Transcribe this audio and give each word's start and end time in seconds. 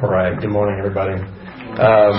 All 0.00 0.08
right. 0.08 0.38
Good 0.40 0.50
morning, 0.50 0.78
everybody. 0.78 1.18
Um, 1.18 2.14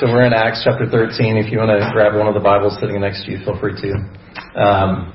so 0.00 0.08
we're 0.08 0.24
in 0.24 0.32
Acts 0.32 0.64
chapter 0.64 0.88
13. 0.88 1.36
If 1.36 1.52
you 1.52 1.58
want 1.58 1.68
to 1.68 1.84
grab 1.92 2.16
one 2.16 2.24
of 2.26 2.32
the 2.32 2.40
Bibles 2.40 2.80
sitting 2.80 2.98
next 2.98 3.26
to 3.26 3.32
you, 3.32 3.44
feel 3.44 3.60
free 3.60 3.76
to. 3.76 3.90
Um, 4.56 5.12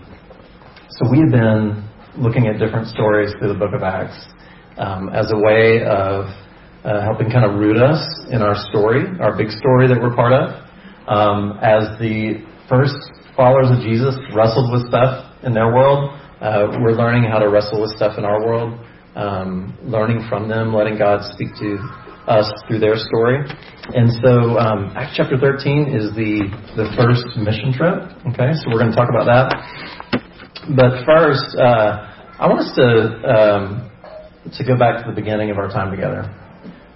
so 0.85 1.09
we 1.09 1.17
have 1.25 1.33
been 1.33 1.81
looking 2.13 2.45
at 2.45 2.61
different 2.61 2.93
stories 2.93 3.33
through 3.41 3.49
the 3.49 3.57
book 3.57 3.73
of 3.73 3.81
Acts 3.81 4.13
um, 4.77 5.09
as 5.17 5.33
a 5.33 5.39
way 5.41 5.81
of 5.81 6.29
uh, 6.85 7.01
helping 7.09 7.33
kind 7.33 7.41
of 7.41 7.57
root 7.57 7.81
us 7.81 7.97
in 8.29 8.45
our 8.45 8.53
story, 8.69 9.01
our 9.17 9.33
big 9.33 9.49
story 9.49 9.89
that 9.89 9.97
we're 9.97 10.13
part 10.13 10.37
of. 10.37 10.61
Um, 11.09 11.57
as 11.65 11.89
the 11.97 12.45
first 12.69 13.01
followers 13.33 13.73
of 13.73 13.81
Jesus 13.81 14.13
wrestled 14.29 14.69
with 14.69 14.85
stuff 14.93 15.25
in 15.41 15.57
their 15.57 15.73
world, 15.73 16.13
uh, 16.37 16.69
we're 16.85 16.93
learning 16.93 17.25
how 17.25 17.41
to 17.41 17.49
wrestle 17.49 17.81
with 17.81 17.97
stuff 17.97 18.19
in 18.21 18.29
our 18.29 18.45
world 18.45 18.77
um, 19.15 19.77
learning 19.83 20.27
from 20.29 20.47
them, 20.47 20.73
letting 20.73 20.97
God 20.97 21.23
speak 21.33 21.49
to 21.59 21.77
us 22.27 22.51
through 22.67 22.79
their 22.79 22.95
story. 22.97 23.37
And 23.93 24.11
so 24.21 24.57
um, 24.57 24.91
Acts 24.95 25.13
chapter 25.15 25.37
13 25.37 25.93
is 25.93 26.13
the, 26.15 26.49
the 26.75 26.89
first 26.97 27.37
mission 27.37 27.71
trip. 27.71 28.11
Okay, 28.33 28.53
so 28.59 28.71
we're 28.71 28.79
going 28.79 28.91
to 28.91 28.97
talk 28.97 29.09
about 29.09 29.25
that. 29.25 29.47
But 30.75 31.05
first, 31.05 31.55
uh, 31.57 32.11
I 32.37 32.47
want 32.47 32.59
us 32.59 32.75
to 32.75 32.87
um, 33.29 33.91
to 34.57 34.63
go 34.63 34.77
back 34.77 35.03
to 35.03 35.09
the 35.09 35.15
beginning 35.15 35.49
of 35.51 35.57
our 35.57 35.69
time 35.69 35.91
together. 35.91 36.29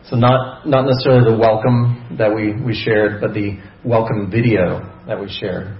So 0.10 0.16
not 0.16 0.68
not 0.68 0.86
necessarily 0.86 1.32
the 1.32 1.38
welcome 1.38 2.18
that 2.18 2.34
we, 2.34 2.60
we 2.60 2.74
shared, 2.74 3.22
but 3.22 3.34
the 3.34 3.60
welcome 3.86 4.30
video 4.32 4.82
that 5.08 5.20
we 5.20 5.30
shared. 5.30 5.79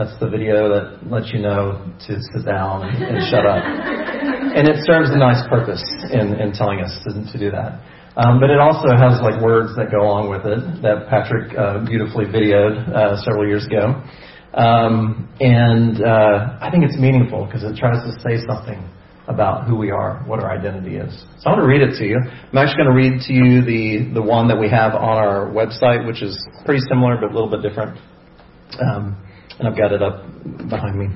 That's 0.00 0.16
the 0.16 0.32
video 0.32 0.72
that 0.72 1.12
lets 1.12 1.28
you 1.28 1.44
know 1.44 1.84
to 2.08 2.12
sit 2.32 2.46
down 2.48 2.88
and 2.88 3.20
shut 3.28 3.44
up 3.44 3.60
and 3.60 4.64
it 4.64 4.80
serves 4.88 5.12
a 5.12 5.18
nice 5.20 5.44
purpose 5.52 5.84
in, 6.08 6.40
in 6.40 6.56
telling 6.56 6.80
us 6.80 6.88
to, 7.04 7.12
to 7.12 7.36
do 7.36 7.50
that. 7.52 7.84
Um, 8.16 8.40
but 8.40 8.48
it 8.48 8.56
also 8.56 8.96
has 8.96 9.20
like 9.20 9.44
words 9.44 9.76
that 9.76 9.92
go 9.92 10.00
along 10.00 10.32
with 10.32 10.48
it 10.48 10.80
that 10.80 11.04
Patrick 11.12 11.52
uh, 11.52 11.84
beautifully 11.84 12.24
videoed 12.24 12.80
uh, 12.88 13.20
several 13.28 13.44
years 13.44 13.68
ago. 13.68 14.00
Um, 14.56 15.28
and 15.38 16.00
uh, 16.00 16.56
I 16.64 16.72
think 16.72 16.88
it's 16.88 16.96
meaningful 16.96 17.44
because 17.44 17.60
it 17.62 17.76
tries 17.76 18.00
to 18.00 18.16
say 18.24 18.40
something 18.48 18.80
about 19.28 19.68
who 19.68 19.76
we 19.76 19.92
are, 19.92 20.24
what 20.24 20.40
our 20.40 20.50
identity 20.50 20.96
is. 20.96 21.12
So 21.44 21.52
I 21.52 21.52
want 21.52 21.60
to 21.60 21.68
read 21.68 21.84
it 21.84 22.00
to 22.00 22.08
you. 22.08 22.16
I'm 22.24 22.56
actually 22.56 22.88
going 22.88 22.88
to 22.88 22.96
read 22.96 23.20
to 23.28 23.32
you 23.36 23.60
the, 23.68 24.16
the 24.16 24.22
one 24.24 24.48
that 24.48 24.56
we 24.56 24.72
have 24.72 24.96
on 24.96 25.20
our 25.20 25.52
website, 25.52 26.08
which 26.08 26.22
is 26.24 26.40
pretty 26.64 26.80
similar 26.88 27.20
but 27.20 27.30
a 27.30 27.34
little 27.36 27.52
bit 27.52 27.60
different. 27.60 28.00
Um, 28.80 29.20
and 29.60 29.68
I've 29.68 29.76
got 29.76 29.92
it 29.92 30.02
up 30.02 30.24
behind 30.68 30.98
me. 30.98 31.08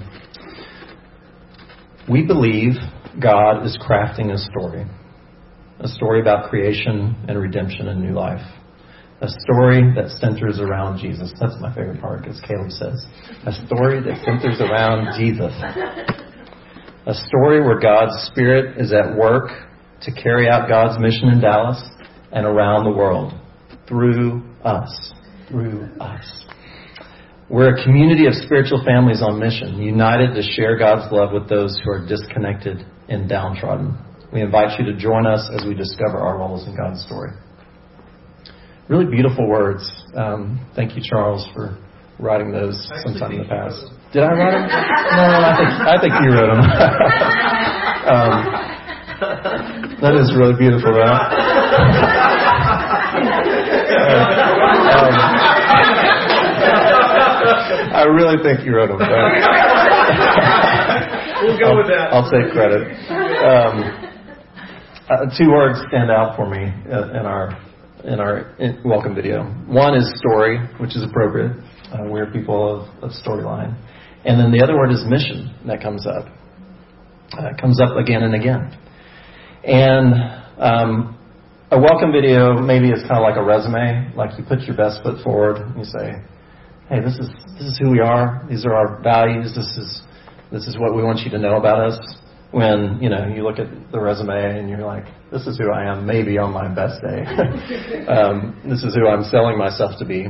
We 2.11 2.27
believe 2.27 2.73
God 3.21 3.65
is 3.65 3.79
crafting 3.81 4.33
a 4.33 4.39
story. 4.39 4.85
A 5.81 5.89
story 5.89 6.21
about 6.21 6.51
creation 6.51 7.17
and 7.27 7.39
redemption 7.39 7.89
and 7.89 8.03
new 8.03 8.15
life. 8.15 8.45
A 9.23 9.29
story 9.29 9.95
that 9.97 10.11
centers 10.21 10.61
around 10.61 11.01
Jesus. 11.01 11.33
That's 11.41 11.55
my 11.61 11.75
favorite 11.75 12.01
part 12.03 12.23
because 12.23 12.41
Caleb 12.41 12.71
says. 12.71 13.07
A 13.47 13.53
story 13.67 14.01
that 14.03 14.23
centers 14.25 14.61
around 14.61 15.19
Jesus. 15.19 15.53
A 17.07 17.15
story 17.15 17.63
where 17.63 17.81
God's 17.81 18.13
Spirit 18.31 18.79
is 18.79 18.93
at 18.93 19.17
work 19.17 19.49
to 20.03 20.13
carry 20.13 20.49
out 20.49 20.69
God's 20.69 21.01
mission 21.01 21.29
in 21.29 21.41
Dallas 21.41 21.83
and 22.33 22.45
around 22.45 22.85
the 22.85 22.91
world 22.91 23.33
through 23.89 24.43
us. 24.65 25.13
Through 25.49 25.89
us. 26.01 26.45
We're 27.51 27.77
a 27.77 27.85
community 27.85 28.27
of 28.27 28.33
spiritual 28.35 28.83
families 28.85 29.21
on 29.21 29.39
mission, 29.39 29.77
united 29.83 30.35
to 30.35 30.43
share 30.43 30.79
God's 30.79 31.13
love 31.13 31.33
with 31.33 31.47
those 31.49 31.79
who 31.85 31.91
are 31.91 32.07
disconnected 32.07 32.87
and 33.09 33.29
downtrodden. 33.29 33.99
We 34.33 34.41
invite 34.41 34.79
you 34.79 34.87
to 34.87 34.97
join 34.97 35.27
us 35.27 35.51
as 35.53 35.63
we 35.67 35.75
discover 35.75 36.19
our 36.19 36.39
roles 36.39 36.67
in 36.67 36.75
God's 36.75 37.05
story. 37.05 37.33
Really 38.89 39.05
beautiful 39.05 39.47
words. 39.47 39.85
Um, 40.17 40.67
thank 40.75 40.97
you, 40.97 41.03
Charles, 41.05 41.47
for 41.55 41.79
writing 42.19 42.51
those 42.51 42.89
sometime 43.05 43.33
in 43.33 43.39
the 43.39 43.45
past. 43.45 43.77
Did 44.13 44.23
I 44.23 44.33
write 44.33 44.53
them? 44.53 44.69
No, 44.69 45.25
I 45.45 45.57
think 45.59 45.69
I 45.85 46.01
think 46.01 46.15
you 46.23 46.31
wrote 46.33 46.49
them. 46.49 46.65
um, 48.15 48.65
that 50.01 50.15
is 50.17 50.35
really 50.37 50.57
beautiful, 50.57 50.93
though. 50.95 51.19
I 58.05 58.09
really 58.09 58.37
think 58.45 58.67
you 58.67 58.77
wrote 58.77 58.89
them. 58.89 58.99
we'll 61.41 61.57
go 61.57 61.79
with 61.81 61.89
that. 61.89 62.13
I'll 62.13 62.29
take 62.29 62.53
credit. 62.53 62.85
Um, 63.41 63.81
uh, 65.09 65.33
two 65.39 65.49
words 65.49 65.81
stand 65.89 66.11
out 66.11 66.37
for 66.37 66.45
me 66.45 66.69
uh, 66.93 67.17
in 67.19 67.25
our 67.25 67.57
in 68.05 68.21
our 68.21 68.55
welcome 68.85 69.15
video. 69.15 69.45
One 69.65 69.97
is 69.97 70.05
story, 70.21 70.59
which 70.79 70.95
is 70.95 71.03
appropriate. 71.03 71.53
Uh, 71.91 72.05
we're 72.11 72.31
people 72.31 72.83
of, 72.83 72.89
of 73.03 73.11
storyline, 73.25 73.75
and 74.27 74.39
then 74.39 74.53
the 74.53 74.63
other 74.63 74.77
word 74.77 74.93
is 74.93 75.03
mission 75.09 75.55
that 75.67 75.81
comes 75.81 76.07
up. 76.07 76.27
Uh, 77.33 77.55
comes 77.59 77.81
up 77.81 77.97
again 77.97 78.23
and 78.23 78.35
again, 78.35 78.77
and 79.65 80.13
um, 80.61 81.17
a 81.71 81.81
welcome 81.81 82.13
video 82.13 82.61
maybe 82.61 82.91
is 82.91 83.01
kind 83.09 83.17
of 83.17 83.23
like 83.23 83.39
a 83.39 83.43
resume. 83.43 84.13
Like 84.15 84.39
you 84.39 84.45
put 84.45 84.61
your 84.69 84.77
best 84.77 85.03
foot 85.03 85.25
forward, 85.25 85.57
and 85.57 85.79
you 85.79 85.87
say, 85.87 86.21
"Hey, 86.89 87.01
this 87.01 87.19
is 87.19 87.29
this 87.59 87.67
is 87.67 87.79
who 87.79 87.91
we 87.91 88.01
are. 88.01 88.45
These 88.49 88.65
are 88.67 88.75
our 88.75 89.03
values. 89.03 89.55
This 89.55 89.77
is 89.77 90.03
this 90.53 90.67
is 90.67 90.77
what 90.79 90.95
we 90.95 91.03
want 91.03 91.21
you 91.21 91.31
to 91.31 91.39
know 91.39 91.57
about 91.57 91.81
us. 91.81 91.99
When 92.51 92.99
you 93.01 93.09
know 93.09 93.27
you 93.27 93.43
look 93.43 93.59
at 93.59 93.69
the 93.91 94.01
resume 94.01 94.59
and 94.59 94.69
you're 94.69 94.87
like, 94.87 95.05
this 95.33 95.47
is 95.47 95.59
who 95.59 95.71
I 95.73 95.91
am, 95.91 96.07
maybe 96.07 96.39
on 96.39 96.53
my 96.53 96.69
best 96.69 97.03
day. 97.03 97.25
um, 98.07 98.61
this 98.69 98.85
is 98.85 98.95
who 98.95 99.09
I'm 99.09 99.25
selling 99.25 99.59
myself 99.59 99.99
to 99.99 100.05
be. 100.05 100.27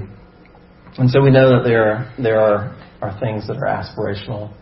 And 0.97 1.11
so 1.11 1.21
we 1.21 1.31
know 1.31 1.51
that 1.51 1.65
there 1.65 2.13
there 2.19 2.41
are 2.41 2.77
are 3.03 3.19
things 3.21 3.47
that 3.49 3.57
are 3.57 3.67
aspirational 3.67 4.55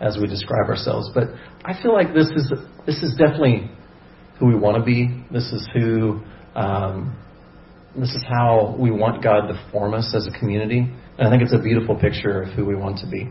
as 0.00 0.16
we 0.18 0.26
describe 0.26 0.68
ourselves. 0.68 1.10
But 1.14 1.24
I 1.64 1.80
feel 1.82 1.92
like 1.92 2.14
this 2.14 2.30
is 2.34 2.52
this 2.86 3.02
is 3.02 3.16
definitely 3.18 3.70
who 4.38 4.46
we 4.46 4.54
want 4.54 4.78
to 4.78 4.82
be. 4.82 5.24
This 5.30 5.52
is 5.52 5.68
who 5.74 6.20
um, 6.54 7.16
this 7.96 8.10
is 8.10 8.24
how 8.28 8.76
we 8.78 8.90
want 8.90 9.22
God 9.22 9.48
to 9.48 9.68
form 9.72 9.94
us 9.94 10.14
as 10.16 10.26
a 10.26 10.38
community. 10.38 10.88
And 11.20 11.28
I 11.28 11.30
think 11.30 11.42
it's 11.42 11.52
a 11.52 11.62
beautiful 11.62 11.96
picture 11.96 12.40
of 12.42 12.48
who 12.54 12.64
we 12.64 12.74
want 12.74 12.98
to 13.00 13.06
be. 13.06 13.28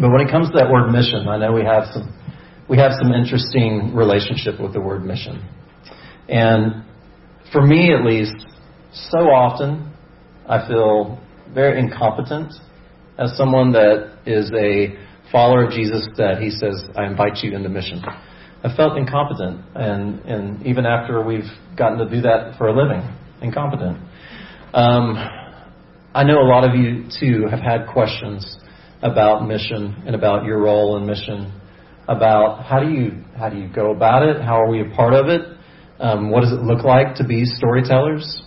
But 0.00 0.10
when 0.12 0.20
it 0.20 0.30
comes 0.30 0.48
to 0.50 0.58
that 0.58 0.70
word 0.70 0.92
mission, 0.92 1.26
I 1.28 1.38
know 1.38 1.52
we 1.52 1.64
have 1.64 1.86
some 1.92 2.14
we 2.68 2.78
have 2.78 2.92
some 3.02 3.12
interesting 3.12 3.94
relationship 3.94 4.60
with 4.60 4.72
the 4.72 4.80
word 4.80 5.04
mission. 5.04 5.44
And 6.28 6.84
for 7.52 7.60
me 7.60 7.92
at 7.92 8.04
least, 8.04 8.46
so 8.92 9.18
often 9.18 9.92
I 10.48 10.66
feel 10.68 11.20
very 11.52 11.80
incompetent 11.80 12.54
as 13.18 13.36
someone 13.36 13.72
that 13.72 14.18
is 14.24 14.50
a 14.54 14.96
follower 15.32 15.64
of 15.64 15.72
Jesus 15.72 16.06
that 16.16 16.38
he 16.40 16.50
says, 16.50 16.84
I 16.96 17.06
invite 17.06 17.38
you 17.42 17.56
into 17.56 17.68
mission. 17.68 18.02
I 18.62 18.74
felt 18.76 18.96
incompetent 18.96 19.60
and, 19.74 20.20
and 20.20 20.64
even 20.64 20.86
after 20.86 21.22
we've 21.22 21.50
gotten 21.76 21.98
to 21.98 22.08
do 22.08 22.22
that 22.22 22.54
for 22.56 22.68
a 22.68 22.72
living, 22.72 23.02
incompetent. 23.42 23.98
Um, 24.72 25.43
I 26.14 26.22
know 26.22 26.40
a 26.40 26.46
lot 26.46 26.62
of 26.62 26.76
you 26.76 27.08
too 27.18 27.46
have 27.50 27.58
had 27.58 27.88
questions 27.88 28.58
about 29.02 29.48
mission 29.48 30.04
and 30.06 30.14
about 30.14 30.44
your 30.44 30.62
role 30.62 30.96
in 30.96 31.06
mission, 31.06 31.52
about 32.06 32.64
how 32.64 32.78
do 32.78 32.88
you 32.90 33.24
how 33.36 33.48
do 33.48 33.56
you 33.56 33.68
go 33.68 33.90
about 33.90 34.22
it? 34.22 34.40
How 34.40 34.62
are 34.62 34.70
we 34.70 34.80
a 34.80 34.94
part 34.94 35.14
of 35.14 35.26
it? 35.28 35.42
Um, 35.98 36.30
what 36.30 36.42
does 36.42 36.52
it 36.52 36.62
look 36.62 36.84
like 36.84 37.16
to 37.16 37.24
be 37.26 37.44
storytellers? 37.44 38.42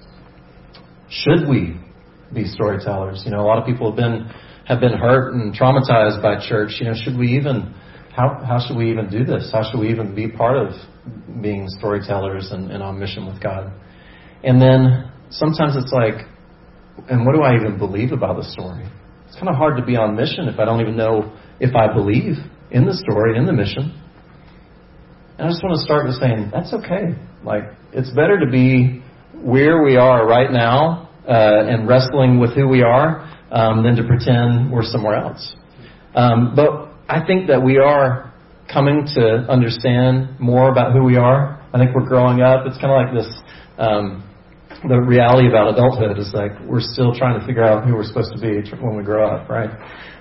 Should 1.10 1.50
we 1.50 1.78
be 2.34 2.46
storytellers? 2.46 3.24
You 3.26 3.32
know, 3.32 3.42
a 3.42 3.48
lot 3.48 3.60
of 3.60 3.66
people 3.66 3.92
have 3.92 3.98
been 3.98 4.32
have 4.66 4.80
been 4.80 4.98
hurt 4.98 5.34
and 5.34 5.54
traumatized 5.54 6.22
by 6.22 6.40
church. 6.48 6.78
You 6.80 6.88
know, 6.88 6.94
should 6.96 7.18
we 7.18 7.38
even 7.38 7.76
how 8.16 8.42
how 8.48 8.66
should 8.66 8.78
we 8.78 8.90
even 8.90 9.10
do 9.10 9.26
this? 9.26 9.50
How 9.52 9.70
should 9.70 9.80
we 9.80 9.90
even 9.90 10.16
be 10.16 10.30
part 10.30 10.56
of 10.56 10.74
being 11.42 11.68
storytellers 11.68 12.52
and, 12.52 12.72
and 12.72 12.82
on 12.82 12.98
mission 12.98 13.26
with 13.26 13.44
God? 13.44 13.74
And 14.44 14.62
then 14.62 15.12
sometimes 15.30 15.75
it's 15.75 15.92
like, 15.92 16.25
and 17.10 17.26
what 17.26 17.36
do 17.36 17.42
I 17.42 17.56
even 17.56 17.78
believe 17.78 18.12
about 18.12 18.38
the 18.38 18.44
story? 18.44 18.88
It's 19.28 19.36
kind 19.36 19.50
of 19.50 19.56
hard 19.56 19.78
to 19.78 19.86
be 19.86 19.96
on 19.96 20.16
mission 20.16 20.48
if 20.48 20.60
I 20.60 20.66
don't 20.66 20.82
even 20.82 20.98
know 20.98 21.34
if 21.60 21.76
I 21.76 21.94
believe 21.94 22.36
in 22.72 22.86
the 22.86 22.94
story, 22.94 23.38
in 23.38 23.46
the 23.46 23.54
mission. 23.54 24.02
And 25.38 25.48
I 25.48 25.52
just 25.52 25.64
want 25.64 25.76
to 25.76 25.86
start 25.86 26.06
with 26.06 26.16
saying 26.16 26.50
that's 26.52 26.74
okay. 26.74 27.16
Like, 27.44 27.64
it's 27.94 28.10
better 28.12 28.40
to 28.40 28.50
be 28.50 29.04
where 29.34 29.84
we 29.84 29.96
are 29.96 30.26
right 30.26 30.52
now 30.52 31.10
uh, 31.28 31.68
and 31.68 31.88
wrestling 31.88 32.40
with 32.40 32.56
who 32.56 32.68
we 32.68 32.82
are 32.82 33.22
um, 33.52 33.84
than 33.84 33.96
to 33.96 34.04
pretend 34.04 34.72
we're 34.72 34.84
somewhere 34.84 35.16
else. 35.16 35.56
Um, 36.16 36.56
but 36.56 36.90
I 37.08 37.26
think 37.26 37.48
that 37.48 37.64
we 37.64 37.78
are 37.78 38.34
coming 38.72 39.08
to 39.16 39.46
understand 39.50 40.40
more 40.40 40.72
about 40.72 40.94
who 40.94 41.04
we 41.04 41.16
are. 41.16 41.62
I 41.74 41.78
think 41.78 41.96
we're 41.96 42.08
growing 42.08 42.42
up. 42.42 42.66
It's 42.66 42.78
kind 42.80 42.92
of 42.92 43.06
like 43.06 43.14
this 43.14 43.42
um, 43.78 44.26
the 44.83 45.00
reality 45.01 45.47
about 45.47 45.74
adulthood 45.74 46.19
is 46.19 46.31
like 46.33 46.51
we're 46.65 46.83
still 46.83 47.13
trying 47.15 47.39
to 47.39 47.45
figure 47.45 47.63
out 47.63 47.85
who 47.85 47.94
we're 47.95 48.06
supposed 48.06 48.31
to 48.35 48.39
be 48.41 48.62
when 48.77 48.95
we 48.95 49.03
grow 49.03 49.25
up, 49.25 49.50
right? 49.50 49.71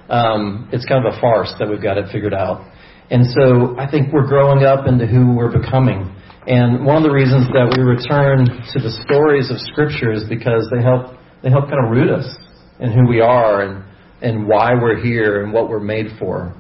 Um, 0.09 0.69
it's 0.73 0.87
kind 0.87 1.05
of 1.05 1.13
a 1.13 1.21
farce 1.21 1.53
that 1.59 1.69
we've 1.69 1.83
got 1.83 1.99
it 1.99 2.07
figured 2.13 2.35
out. 2.35 2.65
And 3.11 3.27
so 3.27 3.79
I 3.79 3.91
think 3.91 4.13
we're 4.13 4.27
growing 4.27 4.65
up 4.65 4.87
into 4.87 5.07
who 5.07 5.35
we're 5.35 5.53
becoming. 5.53 6.15
And 6.47 6.87
one 6.87 6.97
of 6.97 7.03
the 7.03 7.11
reasons 7.11 7.47
that 7.53 7.75
we 7.77 7.83
return 7.83 8.47
to 8.47 8.79
the 8.79 8.91
stories 9.05 9.51
of 9.51 9.59
Scripture 9.61 10.13
is 10.13 10.25
because 10.29 10.69
they 10.73 10.83
help 10.83 11.19
they 11.43 11.51
help 11.51 11.69
kind 11.69 11.85
of 11.85 11.91
root 11.91 12.11
us 12.11 12.27
in 12.81 12.93
who 12.93 13.07
we 13.07 13.21
are 13.21 13.63
and 13.63 13.85
and 14.23 14.47
why 14.49 14.75
we're 14.75 14.97
here 14.97 15.43
and 15.45 15.53
what 15.53 15.69
we're 15.69 15.81
made 15.81 16.07
for. 16.19 16.55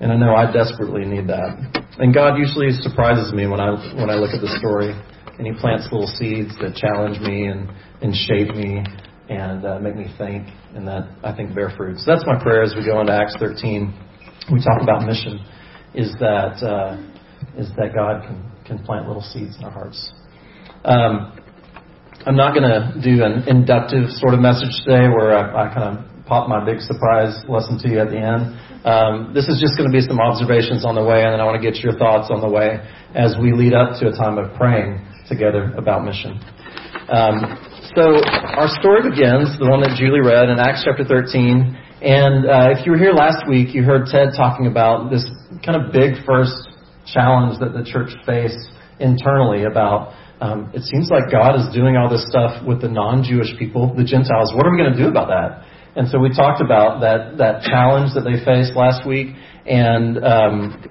And 0.00 0.12
I 0.12 0.16
know 0.16 0.34
I 0.34 0.52
desperately 0.52 1.04
need 1.04 1.26
that. 1.28 1.83
And 1.98 2.12
God 2.12 2.38
usually 2.38 2.70
surprises 2.82 3.32
me 3.32 3.46
when 3.46 3.60
I 3.60 3.70
when 3.94 4.10
I 4.10 4.14
look 4.14 4.34
at 4.34 4.40
the 4.40 4.50
story, 4.58 4.90
and 5.38 5.46
He 5.46 5.52
plants 5.60 5.88
little 5.92 6.08
seeds 6.08 6.50
that 6.58 6.74
challenge 6.74 7.20
me 7.20 7.46
and 7.46 7.70
and 8.02 8.14
shape 8.14 8.54
me 8.54 8.82
and 9.28 9.64
uh, 9.64 9.78
make 9.78 9.96
me 9.96 10.06
think, 10.18 10.48
and 10.74 10.86
that 10.88 11.08
I 11.22 11.34
think 11.34 11.54
bear 11.54 11.70
fruit. 11.76 11.98
So 11.98 12.10
that's 12.10 12.26
my 12.26 12.42
prayer 12.42 12.62
as 12.62 12.74
we 12.74 12.84
go 12.84 13.00
into 13.00 13.12
Acts 13.12 13.36
13. 13.38 13.94
We 14.52 14.60
talk 14.60 14.82
about 14.82 15.06
mission. 15.06 15.38
Is 15.94 16.12
that 16.18 16.58
uh, 16.66 16.98
is 17.56 17.70
that 17.76 17.94
God 17.94 18.26
can 18.26 18.50
can 18.66 18.78
plant 18.84 19.06
little 19.06 19.22
seeds 19.22 19.56
in 19.56 19.64
our 19.64 19.70
hearts. 19.70 20.12
Um, 20.84 21.38
I'm 22.26 22.36
not 22.36 22.54
going 22.54 22.64
to 22.64 23.00
do 23.02 23.22
an 23.22 23.46
inductive 23.48 24.08
sort 24.10 24.34
of 24.34 24.40
message 24.40 24.72
today 24.84 25.08
where 25.08 25.36
I, 25.36 25.68
I 25.70 25.74
kind 25.74 25.98
of 25.98 26.13
pop 26.26 26.48
my 26.48 26.64
big 26.64 26.80
surprise 26.80 27.36
lesson 27.48 27.78
to 27.78 27.88
you 27.88 28.00
at 28.00 28.08
the 28.08 28.18
end. 28.18 28.56
Um, 28.84 29.32
this 29.32 29.48
is 29.48 29.60
just 29.60 29.76
going 29.76 29.88
to 29.88 29.94
be 29.94 30.00
some 30.04 30.20
observations 30.20 30.84
on 30.84 30.94
the 30.94 31.04
way, 31.04 31.24
and 31.24 31.32
then 31.32 31.40
I 31.40 31.44
want 31.44 31.60
to 31.60 31.64
get 31.64 31.80
your 31.80 31.96
thoughts 31.96 32.28
on 32.30 32.40
the 32.40 32.48
way 32.48 32.80
as 33.14 33.36
we 33.40 33.52
lead 33.52 33.72
up 33.72 34.00
to 34.00 34.08
a 34.08 34.12
time 34.12 34.36
of 34.36 34.52
praying 34.56 35.00
together 35.28 35.72
about 35.76 36.04
mission. 36.04 36.40
Um, 37.08 37.60
so 37.96 38.20
our 38.24 38.68
story 38.80 39.08
begins, 39.08 39.56
the 39.60 39.68
one 39.68 39.80
that 39.84 39.96
Julie 39.96 40.24
read 40.24 40.48
in 40.48 40.58
Acts 40.58 40.84
chapter 40.84 41.04
13. 41.04 41.76
And 42.04 42.44
uh, 42.44 42.76
if 42.76 42.84
you 42.84 42.92
were 42.92 43.00
here 43.00 43.12
last 43.12 43.48
week, 43.48 43.74
you 43.74 43.84
heard 43.84 44.08
Ted 44.12 44.36
talking 44.36 44.66
about 44.66 45.08
this 45.08 45.24
kind 45.64 45.80
of 45.80 45.92
big 45.92 46.20
first 46.26 46.56
challenge 47.08 47.60
that 47.60 47.72
the 47.72 47.84
church 47.84 48.12
faced 48.26 48.72
internally 49.00 49.64
about 49.64 50.12
um, 50.40 50.70
it 50.74 50.82
seems 50.82 51.08
like 51.08 51.30
God 51.30 51.56
is 51.56 51.72
doing 51.72 51.96
all 51.96 52.10
this 52.10 52.26
stuff 52.28 52.60
with 52.66 52.82
the 52.82 52.88
non-Jewish 52.88 53.56
people, 53.56 53.94
the 53.94 54.04
Gentiles. 54.04 54.52
What 54.52 54.66
are 54.66 54.72
we 54.72 54.78
going 54.78 54.92
to 54.92 54.98
do 54.98 55.08
about 55.08 55.28
that? 55.32 55.64
And 55.96 56.08
so 56.08 56.18
we 56.18 56.30
talked 56.34 56.60
about 56.60 57.00
that 57.00 57.38
that 57.38 57.62
challenge 57.62 58.14
that 58.14 58.22
they 58.22 58.42
faced 58.44 58.74
last 58.74 59.06
week, 59.06 59.36
and 59.64 60.18
um, 60.24 60.90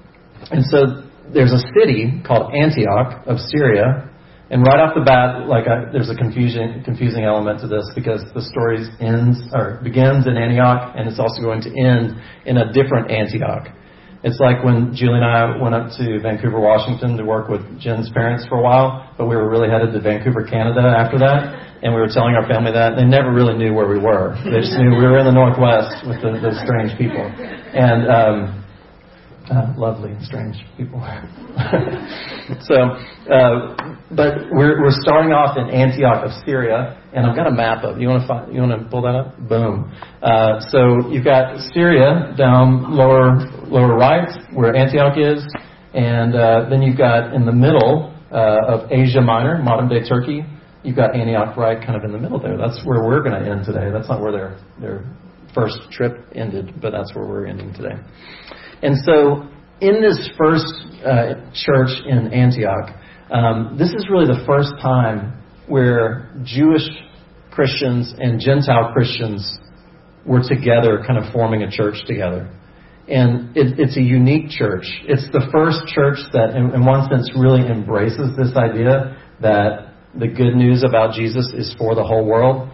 and 0.50 0.64
so 0.66 1.04
there's 1.34 1.52
a 1.52 1.60
city 1.80 2.22
called 2.26 2.54
Antioch 2.54 3.28
of 3.28 3.38
Syria, 3.40 4.10
and 4.50 4.62
right 4.66 4.80
off 4.80 4.96
the 4.96 5.02
bat, 5.02 5.48
like 5.48 5.68
I, 5.68 5.92
there's 5.92 6.10
a 6.10 6.16
confusing 6.16 6.84
confusing 6.86 7.24
element 7.24 7.60
to 7.62 7.68
this 7.68 7.90
because 7.96 8.24
the 8.34 8.42
story 8.42 8.80
ends 9.02 9.40
or 9.52 9.82
begins 9.84 10.28
in 10.28 10.38
Antioch, 10.38 10.94
and 10.96 11.10
it's 11.10 11.20
also 11.20 11.42
going 11.42 11.62
to 11.64 11.72
end 11.74 12.16
in 12.46 12.58
a 12.58 12.72
different 12.72 13.12
Antioch. 13.12 13.68
It's 14.24 14.40
like 14.40 14.64
when 14.64 14.96
Julie 14.96 15.20
and 15.20 15.26
I 15.26 15.58
went 15.62 15.76
up 15.76 15.92
to 15.98 16.20
Vancouver, 16.20 16.60
Washington 16.60 17.18
to 17.18 17.24
work 17.24 17.50
with 17.50 17.62
Jen's 17.80 18.10
parents 18.10 18.46
for 18.48 18.58
a 18.58 18.62
while, 18.62 19.14
but 19.18 19.28
we 19.28 19.36
were 19.36 19.50
really 19.50 19.70
headed 19.70 19.92
to 19.94 20.00
Vancouver, 20.00 20.48
Canada 20.48 20.82
after 20.82 21.20
that 21.20 21.74
and 21.84 21.94
we 21.94 22.00
were 22.00 22.08
telling 22.08 22.34
our 22.34 22.48
family 22.48 22.72
that. 22.72 22.96
They 22.96 23.04
never 23.04 23.28
really 23.28 23.60
knew 23.60 23.76
where 23.76 23.88
we 23.88 24.00
were. 24.00 24.40
They 24.48 24.64
just 24.64 24.72
knew 24.80 24.96
we 24.96 25.04
were 25.04 25.20
in 25.20 25.28
the 25.28 25.36
Northwest 25.36 26.08
with 26.08 26.24
the, 26.24 26.40
the 26.40 26.56
strange 26.64 26.96
people. 26.96 27.28
And 27.28 28.08
um, 28.08 28.63
uh, 29.52 29.74
lovely, 29.78 30.12
and 30.12 30.24
strange 30.24 30.56
people. 30.78 31.00
so, 32.62 32.76
uh, 33.32 33.76
but 34.12 34.50
we're, 34.52 34.82
we're 34.82 34.96
starting 35.02 35.32
off 35.32 35.58
in 35.58 35.70
Antioch 35.70 36.26
of 36.26 36.32
Syria, 36.46 37.02
and 37.14 37.26
I've 37.26 37.36
got 37.36 37.48
a 37.48 37.52
map 37.52 37.84
of. 37.84 38.00
You 38.00 38.08
want 38.08 38.22
to 38.22 38.28
find, 38.28 38.54
you 38.54 38.62
want 38.62 38.82
to 38.82 38.90
pull 38.90 39.02
that 39.02 39.16
up? 39.16 39.38
Boom. 39.50 39.92
Uh, 40.22 40.60
so 40.70 41.10
you've 41.10 41.26
got 41.26 41.60
Syria 41.74 42.34
down 42.38 42.96
lower 42.96 43.36
lower 43.68 43.96
right, 43.96 44.30
where 44.54 44.76
Antioch 44.76 45.18
is, 45.18 45.44
and 45.94 46.36
uh, 46.36 46.70
then 46.70 46.82
you've 46.82 46.98
got 46.98 47.34
in 47.34 47.46
the 47.46 47.52
middle 47.52 48.16
uh, 48.32 48.60
of 48.68 48.92
Asia 48.92 49.22
Minor, 49.22 49.62
modern 49.62 49.90
day 49.90 50.08
Turkey, 50.08 50.46
you've 50.84 50.96
got 50.96 51.16
Antioch 51.16 51.58
right 51.58 51.80
kind 51.80 51.96
of 51.96 52.04
in 52.04 52.12
the 52.12 52.20
middle 52.20 52.40
there. 52.40 52.58
That's 52.58 52.82
where 52.86 53.04
we're 53.04 53.22
going 53.22 53.42
to 53.42 53.50
end 53.50 53.66
today. 53.66 53.90
That's 53.92 54.10
not 54.10 54.22
where 54.22 54.32
their 54.32 54.60
their 54.80 55.06
first 55.54 55.78
trip 55.92 56.26
ended, 56.34 56.82
but 56.82 56.92
that's 56.92 57.14
where 57.16 57.26
we're 57.26 57.46
ending 57.46 57.74
today. 57.74 57.96
And 58.84 58.98
so, 59.06 59.48
in 59.80 60.02
this 60.02 60.30
first 60.38 60.68
uh, 61.06 61.36
church 61.54 61.90
in 62.06 62.34
Antioch, 62.34 62.92
um, 63.32 63.78
this 63.80 63.90
is 63.90 64.08
really 64.10 64.28
the 64.28 64.44
first 64.46 64.74
time 64.82 65.42
where 65.68 66.36
Jewish 66.44 66.84
Christians 67.50 68.14
and 68.18 68.42
Gentile 68.42 68.92
Christians 68.92 69.58
were 70.26 70.42
together, 70.42 71.02
kind 71.08 71.18
of 71.18 71.32
forming 71.32 71.64
a 71.64 71.72
church 71.72 71.96
together. 72.06 72.52
And 73.08 73.56
it, 73.56 73.80
it's 73.80 73.96
a 73.96 74.02
unique 74.02 74.50
church. 74.50 74.86
It's 75.08 75.28
the 75.32 75.48
first 75.52 75.88
church 75.94 76.18
that, 76.34 76.56
in, 76.56 76.74
in 76.74 76.86
one 76.86 77.10
sense, 77.10 77.32
really 77.38 77.66
embraces 77.66 78.36
this 78.36 78.56
idea 78.58 79.18
that 79.42 79.94
the 80.20 80.28
good 80.28 80.56
news 80.56 80.84
about 80.84 81.16
Jesus 81.16 81.50
is 81.56 81.74
for 81.78 81.96
the 81.96 82.04
whole 82.04 82.26
world. 82.26 82.70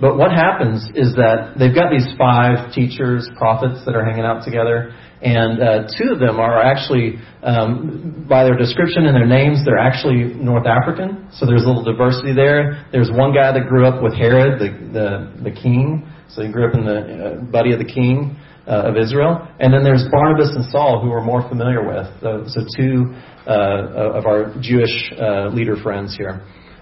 But 0.00 0.16
what 0.16 0.32
happens 0.32 0.88
is 0.94 1.14
that 1.16 1.54
they've 1.58 1.74
got 1.74 1.90
these 1.90 2.08
five 2.16 2.72
teachers, 2.72 3.28
prophets 3.36 3.84
that 3.84 3.94
are 3.94 4.04
hanging 4.04 4.24
out 4.24 4.44
together, 4.44 4.94
and 5.22 5.62
uh, 5.62 5.88
two 5.98 6.12
of 6.12 6.18
them 6.18 6.40
are 6.40 6.62
actually, 6.62 7.20
um, 7.42 8.24
by 8.26 8.44
their 8.44 8.56
description 8.56 9.04
and 9.04 9.14
their 9.14 9.26
names, 9.26 9.60
they're 9.66 9.78
actually 9.78 10.32
North 10.40 10.66
African. 10.66 11.28
So 11.32 11.44
there's 11.44 11.64
a 11.64 11.68
little 11.68 11.84
diversity 11.84 12.32
there. 12.32 12.86
There's 12.90 13.10
one 13.12 13.34
guy 13.34 13.52
that 13.52 13.68
grew 13.68 13.86
up 13.86 14.02
with 14.02 14.14
Herod, 14.14 14.58
the 14.58 14.70
the, 14.92 15.50
the 15.50 15.50
king. 15.50 16.08
So 16.30 16.42
he 16.42 16.50
grew 16.50 16.68
up 16.68 16.74
in 16.74 16.84
the 16.86 16.98
uh, 16.98 17.44
buddy 17.52 17.72
of 17.72 17.78
the 17.78 17.84
king 17.84 18.38
uh, 18.66 18.88
of 18.88 18.96
Israel. 18.96 19.46
And 19.58 19.74
then 19.74 19.84
there's 19.84 20.06
Barnabas 20.10 20.54
and 20.54 20.64
Saul, 20.70 21.00
who 21.02 21.10
we're 21.10 21.24
more 21.24 21.46
familiar 21.48 21.86
with. 21.86 22.06
So, 22.22 22.44
so 22.46 22.60
two 22.76 23.14
uh, 23.46 24.14
of 24.14 24.26
our 24.26 24.54
Jewish 24.60 25.12
uh, 25.20 25.48
leader 25.48 25.76
friends 25.82 26.16
here. 26.16 26.40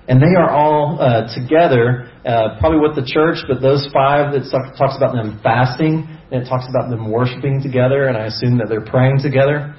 And 0.09 0.23
they 0.23 0.35
are 0.41 0.49
all 0.49 0.99
uh, 1.01 1.29
together, 1.35 2.11
uh, 2.25 2.57
probably 2.59 2.81
with 2.81 2.97
the 2.97 3.05
church, 3.05 3.45
but 3.47 3.61
those 3.61 3.87
five, 3.93 4.33
it 4.33 4.49
talks 4.51 4.97
about 4.97 5.13
them 5.13 5.39
fasting, 5.43 6.09
and 6.33 6.43
it 6.43 6.49
talks 6.49 6.65
about 6.69 6.89
them 6.89 7.11
worshiping 7.11 7.63
together, 7.63 8.09
and 8.09 8.17
I 8.17 8.25
assume 8.25 8.57
that 8.59 8.69
they're 8.69 8.85
praying 8.85 9.21
together. 9.23 9.77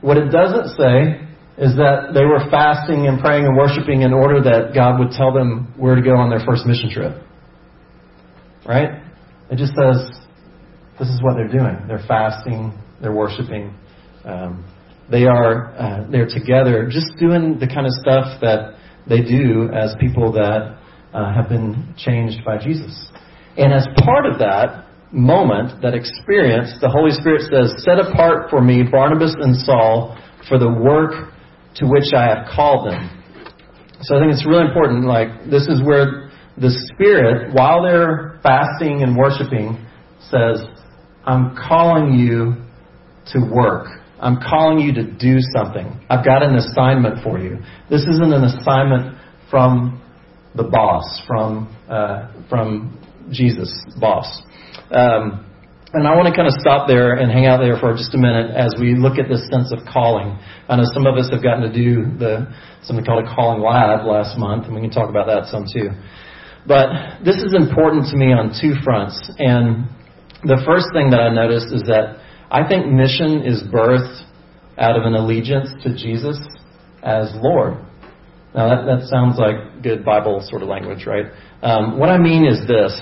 What 0.00 0.16
it 0.16 0.32
doesn't 0.32 0.76
say 0.80 1.20
is 1.58 1.76
that 1.76 2.12
they 2.12 2.24
were 2.24 2.40
fasting 2.50 3.06
and 3.06 3.20
praying 3.20 3.44
and 3.44 3.56
worshiping 3.56 4.02
in 4.02 4.12
order 4.12 4.42
that 4.42 4.72
God 4.74 4.98
would 4.98 5.10
tell 5.12 5.32
them 5.32 5.72
where 5.76 5.94
to 5.94 6.02
go 6.02 6.16
on 6.16 6.30
their 6.30 6.44
first 6.44 6.64
mission 6.66 6.90
trip. 6.90 7.22
Right? 8.66 9.02
It 9.50 9.56
just 9.56 9.72
says 9.76 10.08
this 10.98 11.08
is 11.08 11.20
what 11.22 11.34
they're 11.34 11.52
doing. 11.52 11.86
They're 11.86 12.04
fasting, 12.08 12.72
they're 13.00 13.14
worshiping. 13.14 13.74
Um, 14.24 14.64
they 15.10 15.24
are 15.24 15.74
uh, 15.76 16.10
they're 16.10 16.28
together, 16.28 16.88
just 16.90 17.16
doing 17.18 17.58
the 17.58 17.68
kind 17.68 17.86
of 17.86 17.92
stuff 17.92 18.40
that 18.40 18.75
they 19.08 19.22
do 19.22 19.70
as 19.72 19.94
people 20.00 20.32
that 20.32 20.78
uh, 21.14 21.34
have 21.34 21.48
been 21.48 21.94
changed 21.96 22.44
by 22.44 22.58
Jesus. 22.58 23.10
And 23.56 23.72
as 23.72 23.86
part 24.04 24.26
of 24.26 24.38
that 24.38 24.86
moment, 25.12 25.80
that 25.82 25.94
experience, 25.94 26.76
the 26.80 26.90
Holy 26.90 27.12
Spirit 27.12 27.42
says, 27.50 27.84
"Set 27.84 27.98
apart 27.98 28.50
for 28.50 28.60
me 28.60 28.82
Barnabas 28.82 29.34
and 29.38 29.56
Saul 29.56 30.18
for 30.48 30.58
the 30.58 30.68
work 30.68 31.32
to 31.76 31.86
which 31.86 32.12
I 32.14 32.26
have 32.26 32.48
called 32.54 32.90
them." 32.90 33.10
So 34.02 34.16
I 34.16 34.20
think 34.20 34.32
it's 34.32 34.46
really 34.46 34.66
important. 34.66 35.06
Like 35.06 35.48
this 35.50 35.66
is 35.68 35.82
where 35.82 36.30
the 36.58 36.70
Spirit, 36.92 37.52
while 37.54 37.82
they're 37.82 38.40
fasting 38.42 39.02
and 39.02 39.16
worshiping, 39.16 39.84
says, 40.30 40.64
I'm 41.24 41.56
calling 41.56 42.18
you 42.18 42.54
to 43.32 43.50
work. 43.52 43.86
I'm 44.20 44.38
calling 44.40 44.78
you 44.78 44.94
to 44.94 45.04
do 45.04 45.38
something. 45.54 46.00
I've 46.08 46.24
got 46.24 46.42
an 46.42 46.56
assignment 46.56 47.22
for 47.22 47.38
you. 47.38 47.58
This 47.90 48.02
isn't 48.02 48.32
an 48.32 48.44
assignment 48.44 49.16
from 49.50 50.02
the 50.54 50.64
boss, 50.64 51.22
from 51.26 51.74
uh, 51.88 52.32
from 52.48 52.98
Jesus, 53.30 53.70
boss. 54.00 54.42
Um, 54.90 55.44
and 55.92 56.06
I 56.06 56.16
want 56.16 56.28
to 56.28 56.34
kind 56.34 56.48
of 56.48 56.54
stop 56.60 56.88
there 56.88 57.14
and 57.14 57.30
hang 57.30 57.46
out 57.46 57.58
there 57.58 57.78
for 57.78 57.94
just 57.94 58.14
a 58.14 58.18
minute 58.18 58.50
as 58.50 58.74
we 58.80 58.94
look 58.94 59.18
at 59.18 59.28
this 59.28 59.48
sense 59.48 59.72
of 59.72 59.80
calling. 59.86 60.36
I 60.68 60.76
know 60.76 60.84
some 60.92 61.06
of 61.06 61.16
us 61.16 61.30
have 61.30 61.42
gotten 61.42 61.62
to 61.62 61.72
do 61.72 62.04
the 62.18 62.52
something 62.82 63.04
called 63.04 63.24
a 63.24 63.28
calling 63.34 63.62
lab 63.62 64.06
last 64.06 64.38
month, 64.38 64.66
and 64.66 64.74
we 64.74 64.80
can 64.80 64.90
talk 64.90 65.08
about 65.08 65.26
that 65.26 65.46
some 65.46 65.66
too. 65.70 65.90
But 66.66 67.22
this 67.24 67.36
is 67.36 67.54
important 67.54 68.10
to 68.10 68.16
me 68.16 68.32
on 68.32 68.50
two 68.50 68.74
fronts, 68.82 69.14
and 69.38 69.88
the 70.42 70.60
first 70.66 70.90
thing 70.92 71.10
that 71.10 71.20
I 71.20 71.32
noticed 71.32 71.72
is 71.72 71.82
that 71.86 72.18
I 72.50 72.66
think 72.68 72.86
mission 72.86 73.42
is 73.42 73.62
birthed 73.62 74.22
out 74.78 74.96
of 74.96 75.04
an 75.04 75.14
allegiance 75.14 75.70
to 75.82 75.94
Jesus 75.94 76.38
as 77.02 77.30
Lord. 77.36 77.78
Now, 78.54 78.68
that, 78.68 78.86
that 78.86 79.08
sounds 79.08 79.38
like 79.38 79.82
good 79.82 80.04
Bible 80.04 80.40
sort 80.48 80.62
of 80.62 80.68
language, 80.68 81.06
right? 81.06 81.26
Um, 81.62 81.98
what 81.98 82.08
I 82.08 82.18
mean 82.18 82.44
is 82.44 82.66
this 82.66 82.98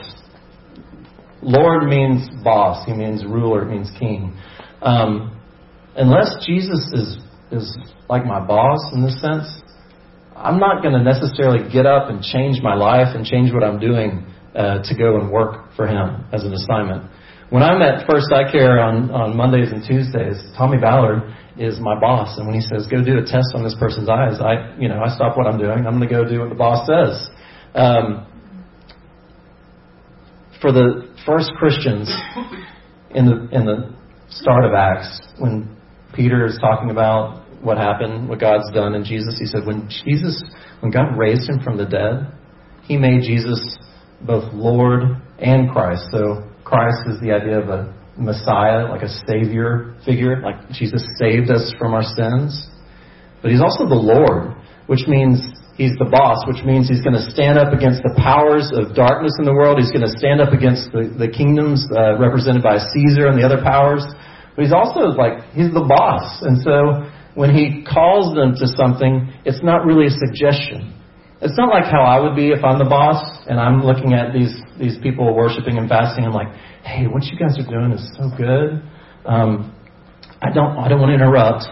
Lord 1.42 1.84
means 1.84 2.28
boss, 2.42 2.86
he 2.86 2.92
means 2.92 3.24
ruler, 3.24 3.68
he 3.68 3.76
means 3.76 3.90
king. 3.98 4.34
Um, 4.80 5.38
unless 5.94 6.44
Jesus 6.46 6.90
is, 6.92 7.18
is 7.52 7.78
like 8.08 8.24
my 8.24 8.44
boss 8.44 8.80
in 8.94 9.02
this 9.02 9.20
sense, 9.20 9.62
I'm 10.34 10.58
not 10.58 10.82
going 10.82 10.94
to 10.94 11.02
necessarily 11.02 11.70
get 11.70 11.86
up 11.86 12.08
and 12.08 12.22
change 12.22 12.60
my 12.62 12.74
life 12.74 13.14
and 13.14 13.24
change 13.24 13.52
what 13.52 13.62
I'm 13.62 13.78
doing 13.78 14.26
uh, 14.54 14.82
to 14.82 14.94
go 14.96 15.20
and 15.20 15.30
work 15.30 15.74
for 15.76 15.86
him 15.86 16.24
as 16.32 16.44
an 16.44 16.52
assignment. 16.52 17.10
When 17.54 17.62
I'm 17.62 17.80
at 17.82 18.04
First 18.11 18.32
Eye 18.32 18.50
Care 18.50 18.80
on, 18.80 19.12
on 19.12 19.37
Mondays 19.37 19.70
and 19.70 19.87
Tuesdays, 19.87 20.42
Tommy 20.58 20.76
Ballard 20.76 21.23
is 21.56 21.78
my 21.78 21.94
boss. 22.00 22.37
And 22.37 22.49
when 22.49 22.56
he 22.56 22.61
says, 22.61 22.88
go 22.90 23.00
do 23.00 23.16
a 23.16 23.23
test 23.23 23.54
on 23.54 23.62
this 23.62 23.76
person's 23.78 24.08
eyes, 24.08 24.40
I, 24.40 24.75
you 24.76 24.88
know, 24.88 24.99
I 25.00 25.14
stop 25.14 25.37
what 25.37 25.46
I'm 25.46 25.56
doing. 25.56 25.87
I'm 25.87 25.99
going 25.99 26.00
to 26.00 26.12
go 26.12 26.28
do 26.28 26.40
what 26.40 26.49
the 26.49 26.56
boss 26.56 26.84
says. 26.84 27.30
Um, 27.76 28.26
for 30.61 30.73
the 30.73 31.08
first 31.25 31.52
Christians 31.56 32.12
in 33.14 33.26
the, 33.26 33.49
in 33.52 33.66
the 33.66 33.94
start 34.30 34.64
of 34.64 34.73
Acts, 34.75 35.20
when 35.38 35.76
Peter 36.12 36.46
is 36.46 36.58
talking 36.61 36.90
about 36.90 37.44
what 37.62 37.78
happened, 37.78 38.28
what 38.28 38.40
God's 38.40 38.68
done 38.75 38.96
in 38.96 39.04
Jesus, 39.04 39.38
he 39.38 39.46
said, 39.46 39.64
when 39.64 39.88
Jesus, 40.04 40.42
when 40.80 40.90
God 40.90 41.16
raised 41.16 41.49
him 41.49 41.62
from 41.62 41.76
the 41.76 41.87
dead, 41.87 42.37
he 42.82 42.96
made 42.96 43.23
Jesus 43.23 43.78
both 44.20 44.52
Lord 44.52 45.23
and 45.38 45.70
Christ. 45.70 46.02
So 46.11 46.50
Christ 46.64 47.06
is 47.09 47.21
the 47.21 47.33
idea 47.33 47.61
of 47.61 47.68
a 47.68 47.94
Messiah, 48.16 48.88
like 48.88 49.02
a 49.02 49.12
Savior 49.26 49.94
figure, 50.04 50.40
like 50.40 50.71
Jesus 50.71 51.04
saved 51.18 51.50
us 51.50 51.73
from 51.78 51.94
our 51.94 52.02
sins. 52.02 52.68
But 53.42 53.50
He's 53.50 53.61
also 53.61 53.85
the 53.85 53.99
Lord, 53.99 54.56
which 54.87 55.06
means 55.06 55.40
He's 55.76 55.99
the 55.99 56.06
boss, 56.06 56.47
which 56.47 56.64
means 56.64 56.88
He's 56.88 57.02
going 57.02 57.18
to 57.18 57.26
stand 57.35 57.59
up 57.59 57.75
against 57.75 58.00
the 58.06 58.14
powers 58.16 58.71
of 58.73 58.94
darkness 58.94 59.35
in 59.38 59.44
the 59.44 59.52
world. 59.52 59.76
He's 59.83 59.90
going 59.90 60.06
to 60.06 60.14
stand 60.16 60.40
up 60.40 60.54
against 60.54 60.94
the, 60.94 61.11
the 61.11 61.26
kingdoms 61.26 61.85
uh, 61.90 62.16
represented 62.16 62.62
by 62.62 62.78
Caesar 62.78 63.26
and 63.26 63.37
the 63.37 63.44
other 63.44 63.61
powers. 63.61 64.06
But 64.54 64.64
He's 64.64 64.73
also 64.73 65.12
like, 65.12 65.50
He's 65.52 65.75
the 65.75 65.85
boss. 65.85 66.40
And 66.47 66.62
so 66.62 67.11
when 67.35 67.50
He 67.50 67.83
calls 67.83 68.33
them 68.38 68.54
to 68.62 68.66
something, 68.78 69.35
it's 69.44 69.61
not 69.61 69.85
really 69.85 70.06
a 70.06 70.14
suggestion. 70.14 70.94
It's 71.42 71.59
not 71.59 71.68
like 71.68 71.85
how 71.85 72.06
I 72.06 72.23
would 72.23 72.38
be 72.38 72.54
if 72.54 72.64
I'm 72.64 72.78
the 72.78 72.88
boss 72.88 73.21
and 73.50 73.61
I'm 73.61 73.83
looking 73.83 74.14
at 74.14 74.33
these, 74.33 74.54
these 74.78 74.99
people 75.02 75.35
worshiping 75.35 75.78
and 75.78 75.88
fasting. 75.88 76.25
I'm 76.25 76.33
like, 76.33 76.52
hey, 76.83 77.07
what 77.07 77.25
you 77.25 77.38
guys 77.38 77.59
are 77.59 77.69
doing 77.69 77.93
is 77.93 78.04
so 78.16 78.31
good. 78.37 78.83
Um, 79.25 79.75
I 80.43 80.52
don't 80.52 80.76
I 80.76 80.88
don't 80.88 81.00
want 81.00 81.11
to 81.11 81.14
interrupt, 81.14 81.64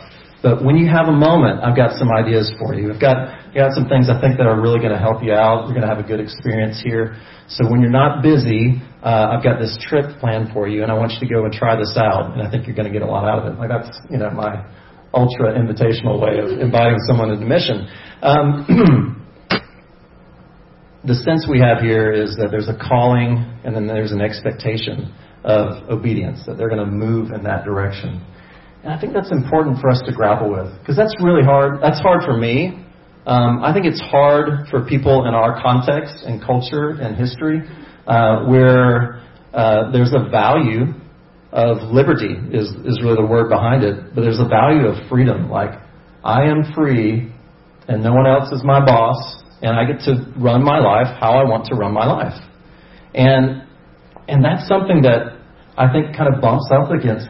but 0.42 0.64
when 0.64 0.76
you 0.76 0.88
have 0.88 1.08
a 1.08 1.12
moment, 1.12 1.60
I've 1.62 1.76
got 1.76 1.98
some 1.98 2.10
ideas 2.10 2.50
for 2.58 2.74
you. 2.74 2.92
I've 2.92 3.00
got 3.00 3.54
got 3.54 3.74
some 3.74 3.88
things 3.88 4.08
I 4.08 4.20
think 4.20 4.38
that 4.38 4.46
are 4.46 4.60
really 4.60 4.80
going 4.80 4.92
to 4.92 4.98
help 4.98 5.22
you 5.22 5.32
out. 5.32 5.68
You're 5.68 5.76
going 5.76 5.86
to 5.86 5.92
have 5.92 6.02
a 6.02 6.08
good 6.08 6.20
experience 6.20 6.80
here. 6.82 7.20
So 7.48 7.68
when 7.68 7.82
you're 7.82 7.92
not 7.92 8.22
busy, 8.22 8.80
uh, 9.04 9.36
I've 9.36 9.44
got 9.44 9.60
this 9.60 9.76
trip 9.84 10.18
planned 10.20 10.52
for 10.54 10.68
you, 10.68 10.82
and 10.82 10.90
I 10.90 10.96
want 10.96 11.12
you 11.12 11.20
to 11.20 11.28
go 11.28 11.44
and 11.44 11.52
try 11.52 11.76
this 11.76 11.94
out. 11.96 12.32
And 12.32 12.40
I 12.40 12.50
think 12.50 12.66
you're 12.66 12.76
going 12.76 12.90
to 12.90 12.92
get 12.92 13.02
a 13.02 13.10
lot 13.10 13.28
out 13.28 13.44
of 13.44 13.52
it. 13.52 13.58
Like 13.58 13.68
that's 13.68 13.92
you 14.08 14.16
know 14.16 14.30
my 14.30 14.64
ultra 15.12 15.52
invitational 15.52 16.16
way 16.16 16.40
of 16.40 16.58
inviting 16.58 16.98
someone 17.06 17.30
into 17.30 17.44
mission. 17.44 17.86
Um, 18.22 19.18
the 21.04 21.14
sense 21.14 21.46
we 21.50 21.58
have 21.58 21.78
here 21.78 22.12
is 22.12 22.36
that 22.36 22.48
there's 22.50 22.68
a 22.68 22.78
calling 22.78 23.42
and 23.64 23.74
then 23.74 23.86
there's 23.86 24.12
an 24.12 24.20
expectation 24.20 25.12
of 25.44 25.90
obedience, 25.90 26.40
that 26.46 26.56
they're 26.56 26.68
going 26.68 26.84
to 26.84 26.90
move 26.90 27.32
in 27.32 27.42
that 27.42 27.64
direction. 27.64 28.24
And 28.84 28.92
I 28.92 29.00
think 29.00 29.12
that's 29.12 29.32
important 29.32 29.80
for 29.80 29.90
us 29.90 30.00
to 30.06 30.12
grapple 30.12 30.50
with 30.50 30.78
because 30.78 30.96
that's 30.96 31.14
really 31.20 31.42
hard. 31.42 31.82
That's 31.82 32.00
hard 32.00 32.22
for 32.24 32.36
me. 32.36 32.84
Um, 33.26 33.62
I 33.62 33.72
think 33.72 33.86
it's 33.86 34.00
hard 34.00 34.68
for 34.70 34.84
people 34.84 35.26
in 35.26 35.34
our 35.34 35.60
context 35.62 36.24
and 36.24 36.42
culture 36.42 36.90
and 36.90 37.16
history 37.16 37.62
uh, 38.06 38.44
where 38.46 39.22
uh, 39.52 39.90
there's 39.92 40.12
a 40.12 40.28
value 40.28 40.94
of 41.52 41.92
liberty 41.92 42.34
is, 42.50 42.68
is 42.84 43.00
really 43.02 43.16
the 43.16 43.26
word 43.26 43.48
behind 43.48 43.84
it, 43.84 44.14
but 44.14 44.22
there's 44.22 44.40
a 44.40 44.48
value 44.48 44.86
of 44.86 45.08
freedom. 45.08 45.50
Like, 45.50 45.78
I 46.24 46.44
am 46.44 46.72
free 46.74 47.32
and 47.86 48.02
no 48.02 48.12
one 48.12 48.26
else 48.26 48.50
is 48.52 48.62
my 48.64 48.84
boss 48.84 49.41
and 49.62 49.78
I 49.78 49.84
get 49.84 50.00
to 50.06 50.26
run 50.36 50.64
my 50.64 50.78
life 50.78 51.06
how 51.20 51.32
I 51.38 51.44
want 51.48 51.66
to 51.66 51.74
run 51.74 51.92
my 51.92 52.06
life. 52.06 52.38
And 53.14 53.62
and 54.28 54.44
that's 54.44 54.68
something 54.68 55.02
that 55.02 55.38
I 55.76 55.90
think 55.92 56.16
kind 56.16 56.32
of 56.32 56.40
bumps 56.40 56.68
up 56.70 56.90
against 56.90 57.28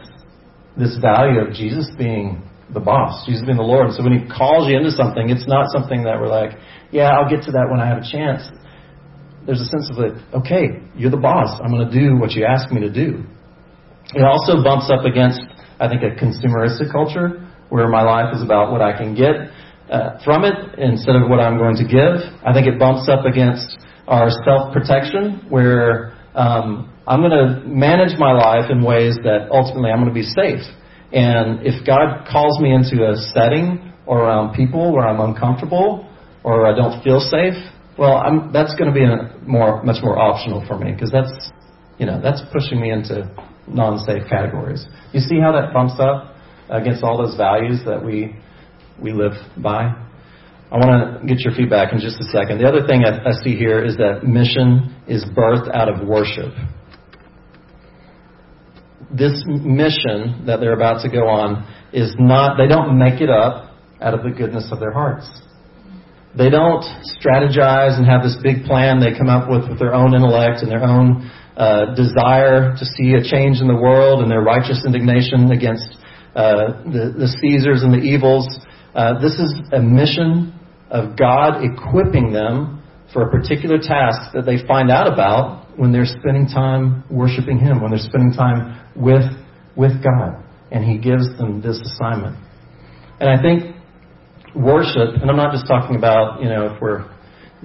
this 0.77 0.97
value 1.01 1.39
of 1.39 1.53
Jesus 1.53 1.89
being 1.97 2.41
the 2.73 2.79
boss, 2.79 3.25
Jesus 3.25 3.43
being 3.45 3.57
the 3.57 3.63
Lord. 3.63 3.91
So 3.93 4.03
when 4.03 4.17
he 4.17 4.25
calls 4.25 4.67
you 4.67 4.77
into 4.77 4.91
something, 4.91 5.29
it's 5.29 5.47
not 5.47 5.69
something 5.71 6.03
that 6.03 6.19
we're 6.19 6.29
like, 6.29 6.57
yeah, 6.91 7.13
I'll 7.13 7.29
get 7.29 7.45
to 7.45 7.51
that 7.51 7.67
when 7.69 7.79
I 7.79 7.87
have 7.87 7.99
a 8.01 8.07
chance. 8.09 8.41
There's 9.45 9.61
a 9.61 9.65
sense 9.65 9.89
of 9.91 9.97
like, 9.97 10.15
okay, 10.33 10.81
you're 10.95 11.11
the 11.11 11.21
boss. 11.21 11.59
I'm 11.61 11.71
going 11.71 11.89
to 11.89 11.93
do 11.93 12.17
what 12.17 12.31
you 12.31 12.45
ask 12.45 12.71
me 12.71 12.81
to 12.81 12.91
do. 12.91 13.23
It 14.13 14.23
also 14.23 14.63
bumps 14.63 14.89
up 14.89 15.05
against, 15.05 15.41
I 15.79 15.87
think, 15.87 16.01
a 16.01 16.15
consumeristic 16.17 16.91
culture 16.91 17.45
where 17.69 17.87
my 17.89 18.01
life 18.01 18.33
is 18.35 18.41
about 18.41 18.71
what 18.71 18.81
I 18.81 18.97
can 18.97 19.15
get 19.15 19.51
uh, 19.93 20.17
from 20.25 20.43
it 20.43 20.79
instead 20.79 21.15
of 21.15 21.29
what 21.29 21.39
I'm 21.39 21.57
going 21.57 21.77
to 21.77 21.85
give. 21.85 22.17
I 22.41 22.51
think 22.51 22.65
it 22.65 22.79
bumps 22.79 23.07
up 23.07 23.25
against 23.25 23.77
our 24.07 24.29
self 24.43 24.73
protection, 24.73 25.45
where 25.49 26.17
um, 26.33 26.91
I'm 27.05 27.21
going 27.21 27.37
to 27.37 27.61
manage 27.67 28.17
my 28.17 28.31
life 28.31 28.71
in 28.71 28.81
ways 28.83 29.15
that 29.23 29.49
ultimately 29.51 29.91
I'm 29.91 30.01
going 30.01 30.09
to 30.09 30.17
be 30.17 30.25
safe. 30.25 30.65
And 31.13 31.61
if 31.61 31.85
God 31.85 32.25
calls 32.25 32.59
me 32.59 32.73
into 32.73 33.05
a 33.05 33.15
setting 33.37 33.93
or 34.07 34.23
around 34.23 34.55
people 34.55 34.91
where 34.91 35.05
I'm 35.05 35.19
uncomfortable 35.19 36.09
or 36.43 36.65
I 36.65 36.75
don't 36.75 37.03
feel 37.03 37.19
safe, 37.19 37.53
well, 37.97 38.17
I'm, 38.17 38.51
that's 38.51 38.73
going 38.73 38.91
to 38.91 38.97
be 38.97 39.05
a 39.05 39.37
more, 39.45 39.83
much 39.83 40.01
more 40.01 40.17
optional 40.17 40.65
for 40.65 40.79
me 40.79 40.91
because 40.91 41.11
that's, 41.11 41.51
you 41.99 42.07
know, 42.07 42.19
that's 42.19 42.41
pushing 42.51 42.81
me 42.81 42.89
into 42.89 43.29
non-safe 43.67 44.23
categories. 44.27 44.87
You 45.13 45.19
see 45.19 45.39
how 45.39 45.51
that 45.51 45.71
bumps 45.71 45.99
up 45.99 46.35
against 46.69 47.03
all 47.03 47.23
those 47.23 47.37
values 47.37 47.81
that 47.85 48.03
we 48.03 48.35
we 49.01 49.11
live 49.11 49.33
by. 49.57 49.95
I 50.71 50.77
want 50.77 51.21
to 51.21 51.27
get 51.27 51.39
your 51.41 51.53
feedback 51.53 51.93
in 51.93 51.99
just 51.99 52.19
a 52.19 52.25
second. 52.25 52.59
The 52.59 52.67
other 52.67 52.87
thing 52.87 53.03
I, 53.05 53.29
I 53.29 53.31
see 53.43 53.55
here 53.55 53.83
is 53.83 53.97
that 53.97 54.23
mission 54.23 54.95
is 55.07 55.23
birthed 55.23 55.73
out 55.73 55.87
of 55.87 56.07
worship. 56.07 56.53
This 59.11 59.43
mission 59.45 60.45
that 60.47 60.59
they're 60.59 60.73
about 60.73 61.03
to 61.03 61.09
go 61.09 61.27
on 61.27 61.67
is 61.93 62.15
not, 62.17 62.57
they 62.57 62.67
don't 62.67 62.97
make 62.97 63.21
it 63.21 63.29
up 63.29 63.75
out 64.01 64.15
of 64.15 64.23
the 64.23 64.31
goodness 64.31 64.69
of 64.71 64.79
their 64.79 64.91
hearts. 64.91 65.29
They 66.35 66.49
don't 66.49 66.81
strategize 67.21 67.95
and 67.97 68.07
have 68.07 68.23
this 68.23 68.37
big 68.41 68.65
plan 68.65 68.99
they 68.99 69.15
come 69.15 69.29
up 69.29 69.49
with 69.49 69.69
with 69.69 69.77
their 69.77 69.93
own 69.93 70.15
intellect 70.15 70.63
and 70.63 70.71
their 70.71 70.83
own 70.83 71.29
uh, 71.55 71.93
desire 71.93 72.73
to 72.75 72.85
see 72.97 73.13
a 73.13 73.21
change 73.21 73.61
in 73.61 73.67
the 73.67 73.77
world 73.77 74.23
and 74.23 74.31
their 74.31 74.41
righteous 74.41 74.81
indignation 74.83 75.51
against 75.51 75.85
uh, 76.35 76.81
the, 76.89 77.13
the 77.13 77.29
Caesars 77.39 77.83
and 77.83 77.93
the 77.93 78.01
evils. 78.01 78.49
Uh, 78.95 79.19
this 79.19 79.33
is 79.33 79.53
a 79.71 79.79
mission 79.79 80.53
of 80.89 81.17
God 81.17 81.63
equipping 81.63 82.31
them 82.31 82.83
for 83.11 83.27
a 83.27 83.31
particular 83.31 83.77
task 83.77 84.33
that 84.33 84.45
they 84.45 84.65
find 84.67 84.91
out 84.91 85.11
about 85.11 85.77
when 85.77 85.91
they're 85.91 86.05
spending 86.05 86.47
time 86.47 87.03
worshiping 87.09 87.59
Him, 87.59 87.81
when 87.81 87.91
they're 87.91 87.99
spending 87.99 88.33
time 88.33 88.79
with, 88.95 89.25
with 89.75 90.03
God. 90.03 90.43
And 90.71 90.83
He 90.83 90.97
gives 90.97 91.37
them 91.37 91.61
this 91.61 91.79
assignment. 91.79 92.37
And 93.19 93.29
I 93.29 93.41
think 93.41 93.75
worship, 94.55 95.21
and 95.21 95.29
I'm 95.29 95.37
not 95.37 95.51
just 95.51 95.67
talking 95.67 95.95
about, 95.95 96.41
you 96.41 96.49
know, 96.49 96.73
if 96.73 96.81
we're 96.81 97.09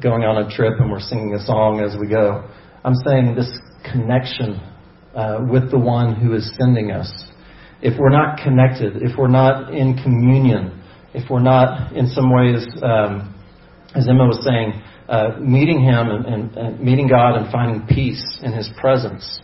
going 0.00 0.22
on 0.22 0.46
a 0.46 0.50
trip 0.54 0.74
and 0.78 0.90
we're 0.90 1.00
singing 1.00 1.34
a 1.34 1.44
song 1.44 1.80
as 1.80 1.98
we 1.98 2.08
go. 2.08 2.48
I'm 2.84 2.94
saying 3.06 3.34
this 3.34 3.50
connection 3.90 4.60
uh, 5.14 5.44
with 5.50 5.70
the 5.70 5.78
one 5.78 6.14
who 6.14 6.34
is 6.34 6.50
sending 6.58 6.92
us. 6.92 7.10
If 7.82 7.98
we're 7.98 8.10
not 8.10 8.38
connected, 8.42 9.02
if 9.02 9.16
we're 9.18 9.28
not 9.28 9.74
in 9.74 10.00
communion, 10.02 10.77
if 11.18 11.28
we're 11.28 11.40
not, 11.40 11.92
in 11.96 12.06
some 12.06 12.32
ways, 12.32 12.66
um, 12.82 13.34
as 13.94 14.08
Emma 14.08 14.26
was 14.26 14.44
saying, 14.44 14.80
uh, 15.08 15.38
meeting 15.40 15.82
Him 15.82 16.10
and, 16.10 16.26
and, 16.26 16.56
and, 16.56 16.80
meeting 16.80 17.08
God 17.08 17.36
and 17.36 17.50
finding 17.50 17.86
peace 17.86 18.38
in 18.42 18.52
His 18.52 18.70
presence, 18.80 19.40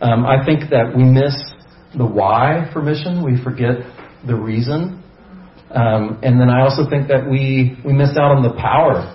um, 0.00 0.26
I 0.26 0.44
think 0.44 0.70
that 0.70 0.92
we 0.94 1.02
miss 1.02 1.34
the 1.96 2.04
why 2.04 2.68
for 2.72 2.82
mission. 2.82 3.24
We 3.24 3.42
forget 3.42 3.76
the 4.26 4.34
reason. 4.34 5.02
Um, 5.70 6.20
and 6.22 6.40
then 6.40 6.50
I 6.50 6.62
also 6.62 6.88
think 6.88 7.08
that 7.08 7.28
we, 7.28 7.78
we 7.84 7.92
miss 7.92 8.10
out 8.10 8.36
on 8.36 8.42
the 8.42 8.54
power 8.60 9.10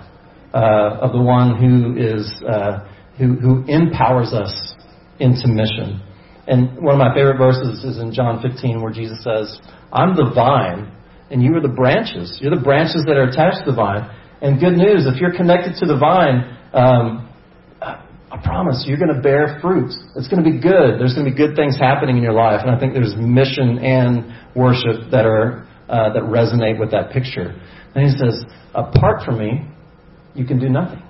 uh, 0.52 1.00
of 1.00 1.12
the 1.12 1.22
one 1.22 1.56
who 1.56 1.96
is 1.96 2.28
uh, 2.46 2.86
who, 3.18 3.34
who 3.34 3.64
empowers 3.68 4.32
us 4.32 4.74
into 5.20 5.46
mission. 5.46 6.02
And 6.48 6.82
one 6.82 6.94
of 6.94 6.98
my 6.98 7.14
favorite 7.14 7.38
verses 7.38 7.84
is 7.84 7.98
in 7.98 8.12
John 8.12 8.42
15 8.42 8.82
where 8.82 8.92
Jesus 8.92 9.22
says, 9.22 9.60
I'm 9.92 10.16
the 10.16 10.32
vine 10.34 10.90
and 11.30 11.42
you 11.42 11.54
are 11.56 11.60
the 11.60 11.68
branches. 11.68 12.38
You're 12.40 12.54
the 12.54 12.62
branches 12.62 13.04
that 13.06 13.16
are 13.16 13.28
attached 13.28 13.64
to 13.64 13.70
the 13.70 13.76
vine. 13.76 14.10
And 14.42 14.58
good 14.58 14.74
news, 14.74 15.06
if 15.06 15.20
you're 15.20 15.36
connected 15.36 15.76
to 15.80 15.86
the 15.86 15.98
vine, 15.98 16.56
um, 16.72 17.28
I 18.30 18.36
promise 18.44 18.84
you're 18.86 18.98
going 18.98 19.14
to 19.14 19.20
bear 19.20 19.58
fruit. 19.60 19.90
It's 20.14 20.28
going 20.28 20.42
to 20.42 20.48
be 20.48 20.60
good. 20.60 21.00
There's 21.00 21.14
going 21.14 21.26
to 21.26 21.30
be 21.30 21.36
good 21.36 21.56
things 21.56 21.76
happening 21.76 22.16
in 22.16 22.22
your 22.22 22.32
life. 22.32 22.60
And 22.64 22.70
I 22.70 22.78
think 22.78 22.94
there's 22.94 23.14
mission 23.16 23.78
and 23.78 24.32
worship 24.54 25.10
that 25.10 25.26
are 25.26 25.66
uh, 25.88 26.12
that 26.12 26.22
resonate 26.22 26.78
with 26.78 26.92
that 26.92 27.10
picture. 27.10 27.60
And 27.94 28.08
he 28.08 28.16
says, 28.16 28.44
apart 28.74 29.24
from 29.24 29.38
me, 29.38 29.66
you 30.34 30.46
can 30.46 30.60
do 30.60 30.68
nothing. 30.68 31.02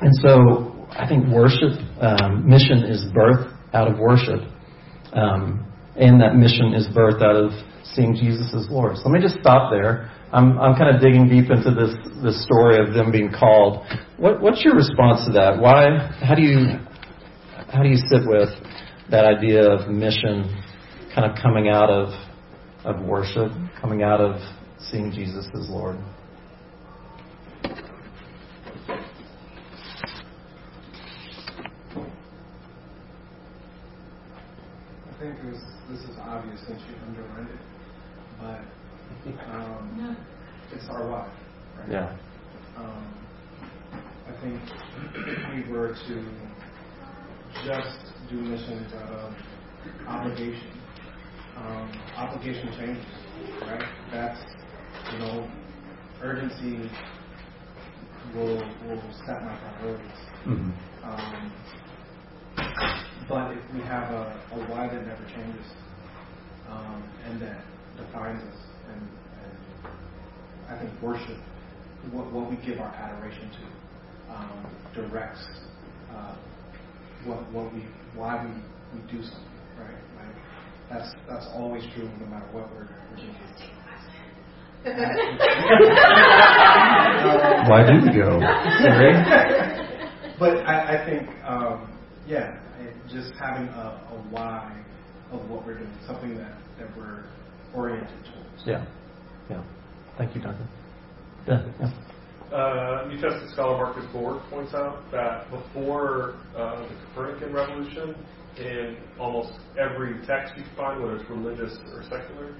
And 0.00 0.12
so 0.22 0.88
I 0.90 1.06
think 1.06 1.26
worship, 1.28 1.76
um, 2.00 2.48
mission 2.48 2.84
is 2.84 3.04
birth 3.12 3.52
out 3.74 3.88
of 3.88 3.98
worship. 3.98 4.40
Um, 5.12 5.70
and 5.96 6.20
that 6.22 6.36
mission 6.36 6.72
is 6.72 6.86
birth 6.94 7.22
out 7.22 7.36
of 7.36 7.50
seeing 7.94 8.14
Jesus 8.14 8.52
as 8.54 8.68
Lord. 8.70 8.96
So 8.96 9.08
let 9.08 9.12
me 9.12 9.20
just 9.20 9.40
stop 9.40 9.70
there. 9.70 10.10
I'm, 10.32 10.58
I'm 10.58 10.76
kind 10.76 10.94
of 10.94 11.00
digging 11.00 11.28
deep 11.28 11.50
into 11.50 11.70
this, 11.70 11.94
this 12.22 12.42
story 12.44 12.78
of 12.78 12.94
them 12.94 13.12
being 13.12 13.30
called. 13.30 13.86
What, 14.16 14.40
what's 14.40 14.64
your 14.64 14.74
response 14.74 15.24
to 15.26 15.32
that? 15.32 15.60
Why, 15.60 16.10
how 16.20 16.34
do 16.34 16.42
you, 16.42 16.78
how 17.72 17.82
do 17.82 17.88
you 17.88 17.96
sit 17.96 18.26
with 18.26 18.48
that 19.10 19.24
idea 19.24 19.70
of 19.70 19.88
mission 19.88 20.62
kind 21.14 21.30
of 21.30 21.38
coming 21.40 21.68
out 21.68 21.88
of, 21.88 22.08
of 22.84 23.02
worship 23.02 23.50
coming 23.80 24.02
out 24.02 24.20
of 24.20 24.40
seeing 24.78 25.12
Jesus 25.12 25.46
as 25.54 25.68
Lord. 25.68 25.96
I 35.08 35.18
think 35.20 35.36
this, 35.42 35.62
this 35.90 36.00
is 36.00 36.16
obvious 36.20 36.60
since 36.66 36.80
you 36.88 36.94
underlined 37.06 37.48
it, 37.48 37.60
but 38.40 38.60
um, 39.50 40.16
it's 40.76 40.88
our 40.90 41.08
why, 41.08 41.26
right? 41.78 41.90
Yeah. 41.90 42.16
Um, 42.76 43.14
I 44.28 44.32
think 44.42 44.60
if 45.14 45.66
we 45.66 45.72
were 45.72 45.94
to 45.94 46.24
just 47.64 47.98
do 48.30 48.36
missions 48.36 48.92
out 48.94 49.10
of 49.10 49.34
obligation, 50.06 50.70
um, 51.56 51.90
obligation 52.16 52.68
changes, 52.78 53.06
right? 53.62 53.84
That's, 54.12 54.40
you 55.12 55.18
know, 55.20 55.48
urgency 56.22 56.90
will, 58.34 58.58
will 58.84 59.02
set 59.26 59.42
my 59.42 59.56
priorities. 59.56 60.20
Mm-hmm. 60.44 60.70
Um, 61.08 61.52
but 63.28 63.52
if 63.52 63.74
we 63.74 63.80
have 63.80 64.10
a, 64.12 64.40
a 64.52 64.56
why 64.70 64.88
that 64.88 65.06
never 65.06 65.24
changes 65.34 65.66
um, 66.68 67.02
and 67.26 67.40
that 67.40 67.64
defines 67.96 68.42
us, 68.42 68.58
and, 68.92 69.00
and 69.00 69.25
I 70.68 70.78
think 70.78 70.90
worship, 71.02 71.38
what, 72.12 72.30
what 72.32 72.50
we 72.50 72.56
give 72.64 72.78
our 72.80 72.94
adoration 72.94 73.50
to, 73.50 74.32
um, 74.34 74.66
directs 74.94 75.44
uh, 76.12 76.36
what, 77.24 77.50
what 77.52 77.72
we, 77.74 77.84
why 78.14 78.44
we, 78.44 78.50
we 78.98 79.02
do 79.10 79.22
something, 79.22 79.50
right? 79.78 79.94
Like 80.16 80.34
that's 80.90 81.14
that's 81.28 81.46
always 81.54 81.84
true 81.94 82.08
no 82.20 82.26
matter 82.26 82.46
what 82.52 82.70
we're, 82.72 82.88
we're 83.10 83.16
doing. 83.16 83.34
Why 87.66 87.82
do 87.84 87.94
you 88.06 88.12
go? 88.22 88.38
but 90.38 90.58
I, 90.58 90.94
I 90.94 90.96
think, 91.04 91.28
um, 91.44 91.90
yeah, 92.24 92.54
it, 92.78 92.94
just 93.08 93.32
having 93.40 93.66
a, 93.66 93.98
a 94.12 94.14
why 94.30 94.80
of 95.32 95.50
what 95.50 95.66
we're 95.66 95.78
doing, 95.78 95.90
something 96.06 96.36
that, 96.38 96.52
that 96.78 96.96
we're 96.96 97.24
oriented 97.74 98.14
towards. 98.32 98.62
Yeah. 98.64 98.84
Yeah. 99.50 99.64
Thank 100.18 100.34
you, 100.34 100.42
Duncan. 100.42 100.68
Yeah. 101.46 101.66
yeah. 101.80 102.56
Uh, 102.56 103.08
New 103.08 103.20
Testament 103.20 103.50
scholar 103.52 103.76
Marcus 103.76 104.04
Borg 104.12 104.40
points 104.50 104.72
out 104.72 105.02
that 105.10 105.50
before 105.50 106.36
uh, 106.56 106.86
the 106.88 106.94
Copernican 107.14 107.52
revolution, 107.52 108.14
in 108.56 108.96
almost 109.18 109.52
every 109.78 110.14
text 110.26 110.54
you 110.56 110.62
can 110.62 110.76
find, 110.76 111.02
whether 111.02 111.16
it's 111.16 111.28
religious 111.28 111.76
or 111.92 112.02
secular, 112.04 112.54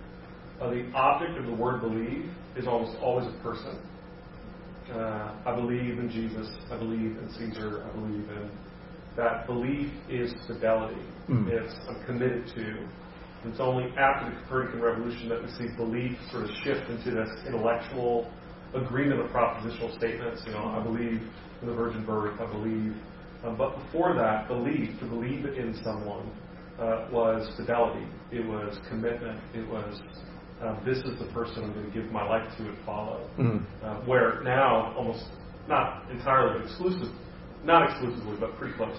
uh, 0.61 0.71
the 0.71 0.91
object 0.93 1.39
of 1.39 1.47
the 1.47 1.55
word 1.55 1.81
believe 1.81 2.31
is 2.57 2.67
almost 2.67 2.99
always 3.01 3.27
a 3.27 3.43
person. 3.43 3.79
Uh, 4.91 5.35
I 5.45 5.55
believe 5.55 5.99
in 5.99 6.11
Jesus. 6.11 6.49
I 6.71 6.77
believe 6.77 7.17
in 7.17 7.29
Caesar. 7.39 7.85
I 7.85 7.95
believe 7.95 8.29
in 8.29 8.51
that 9.17 9.47
belief 9.47 9.91
is 10.09 10.35
fidelity. 10.47 11.01
Mm. 11.29 11.49
It's 11.49 11.75
I'm 11.89 12.05
committed 12.05 12.47
to. 12.55 12.87
It's 13.45 13.61
only 13.61 13.93
after 13.97 14.31
the 14.31 14.41
Copernican 14.43 14.81
revolution 14.81 15.29
that 15.29 15.43
we 15.43 15.49
see 15.51 15.75
belief 15.77 16.19
sort 16.33 16.45
of 16.45 16.51
shift 16.65 16.91
into 16.91 17.13
this 17.13 17.31
intellectual 17.47 18.31
agreement 18.75 19.21
of 19.21 19.31
propositional 19.31 19.97
statements. 19.97 20.43
You 20.47 20.53
know, 20.53 20.65
I 20.65 20.83
believe 20.83 21.21
in 21.63 21.69
the 21.69 21.75
virgin 21.75 22.05
birth. 22.05 22.41
I 22.41 22.47
believe. 22.51 22.95
Um, 23.45 23.57
but 23.57 23.77
before 23.85 24.15
that, 24.15 24.49
belief, 24.49 24.99
to 24.99 25.07
believe 25.07 25.45
in 25.45 25.79
someone, 25.85 26.31
uh, 26.81 27.09
was 27.13 27.49
fidelity. 27.57 28.07
It 28.33 28.45
was 28.45 28.79
commitment. 28.89 29.41
It 29.55 29.69
was 29.69 30.01
um, 30.63 30.81
this 30.87 30.99
is 30.99 31.19
the 31.19 31.27
person 31.35 31.65
I'm 31.65 31.75
going 31.75 31.87
to 31.87 31.93
give 31.93 32.11
my 32.11 32.27
life 32.27 32.49
to 32.57 32.65
and 32.65 32.79
follow. 32.85 33.29
Mm. 33.39 33.65
Uh, 33.83 33.97
where 34.07 34.43
now, 34.43 34.95
almost 34.97 35.25
not 35.69 36.11
entirely, 36.11 36.59
but 36.59 36.67
exclusive, 36.69 37.15
not 37.65 37.91
exclusively, 37.91 38.37
but 38.41 38.57
pretty 38.57 38.75
close. 38.75 38.97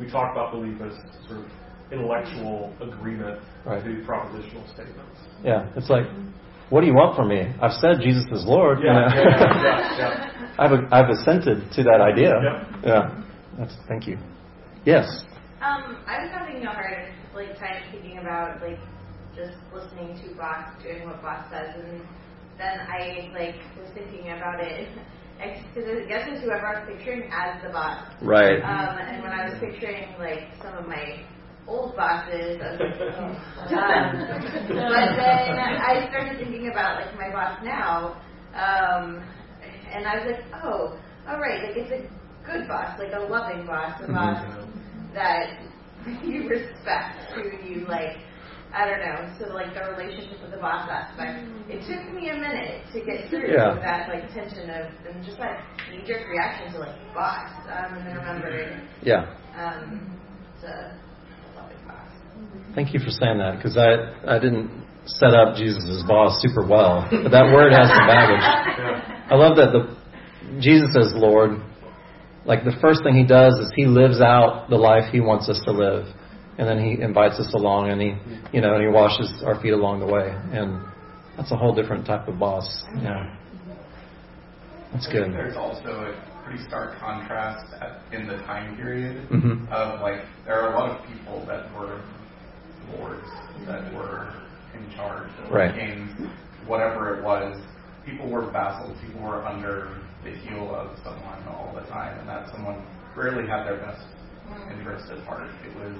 We 0.00 0.10
talk 0.10 0.32
about 0.32 0.52
belief 0.52 0.80
as 0.80 0.94
sort 1.28 1.40
of 1.40 1.46
intellectual 1.92 2.72
agreement 2.80 3.40
Right. 3.64 3.82
to 3.82 3.90
propositional 4.06 4.66
statements. 4.74 5.18
Yeah. 5.42 5.66
It's 5.76 5.88
like, 5.90 6.06
what 6.70 6.80
do 6.80 6.86
you 6.86 6.94
want 6.94 7.16
from 7.16 7.28
me? 7.28 7.52
I've 7.60 7.72
said 7.80 8.00
Jesus 8.00 8.24
is 8.32 8.44
Lord. 8.44 8.80
you 8.80 8.86
Yeah, 8.86 8.92
know. 8.92 9.06
yeah, 9.14 9.24
yeah, 9.24 9.98
yeah. 9.98 10.54
I've 10.58 10.72
I've 10.92 11.10
assented 11.10 11.70
to 11.72 11.82
that 11.84 12.00
idea. 12.00 12.32
Yeah. 12.42 12.80
Yeah. 12.84 13.22
That's 13.58 13.74
thank 13.88 14.06
you. 14.06 14.18
Yes. 14.84 15.06
Um, 15.62 15.96
I 16.06 16.20
was 16.24 16.30
having 16.32 16.62
a 16.64 16.72
hard 16.72 17.08
like 17.34 17.58
time 17.58 17.82
thinking 17.92 18.18
about 18.18 18.60
like 18.60 18.78
just 19.36 19.56
listening 19.74 20.16
to 20.22 20.34
Boss 20.36 20.68
doing 20.82 21.06
what 21.06 21.20
Boss 21.22 21.44
says, 21.50 21.74
and 21.76 22.00
then 22.58 22.80
I 22.88 23.30
like 23.34 23.56
was 23.78 23.90
thinking 23.94 24.30
about 24.32 24.60
it 24.60 24.88
because 25.74 25.88
I 26.04 26.06
guess 26.08 26.24
it's 26.28 26.42
whoever 26.44 26.66
I 26.66 26.80
was 26.80 26.88
picturing 26.96 27.30
as 27.32 27.62
the 27.62 27.70
boss. 27.70 27.98
Right. 28.22 28.60
Um, 28.62 28.98
and 28.98 29.22
when 29.22 29.32
I 29.32 29.48
was 29.48 29.58
picturing 29.60 30.14
like 30.18 30.48
some 30.62 30.74
of 30.78 30.86
my 30.86 31.22
old 31.66 31.96
bosses, 31.96 32.60
I 32.60 32.70
was 32.72 32.80
like, 32.80 33.14
oh. 33.16 33.24
um, 33.24 34.10
but 34.68 35.16
then 35.16 35.58
I 35.80 36.06
started 36.10 36.38
thinking 36.38 36.68
about 36.70 37.00
like 37.00 37.14
my 37.16 37.30
boss 37.32 37.58
now, 37.64 38.16
um, 38.54 39.22
and 39.92 40.06
I 40.06 40.16
was 40.16 40.26
like, 40.32 40.44
oh, 40.64 40.98
all 41.28 41.40
right, 41.40 41.64
like 41.64 41.76
it's 41.76 41.92
a 41.92 42.46
good 42.46 42.68
boss, 42.68 42.98
like 42.98 43.12
a 43.16 43.20
loving 43.24 43.66
boss, 43.66 44.00
a 44.02 44.12
boss 44.12 44.44
that 45.14 45.58
you 46.24 46.48
respect, 46.48 47.32
who 47.34 47.42
you 47.66 47.86
like. 47.86 48.16
I 48.74 48.90
don't 48.90 48.98
know. 48.98 49.30
So 49.38 49.54
like 49.54 49.72
the 49.72 49.86
relationship 49.94 50.42
with 50.42 50.50
the 50.50 50.56
boss 50.58 50.90
aspect, 50.90 51.46
it 51.70 51.78
took 51.86 52.12
me 52.12 52.30
a 52.30 52.34
minute 52.34 52.82
to 52.92 52.98
get 53.06 53.30
through 53.30 53.54
Yeah. 53.54 53.78
that 53.78 54.08
like 54.08 54.26
tension 54.34 54.68
of 54.68 54.90
and 55.06 55.24
just 55.24 55.38
that 55.38 55.62
knee 55.92 56.02
jerk 56.04 56.26
reaction 56.28 56.72
to 56.74 56.78
like 56.80 57.14
boss. 57.14 57.50
Um, 57.70 57.94
and 57.98 58.06
then 58.08 58.16
remembered 58.16 58.82
Yeah. 59.02 59.30
um, 59.56 60.18
to 60.60 60.66
loving 60.66 60.90
boss. 60.90 61.03
Thank 62.74 62.92
you 62.92 63.00
for 63.00 63.10
saying 63.10 63.38
that 63.38 63.56
because 63.56 63.78
I 63.78 64.12
I 64.26 64.38
didn't 64.38 64.84
set 65.06 65.34
up 65.34 65.56
Jesus 65.56 66.02
boss 66.08 66.40
super 66.40 66.66
well, 66.66 67.06
but 67.10 67.30
that 67.30 67.52
word 67.52 67.72
has 67.72 67.88
some 67.88 68.06
baggage. 68.06 68.42
I 69.30 69.34
love 69.34 69.56
that 69.56 69.70
the 69.72 70.60
Jesus 70.60 70.96
as 70.96 71.12
Lord. 71.14 71.60
Like 72.44 72.64
the 72.64 72.76
first 72.80 73.02
thing 73.02 73.14
he 73.14 73.24
does 73.24 73.54
is 73.54 73.72
he 73.74 73.86
lives 73.86 74.20
out 74.20 74.68
the 74.68 74.76
life 74.76 75.10
he 75.10 75.20
wants 75.20 75.48
us 75.48 75.60
to 75.64 75.72
live, 75.72 76.06
and 76.58 76.68
then 76.68 76.78
he 76.78 77.00
invites 77.00 77.38
us 77.38 77.52
along, 77.54 77.90
and 77.90 78.00
he 78.00 78.14
you 78.52 78.60
know 78.60 78.74
and 78.74 78.82
he 78.82 78.88
washes 78.88 79.42
our 79.46 79.60
feet 79.60 79.72
along 79.72 80.00
the 80.00 80.06
way, 80.06 80.28
and 80.52 80.82
that's 81.36 81.52
a 81.52 81.56
whole 81.56 81.74
different 81.74 82.06
type 82.06 82.28
of 82.28 82.38
boss. 82.38 82.66
Yeah, 83.00 83.34
that's 84.92 85.06
good. 85.06 85.32
there's 85.32 85.56
also 85.56 85.88
a 85.88 86.33
pretty 86.44 86.62
stark 86.68 86.98
contrast 87.00 87.72
at, 87.80 88.00
in 88.12 88.26
the 88.26 88.36
time 88.44 88.76
period 88.76 89.28
Mhm. 89.30 89.68
of 89.72 90.00
like 90.00 90.22
there 90.44 90.60
are 90.60 90.72
a 90.72 90.78
lot 90.78 90.90
of 90.90 91.06
people 91.06 91.44
that 91.46 91.72
were 91.74 92.00
lords 92.98 93.28
that 93.66 93.92
were 93.94 94.28
in 94.74 94.90
charge, 94.94 95.28
that 95.40 95.50
were 95.50 95.58
Right. 95.58 95.74
kings, 95.74 96.10
whatever 96.66 97.16
it 97.18 97.24
was. 97.24 97.60
People 98.04 98.28
were 98.28 98.50
vassals. 98.50 98.98
People 99.00 99.22
were 99.22 99.44
under 99.46 99.88
the 100.22 100.30
heel 100.30 100.74
of 100.74 100.98
someone 101.02 101.40
all 101.48 101.72
the 101.74 101.88
time, 101.88 102.18
and 102.18 102.28
that 102.28 102.50
someone 102.50 102.84
rarely 103.16 103.46
had 103.48 103.64
their 103.64 103.78
best 103.78 104.04
interest 104.70 105.10
at 105.10 105.18
heart. 105.24 105.48
It 105.64 105.74
was 105.76 105.96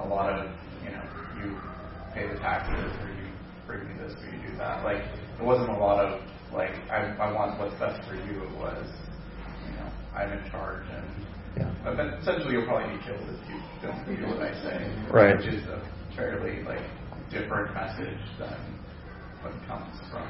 a 0.00 0.06
lot 0.08 0.32
of 0.32 0.50
you 0.82 0.90
know 0.90 1.02
you 1.42 1.56
pay 2.14 2.26
the 2.28 2.38
taxes 2.38 2.72
or 3.02 3.08
you 3.08 3.28
bring 3.66 3.86
me 3.86 3.94
this 4.02 4.14
or 4.14 4.26
you 4.34 4.50
do 4.50 4.56
that. 4.56 4.82
Like 4.84 5.02
it 5.38 5.44
wasn't 5.44 5.68
a 5.68 5.76
lot 5.78 6.02
of 6.02 6.22
like 6.54 6.72
I, 6.90 7.12
I 7.20 7.32
want 7.32 7.58
what's 7.60 7.74
best 7.78 8.00
for 8.08 8.14
you. 8.14 8.42
It 8.44 8.56
was 8.56 8.86
I'm 10.16 10.32
in 10.32 10.50
charge 10.50 10.84
and 10.94 11.06
Yeah. 11.56 11.70
but 11.84 12.00
essentially 12.20 12.52
you'll 12.54 12.66
probably 12.66 12.96
be 12.96 13.04
killed 13.04 13.20
if 13.28 13.48
you 13.48 13.60
don't 13.82 14.04
do 14.04 14.26
what 14.28 14.42
I 14.42 14.52
say. 14.62 14.76
Right. 15.10 15.36
Which 15.36 15.46
is 15.46 15.62
a 15.68 15.80
fairly 16.16 16.62
like 16.64 16.82
different 17.30 17.74
message 17.74 18.18
than 18.38 18.58
what 19.42 19.52
comes 19.66 19.94
from 20.10 20.26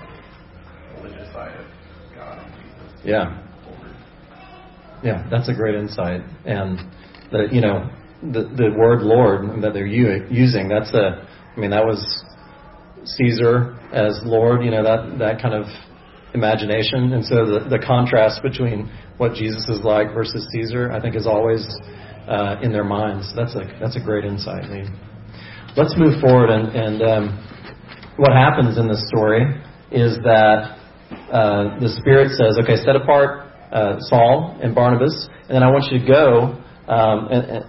the 0.00 1.02
religious 1.02 1.32
side 1.32 1.54
of 1.58 1.66
God 2.14 2.38
and 2.38 2.52
Jesus. 2.54 3.00
Yeah. 3.04 3.42
Forward. 3.64 3.94
Yeah, 5.02 5.26
that's 5.30 5.48
a 5.48 5.54
great 5.54 5.74
insight. 5.74 6.22
And 6.44 6.78
the 7.30 7.48
you 7.52 7.60
know 7.60 7.88
the 8.22 8.42
the 8.56 8.74
word 8.76 9.02
Lord 9.02 9.62
that 9.62 9.72
they're 9.74 9.86
u- 9.86 10.26
using 10.30 10.68
that's 10.68 10.92
a 10.94 11.26
I 11.56 11.60
mean 11.60 11.70
that 11.70 11.84
was 11.84 12.24
Caesar 13.04 13.78
as 13.92 14.20
Lord. 14.24 14.64
You 14.64 14.70
know 14.70 14.82
that 14.82 15.18
that 15.18 15.40
kind 15.42 15.54
of 15.54 15.66
imagination. 16.34 17.12
And 17.12 17.24
so 17.24 17.46
the 17.46 17.68
the 17.70 17.78
contrast 17.84 18.42
between 18.42 18.90
what 19.16 19.34
Jesus 19.34 19.68
is 19.68 19.80
like 19.82 20.12
versus 20.14 20.46
Caesar, 20.52 20.92
I 20.92 21.00
think, 21.00 21.16
is 21.16 21.26
always 21.26 21.66
uh, 22.28 22.56
in 22.62 22.72
their 22.72 22.84
minds. 22.84 23.32
That's 23.34 23.54
a 23.54 23.64
that's 23.80 23.96
a 23.96 24.00
great 24.00 24.24
insight. 24.24 24.64
Let's 25.76 25.94
move 25.96 26.20
forward 26.20 26.50
and 26.50 26.68
and 26.74 27.02
um, 27.02 27.24
what 28.18 28.32
happens 28.32 28.76
in 28.76 28.88
this 28.88 29.02
story 29.08 29.46
is 29.90 30.18
that 30.26 30.76
uh, 31.32 31.78
the 31.80 31.88
Spirit 32.02 32.34
says, 32.34 32.58
okay, 32.60 32.76
set 32.76 32.96
apart 32.96 33.48
uh, 33.72 33.96
Saul 34.10 34.58
and 34.60 34.74
Barnabas, 34.74 35.28
and 35.48 35.54
then 35.54 35.62
I 35.62 35.70
want 35.70 35.86
you 35.90 35.98
to 36.00 36.04
go. 36.04 36.58
Um, 36.88 37.28
and, 37.30 37.42
and 37.44 37.64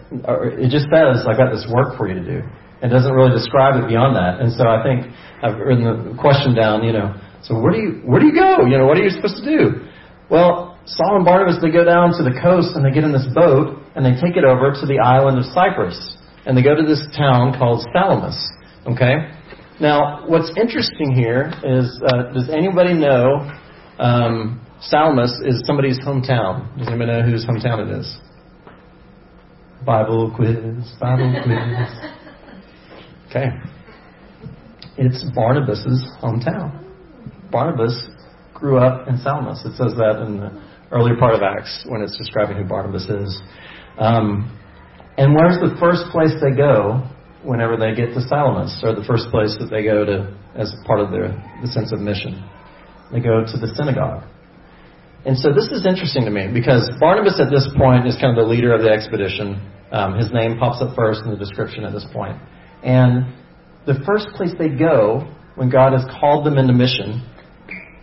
it 0.58 0.72
just 0.72 0.88
says, 0.90 1.28
I've 1.28 1.38
got 1.38 1.52
this 1.52 1.68
work 1.70 1.98
for 1.98 2.08
you 2.08 2.16
to 2.16 2.26
do. 2.26 2.40
It 2.82 2.88
doesn't 2.88 3.12
really 3.12 3.36
describe 3.36 3.76
it 3.84 3.88
beyond 3.88 4.16
that. 4.16 4.40
And 4.40 4.52
so 4.56 4.64
I 4.64 4.80
think 4.82 5.12
I've 5.44 5.60
written 5.60 5.84
the 5.84 6.16
question 6.16 6.56
down, 6.56 6.84
you 6.84 6.96
know, 6.96 7.14
so 7.44 7.60
where 7.60 7.72
do 7.72 7.80
you, 7.80 7.92
where 8.06 8.20
do 8.20 8.28
you 8.28 8.34
go? 8.34 8.66
You 8.66 8.78
know, 8.78 8.86
what 8.86 8.98
are 8.98 9.04
you 9.04 9.10
supposed 9.10 9.44
to 9.44 9.46
do? 9.46 9.88
Well, 10.30 10.78
Saul 10.86 11.18
and 11.18 11.26
Barnabas, 11.26 11.58
they 11.62 11.72
go 11.72 11.84
down 11.84 12.12
to 12.18 12.24
the 12.24 12.38
coast 12.42 12.76
and 12.76 12.86
they 12.86 12.92
get 12.92 13.04
in 13.04 13.12
this 13.12 13.28
boat 13.34 13.82
and 13.96 14.06
they 14.06 14.20
take 14.20 14.38
it 14.38 14.44
over 14.44 14.72
to 14.72 14.86
the 14.86 15.00
island 15.00 15.38
of 15.38 15.46
Cyprus. 15.46 15.98
And 16.46 16.58
they 16.58 16.64
go 16.64 16.76
to 16.76 16.84
this 16.84 17.06
town 17.18 17.58
called 17.58 17.86
Salamis. 17.94 18.38
Okay? 18.88 19.30
Now, 19.80 20.28
what's 20.28 20.52
interesting 20.58 21.14
here 21.16 21.54
is, 21.64 22.02
uh, 22.06 22.34
does 22.34 22.50
anybody 22.50 22.94
know 22.94 23.50
um, 24.00 24.66
Salamis 24.82 25.32
is 25.46 25.62
somebody's 25.66 26.00
hometown? 26.00 26.78
Does 26.78 26.88
anybody 26.88 27.12
know 27.12 27.22
whose 27.22 27.46
hometown 27.46 27.88
it 27.88 28.00
is? 28.00 28.18
Bible 29.86 30.34
quiz, 30.36 30.58
Bible 31.00 31.34
quiz. 31.44 32.12
Okay. 33.30 33.46
It's 34.98 35.24
Barnabas's 35.36 36.04
hometown. 36.20 36.89
Barnabas 37.52 38.08
grew 38.54 38.78
up 38.78 39.08
in 39.08 39.18
Salamis. 39.20 39.64
It 39.66 39.76
says 39.78 39.96
that 39.98 40.24
in 40.26 40.38
the 40.38 40.62
earlier 40.92 41.16
part 41.16 41.36
of 41.36 41.42
Acts 41.42 41.86
when 41.88 42.02
it's 42.02 42.18
describing 42.18 42.58
who 42.58 42.64
Barnabas 42.64 43.08
is. 43.10 43.42
Um, 43.98 44.56
and 45.18 45.36
where's 45.36 45.60
the 45.60 45.76
first 45.80 46.12
place 46.12 46.32
they 46.42 46.56
go 46.56 47.08
whenever 47.44 47.78
they 47.78 47.96
get 47.96 48.14
to 48.14 48.22
Salamis, 48.22 48.80
or 48.84 48.96
the 48.96 49.04
first 49.04 49.30
place 49.32 49.56
that 49.60 49.70
they 49.70 49.84
go 49.84 50.06
to 50.06 50.36
as 50.56 50.74
part 50.86 51.00
of 51.00 51.12
their 51.12 51.32
the 51.62 51.68
sense 51.68 51.92
of 51.92 52.00
mission? 52.00 52.44
They 53.12 53.20
go 53.20 53.44
to 53.44 53.58
the 53.58 53.72
synagogue. 53.76 54.24
And 55.26 55.38
so 55.38 55.52
this 55.52 55.68
is 55.72 55.86
interesting 55.86 56.24
to 56.26 56.32
me 56.32 56.48
because 56.48 56.90
Barnabas 57.00 57.40
at 57.40 57.52
this 57.52 57.68
point 57.76 58.08
is 58.08 58.16
kind 58.16 58.38
of 58.38 58.40
the 58.40 58.50
leader 58.50 58.74
of 58.74 58.82
the 58.82 58.90
expedition. 58.90 59.60
Um, 59.92 60.16
his 60.16 60.32
name 60.32 60.58
pops 60.58 60.82
up 60.82 60.96
first 60.96 61.24
in 61.26 61.32
the 61.32 61.38
description 61.38 61.84
at 61.84 61.92
this 61.92 62.06
point. 62.14 62.38
And 62.84 63.34
the 63.86 64.00
first 64.06 64.28
place 64.36 64.52
they 64.58 64.70
go 64.70 65.28
when 65.56 65.70
God 65.70 65.92
has 65.92 66.06
called 66.20 66.46
them 66.46 66.58
into 66.58 66.72
mission 66.72 67.26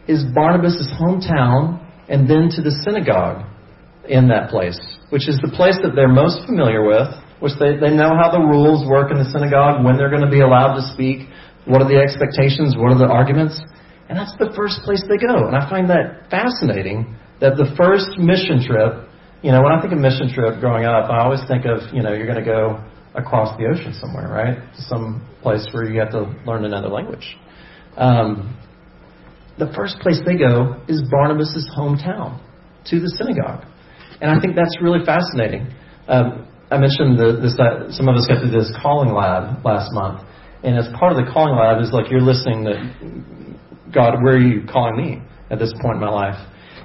is 0.08 0.24
Barnabas' 0.34 0.88
hometown 1.00 1.82
and 2.08 2.30
then 2.30 2.48
to 2.54 2.62
the 2.62 2.70
synagogue 2.84 3.44
in 4.08 4.28
that 4.28 4.50
place, 4.50 4.78
which 5.10 5.28
is 5.28 5.38
the 5.42 5.50
place 5.50 5.76
that 5.82 5.94
they're 5.94 6.08
most 6.08 6.46
familiar 6.46 6.86
with, 6.86 7.10
which 7.40 7.52
they, 7.58 7.76
they 7.76 7.90
know 7.90 8.14
how 8.14 8.30
the 8.30 8.40
rules 8.40 8.86
work 8.88 9.10
in 9.10 9.18
the 9.18 9.28
synagogue, 9.34 9.84
when 9.84 9.98
they're 9.98 10.10
going 10.10 10.24
to 10.24 10.30
be 10.30 10.40
allowed 10.40 10.78
to 10.78 10.84
speak, 10.94 11.28
what 11.66 11.82
are 11.82 11.88
the 11.88 11.98
expectations, 11.98 12.78
what 12.78 12.94
are 12.94 12.98
the 12.98 13.10
arguments. 13.10 13.58
And 14.08 14.16
that's 14.16 14.32
the 14.38 14.54
first 14.54 14.80
place 14.86 15.02
they 15.10 15.18
go. 15.18 15.50
And 15.50 15.56
I 15.56 15.68
find 15.68 15.90
that 15.90 16.30
fascinating 16.30 17.18
that 17.40 17.58
the 17.58 17.74
first 17.76 18.16
mission 18.16 18.62
trip, 18.62 19.10
you 19.42 19.50
know, 19.50 19.60
when 19.62 19.72
I 19.74 19.82
think 19.82 19.92
of 19.92 19.98
mission 19.98 20.30
trip 20.32 20.60
growing 20.60 20.86
up, 20.86 21.10
I 21.10 21.26
always 21.26 21.42
think 21.50 21.66
of, 21.66 21.82
you 21.92 22.02
know, 22.02 22.14
you're 22.14 22.30
going 22.30 22.38
to 22.38 22.46
go 22.46 22.80
across 23.14 23.58
the 23.58 23.66
ocean 23.66 23.92
somewhere, 23.98 24.30
right? 24.30 24.58
Some 24.86 25.26
place 25.42 25.66
where 25.72 25.90
you 25.90 25.98
have 26.00 26.12
to 26.12 26.30
learn 26.46 26.64
another 26.64 26.88
language. 26.88 27.36
Um, 27.96 28.56
the 29.58 29.72
first 29.74 29.98
place 30.00 30.20
they 30.24 30.36
go 30.36 30.80
is 30.88 31.02
Barnabas' 31.10 31.68
hometown, 31.76 32.40
to 32.86 33.00
the 33.00 33.08
synagogue. 33.16 33.64
And 34.20 34.30
I 34.30 34.40
think 34.40 34.54
that's 34.54 34.76
really 34.80 35.04
fascinating. 35.04 35.72
Um, 36.08 36.46
I 36.70 36.78
mentioned 36.78 37.18
the, 37.18 37.38
this, 37.40 37.54
some 37.96 38.08
of 38.08 38.16
us 38.16 38.26
got 38.26 38.40
to 38.42 38.50
this 38.50 38.72
calling 38.82 39.14
lab 39.14 39.64
last 39.64 39.92
month. 39.92 40.26
And 40.64 40.76
as 40.76 40.88
part 40.98 41.12
of 41.12 41.24
the 41.24 41.30
calling 41.30 41.54
lab 41.54 41.80
is 41.80 41.92
like 41.92 42.10
you're 42.10 42.24
listening 42.24 42.64
to 42.64 42.74
God, 43.92 44.22
where 44.22 44.34
are 44.34 44.40
you 44.40 44.66
calling 44.66 44.96
me 44.96 45.22
at 45.50 45.58
this 45.58 45.72
point 45.80 45.96
in 45.96 46.00
my 46.00 46.10
life? 46.10 46.36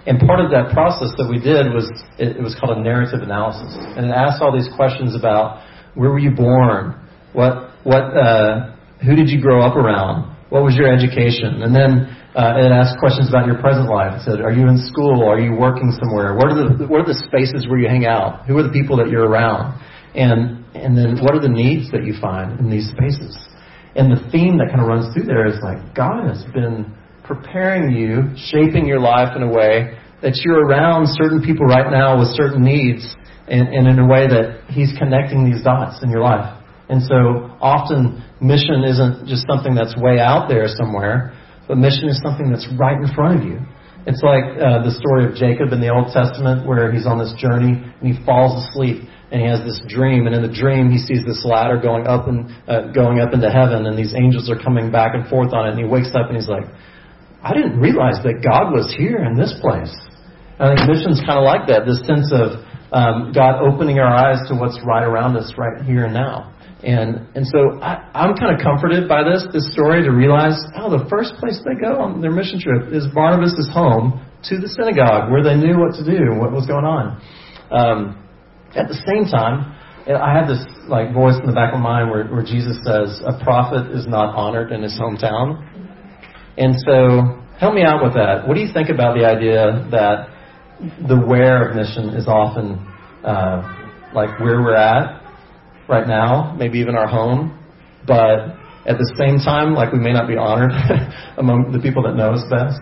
And 0.06 0.20
part 0.20 0.40
of 0.40 0.50
that 0.52 0.74
process 0.74 1.14
that 1.18 1.28
we 1.30 1.38
did 1.38 1.74
was 1.74 1.86
it, 2.18 2.38
it 2.38 2.42
was 2.42 2.58
called 2.60 2.78
a 2.78 2.82
narrative 2.82 3.22
analysis, 3.22 3.78
and 3.78 4.06
it 4.06 4.14
asked 4.14 4.42
all 4.42 4.52
these 4.52 4.70
questions 4.76 5.14
about 5.14 5.62
where 5.94 6.10
were 6.10 6.20
you 6.20 6.32
born, 6.32 6.98
what 7.34 7.70
what 7.84 8.18
uh, 8.18 8.74
who 9.06 9.16
did 9.16 9.30
you 9.30 9.40
grow 9.40 9.62
up 9.62 9.76
around, 9.76 10.31
what 10.52 10.68
was 10.68 10.76
your 10.76 10.92
education, 10.92 11.64
and 11.64 11.72
then 11.72 12.12
uh, 12.36 12.60
it 12.60 12.72
asked 12.72 13.00
questions 13.00 13.32
about 13.32 13.48
your 13.48 13.60
present 13.60 13.88
life. 13.88 14.20
It 14.20 14.24
said, 14.28 14.42
are 14.42 14.52
you 14.52 14.68
in 14.68 14.78
school? 14.84 15.24
Are 15.24 15.40
you 15.40 15.56
working 15.56 15.92
somewhere? 16.00 16.36
What 16.36 16.52
are 16.52 16.56
the 16.56 16.88
what 16.88 17.00
are 17.00 17.08
the 17.08 17.20
spaces 17.28 17.68
where 17.68 17.80
you 17.80 17.88
hang 17.88 18.06
out? 18.06 18.46
Who 18.48 18.58
are 18.60 18.64
the 18.64 18.76
people 18.76 18.98
that 18.98 19.08
you're 19.08 19.28
around? 19.28 19.80
And 20.16 20.64
and 20.76 20.96
then 20.96 21.24
what 21.24 21.36
are 21.36 21.42
the 21.42 21.52
needs 21.52 21.92
that 21.92 22.04
you 22.04 22.16
find 22.20 22.60
in 22.60 22.70
these 22.70 22.92
spaces? 22.92 23.36
And 23.96 24.12
the 24.12 24.20
theme 24.32 24.60
that 24.60 24.68
kind 24.72 24.80
of 24.80 24.88
runs 24.88 25.12
through 25.16 25.28
there 25.28 25.48
is 25.48 25.60
like 25.64 25.96
God 25.96 26.28
has 26.28 26.44
been 26.52 26.96
preparing 27.24 27.92
you, 27.96 28.32
shaping 28.52 28.88
your 28.88 29.00
life 29.00 29.36
in 29.36 29.44
a 29.44 29.52
way 29.52 30.00
that 30.22 30.36
you're 30.44 30.68
around 30.68 31.08
certain 31.16 31.42
people 31.42 31.66
right 31.66 31.92
now 31.92 32.20
with 32.20 32.28
certain 32.36 32.64
needs 32.64 33.04
and, 33.48 33.68
and 33.68 33.88
in 33.88 34.00
a 34.00 34.08
way 34.08 34.28
that 34.28 34.64
He's 34.68 34.92
connecting 34.98 35.48
these 35.48 35.64
dots 35.64 36.04
in 36.04 36.10
your 36.10 36.22
life. 36.22 36.60
And 36.88 37.04
so 37.04 37.56
often 37.60 38.24
mission 38.42 38.84
isn't 38.84 39.28
just 39.28 39.46
something 39.48 39.76
that's 39.76 39.96
way 39.96 40.20
out 40.20 40.50
there 40.50 40.68
somewhere, 40.68 41.38
but 41.68 41.78
mission 41.78 42.10
is 42.10 42.20
something 42.22 42.50
that's 42.50 42.68
right 42.78 42.98
in 42.98 43.08
front 43.14 43.40
of 43.40 43.48
you. 43.48 43.62
It's 44.10 44.26
like 44.26 44.58
uh, 44.58 44.82
the 44.82 44.98
story 44.98 45.30
of 45.30 45.38
Jacob 45.38 45.72
in 45.72 45.80
the 45.80 45.94
Old 45.94 46.10
Testament 46.10 46.66
where 46.66 46.92
he's 46.92 47.06
on 47.06 47.22
this 47.22 47.32
journey 47.38 47.78
and 47.78 48.02
he 48.02 48.18
falls 48.26 48.66
asleep 48.66 49.06
and 49.30 49.40
he 49.40 49.48
has 49.48 49.62
this 49.62 49.80
dream 49.88 50.26
and 50.26 50.34
in 50.34 50.42
the 50.42 50.52
dream 50.52 50.90
he 50.90 50.98
sees 50.98 51.22
this 51.24 51.46
ladder 51.46 51.78
going 51.78 52.10
up 52.10 52.28
and 52.28 52.50
uh, 52.66 52.90
going 52.92 53.22
up 53.22 53.32
into 53.32 53.48
heaven 53.48 53.86
and 53.86 53.94
these 53.94 54.18
angels 54.18 54.50
are 54.50 54.58
coming 54.58 54.90
back 54.92 55.14
and 55.14 55.30
forth 55.30 55.54
on 55.54 55.70
it 55.70 55.78
and 55.78 55.80
he 55.80 55.86
wakes 55.86 56.10
up 56.18 56.28
and 56.28 56.36
he's 56.36 56.50
like 56.50 56.66
I 57.44 57.54
didn't 57.54 57.80
realize 57.80 58.22
that 58.26 58.42
God 58.46 58.70
was 58.74 58.94
here 58.94 59.26
in 59.26 59.38
this 59.38 59.54
place. 59.62 59.94
I 60.62 60.76
think 60.76 60.90
mission's 60.90 61.22
kind 61.26 61.42
of 61.42 61.46
like 61.46 61.66
that, 61.74 61.90
this 61.90 62.02
sense 62.06 62.30
of 62.30 62.62
um, 62.94 63.34
God 63.34 63.66
opening 63.66 63.98
our 63.98 64.14
eyes 64.14 64.38
to 64.50 64.54
what's 64.54 64.78
right 64.86 65.02
around 65.02 65.38
us 65.38 65.54
right 65.58 65.82
here 65.82 66.06
and 66.06 66.14
now. 66.14 66.54
And 66.84 67.30
and 67.36 67.46
so 67.46 67.78
I, 67.78 68.10
I'm 68.14 68.34
kind 68.36 68.58
of 68.58 68.62
comforted 68.62 69.08
by 69.08 69.22
this 69.22 69.46
this 69.54 69.72
story 69.72 70.02
to 70.02 70.10
realize, 70.10 70.58
oh, 70.76 70.90
the 70.90 71.06
first 71.10 71.36
place 71.38 71.62
they 71.62 71.78
go 71.78 72.02
on 72.02 72.22
their 72.22 72.32
mission 72.32 72.60
trip 72.60 72.92
is 72.92 73.06
Barnabas' 73.14 73.70
home 73.70 74.26
to 74.50 74.58
the 74.58 74.68
synagogue 74.68 75.30
where 75.30 75.44
they 75.44 75.54
knew 75.54 75.78
what 75.78 75.94
to 76.02 76.04
do, 76.04 76.18
and 76.18 76.42
what 76.42 76.52
was 76.52 76.66
going 76.66 76.86
on. 76.86 77.22
Um, 77.70 78.18
at 78.74 78.88
the 78.88 78.98
same 79.06 79.30
time, 79.30 79.78
I 80.10 80.34
have 80.34 80.48
this 80.50 80.66
like 80.90 81.14
voice 81.14 81.38
in 81.38 81.46
the 81.46 81.54
back 81.54 81.72
of 81.72 81.80
my 81.80 82.02
mind 82.02 82.10
where, 82.10 82.26
where 82.26 82.42
Jesus 82.42 82.82
says, 82.82 83.22
"A 83.30 83.38
prophet 83.44 83.94
is 83.94 84.08
not 84.08 84.34
honored 84.34 84.72
in 84.72 84.82
his 84.82 84.98
hometown." 84.98 85.62
And 86.58 86.74
so, 86.82 87.46
help 87.60 87.76
me 87.76 87.84
out 87.84 88.02
with 88.02 88.16
that. 88.16 88.48
What 88.48 88.56
do 88.56 88.62
you 88.62 88.74
think 88.74 88.90
about 88.90 89.14
the 89.14 89.26
idea 89.30 89.86
that 89.92 90.34
the 91.08 91.16
where 91.16 91.70
of 91.70 91.76
mission 91.76 92.10
is 92.18 92.26
often 92.28 92.82
uh, 93.24 93.62
like 94.16 94.40
where 94.40 94.66
we're 94.66 94.76
at 94.76 95.21
right 95.92 96.08
now, 96.08 96.56
maybe 96.58 96.80
even 96.80 96.96
our 96.96 97.08
home, 97.08 97.60
but 98.08 98.56
at 98.88 98.98
the 98.98 99.14
same 99.20 99.38
time, 99.44 99.76
like 99.76 99.92
we 99.92 100.00
may 100.00 100.14
not 100.14 100.26
be 100.28 100.38
honored 100.38 100.72
among 101.38 101.72
the 101.72 101.80
people 101.80 102.02
that 102.04 102.16
know 102.16 102.32
us 102.32 102.42
best. 102.50 102.80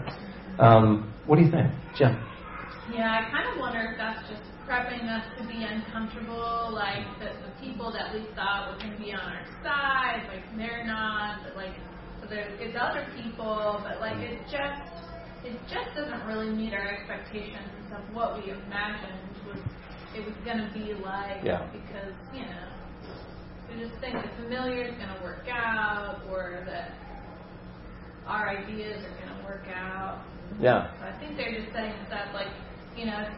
Um, 0.62 1.12
what 1.26 1.38
do 1.38 1.44
you 1.44 1.52
think, 1.52 1.74
Jim? 1.98 2.14
Yeah, 2.94 3.20
I 3.20 3.30
kind 3.34 3.50
of 3.50 3.60
wonder 3.60 3.82
if 3.92 3.98
that's 3.98 4.22
just 4.30 4.46
prepping 4.70 5.10
us 5.10 5.26
to 5.42 5.44
be 5.50 5.66
uncomfortable, 5.66 6.70
like 6.72 7.04
the, 7.18 7.34
the 7.42 7.54
people 7.58 7.92
that 7.92 8.14
we 8.14 8.30
thought 8.38 8.70
were 8.70 8.78
going 8.78 8.94
to 8.94 9.02
be 9.02 9.12
on 9.12 9.26
our 9.26 9.46
side, 9.66 10.30
like 10.30 10.46
they're 10.56 10.86
not, 10.86 11.42
but 11.44 11.58
like 11.58 11.74
there's 12.30 12.54
it's 12.62 12.78
other 12.80 13.10
people, 13.18 13.82
but 13.82 14.00
like 14.00 14.18
it 14.22 14.38
just 14.46 14.86
it 15.44 15.58
just 15.66 15.90
doesn't 15.98 16.22
really 16.30 16.54
meet 16.54 16.74
our 16.74 16.86
expectations 16.86 17.90
of 17.90 18.06
what 18.14 18.38
we 18.38 18.52
imagined 18.52 19.34
was 19.50 19.58
it 20.14 20.22
was 20.26 20.36
going 20.46 20.62
to 20.62 20.70
be 20.74 20.94
like 20.94 21.42
yeah. 21.44 21.66
because 21.74 22.14
you 22.34 22.46
know 22.46 22.79
we 23.70 23.82
just 23.82 24.00
think 24.02 24.16
the 24.16 24.30
familiar 24.44 24.84
is 24.84 24.96
going 24.96 25.14
to 25.16 25.22
work 25.24 25.48
out 25.50 26.22
or 26.30 26.64
that 26.66 26.92
our 28.26 28.50
ideas 28.50 29.04
are 29.04 29.26
going 29.26 29.38
to 29.38 29.44
work 29.46 29.68
out. 29.74 30.24
Yeah. 30.60 30.92
So 31.00 31.06
I 31.06 31.20
think 31.20 31.38
they're 31.38 31.54
just 31.54 31.72
setting 31.74 31.92
us 31.92 32.12
up 32.12 32.34
like 32.34 32.50
you 32.98 33.06
know 33.06 33.30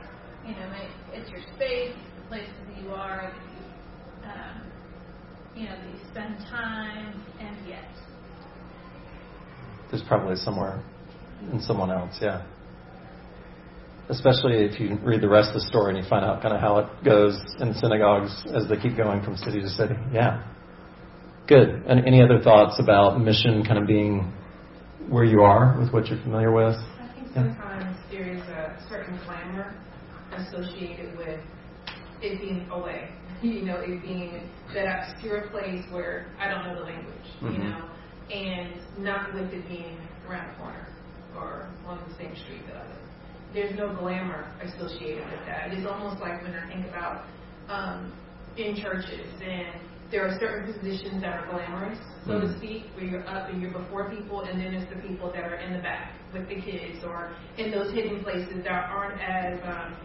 you 0.48 0.54
know 0.56 0.72
it's 1.13 1.30
your 1.30 1.41
space, 1.56 1.96
the 2.17 2.28
places 2.28 2.54
that 2.67 2.84
you 2.84 2.91
are, 2.91 3.34
that 4.24 4.36
you, 4.36 4.41
um, 4.41 4.72
you 5.56 5.70
know 5.70 5.76
that 5.76 5.89
you 5.91 6.00
spend 6.12 6.38
time, 6.50 7.24
and 7.39 7.67
yet 7.67 7.86
there's 9.91 10.04
probably 10.04 10.38
somewhere 10.38 10.82
in 11.52 11.62
someone 11.62 11.91
else, 11.91 12.15
yeah. 12.22 12.46
Especially 14.12 14.65
if 14.65 14.80
you 14.80 14.97
read 15.04 15.21
the 15.21 15.30
rest 15.30 15.50
of 15.50 15.56
the 15.56 15.67
story 15.67 15.95
and 15.95 16.04
you 16.04 16.10
find 16.10 16.26
out 16.26 16.41
kind 16.41 16.54
of 16.54 16.60
how 16.60 16.80
it 16.80 16.88
goes 17.04 17.39
in 17.60 17.74
synagogues 17.76 18.32
as 18.54 18.67
they 18.67 18.76
keep 18.76 18.97
going 18.97 19.24
from 19.24 19.38
city 19.38 19.62
to 19.62 19.69
city. 19.69 19.95
Yeah. 20.12 20.43
Good. 21.47 21.84
And 21.88 22.06
any 22.06 22.21
other 22.21 22.39
thoughts 22.41 22.76
about 22.78 23.19
mission 23.21 23.63
kind 23.63 23.80
of 23.80 23.88
being 23.88 24.32
where 25.10 25.24
you 25.24 25.41
are 25.41 25.80
with 25.80 25.93
what 25.93 26.08
you're 26.08 26.21
familiar 26.21 26.52
with? 26.52 26.76
I 26.76 27.13
think 27.15 27.28
sometimes 27.34 27.97
yeah. 28.12 28.19
there 28.19 28.34
is 28.36 28.41
a 28.41 28.78
certain 28.89 29.17
glamour 29.26 29.74
associated 30.36 31.17
with 31.17 31.39
it 32.21 32.39
being 32.39 32.67
away. 32.69 33.10
You 33.41 33.63
know, 33.63 33.78
it 33.80 34.04
being 34.04 34.47
that 34.76 34.86
obscure 34.86 35.50
place 35.50 35.84
where 35.89 36.28
I 36.38 36.47
don't 36.47 36.63
know 36.63 36.76
the 36.76 36.86
language, 36.86 37.26
mm-hmm. 37.41 37.54
you 37.54 37.58
know, 37.58 37.89
and 38.32 39.04
not 39.04 39.34
with 39.34 39.52
it 39.52 39.67
being 39.67 39.97
around 40.30 40.52
the 40.52 40.58
corner 40.58 40.88
or 41.36 41.69
on 41.88 41.97
the 42.08 42.15
same 42.17 42.36
street 42.36 42.62
that 42.67 42.76
I 42.76 42.88
live. 42.88 43.11
There's 43.53 43.75
no 43.77 43.93
glamour 43.93 44.49
associated 44.63 45.25
with 45.25 45.45
that. 45.45 45.71
It 45.71 45.79
is 45.79 45.85
almost 45.85 46.21
like 46.21 46.41
when 46.41 46.53
I 46.53 46.67
think 46.67 46.87
about 46.87 47.25
um, 47.67 48.13
in 48.57 48.75
churches 48.75 49.27
and 49.43 49.81
there 50.11 50.27
are 50.27 50.37
certain 50.39 50.73
positions 50.73 51.21
that 51.21 51.33
are 51.33 51.47
glamorous, 51.49 51.97
so 52.27 52.41
to 52.41 52.57
speak, 52.57 52.83
where 52.95 53.05
you're 53.05 53.27
up 53.27 53.49
and 53.49 53.61
you're 53.61 53.71
before 53.71 54.09
people, 54.09 54.41
and 54.41 54.59
then 54.59 54.73
there's 54.73 54.89
the 54.89 55.07
people 55.07 55.31
that 55.31 55.43
are 55.45 55.55
in 55.55 55.71
the 55.71 55.79
back 55.79 56.11
with 56.33 56.49
the 56.49 56.55
kids 56.55 56.99
or 57.05 57.33
in 57.57 57.71
those 57.71 57.93
hidden 57.93 58.21
places 58.21 58.61
that 58.65 58.91
aren't 58.91 59.21
as 59.21 59.57
um, 59.63 59.95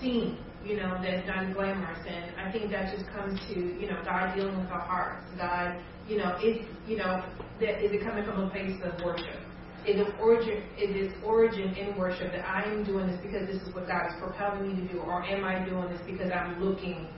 seen, 0.00 0.38
you 0.64 0.76
know, 0.76 0.98
that's 1.02 1.26
not 1.26 1.52
glamorous. 1.52 1.98
And 2.08 2.40
I 2.40 2.50
think 2.50 2.70
that 2.70 2.96
just 2.96 3.06
comes 3.12 3.38
to, 3.52 3.54
you 3.54 3.86
know, 3.86 4.00
God 4.02 4.34
dealing 4.34 4.58
with 4.58 4.70
our 4.70 4.80
hearts. 4.80 5.26
God, 5.36 5.78
you 6.08 6.16
know, 6.16 6.38
is, 6.42 6.64
you 6.86 6.96
know, 6.96 7.22
that 7.60 7.84
is 7.84 7.92
it 7.92 8.02
coming 8.02 8.24
from 8.24 8.40
a 8.40 8.50
place 8.50 8.80
of 8.82 9.04
worship? 9.04 9.41
Is 9.86 9.98
it 9.98 10.14
origin? 10.20 10.62
Is 10.78 10.94
its 10.94 11.14
origin 11.24 11.74
in 11.74 11.96
worship 11.98 12.30
that 12.32 12.46
I 12.46 12.62
am 12.64 12.84
doing 12.84 13.06
this 13.08 13.18
because 13.20 13.46
this 13.48 13.60
is 13.62 13.74
what 13.74 13.88
God 13.88 14.06
is 14.06 14.14
propelling 14.22 14.68
me 14.68 14.80
to 14.80 14.92
do, 14.92 15.00
or 15.00 15.22
am 15.24 15.44
I 15.44 15.64
doing 15.68 15.88
this 15.90 16.00
because 16.06 16.30
I'm 16.30 16.62
looking 16.62 17.08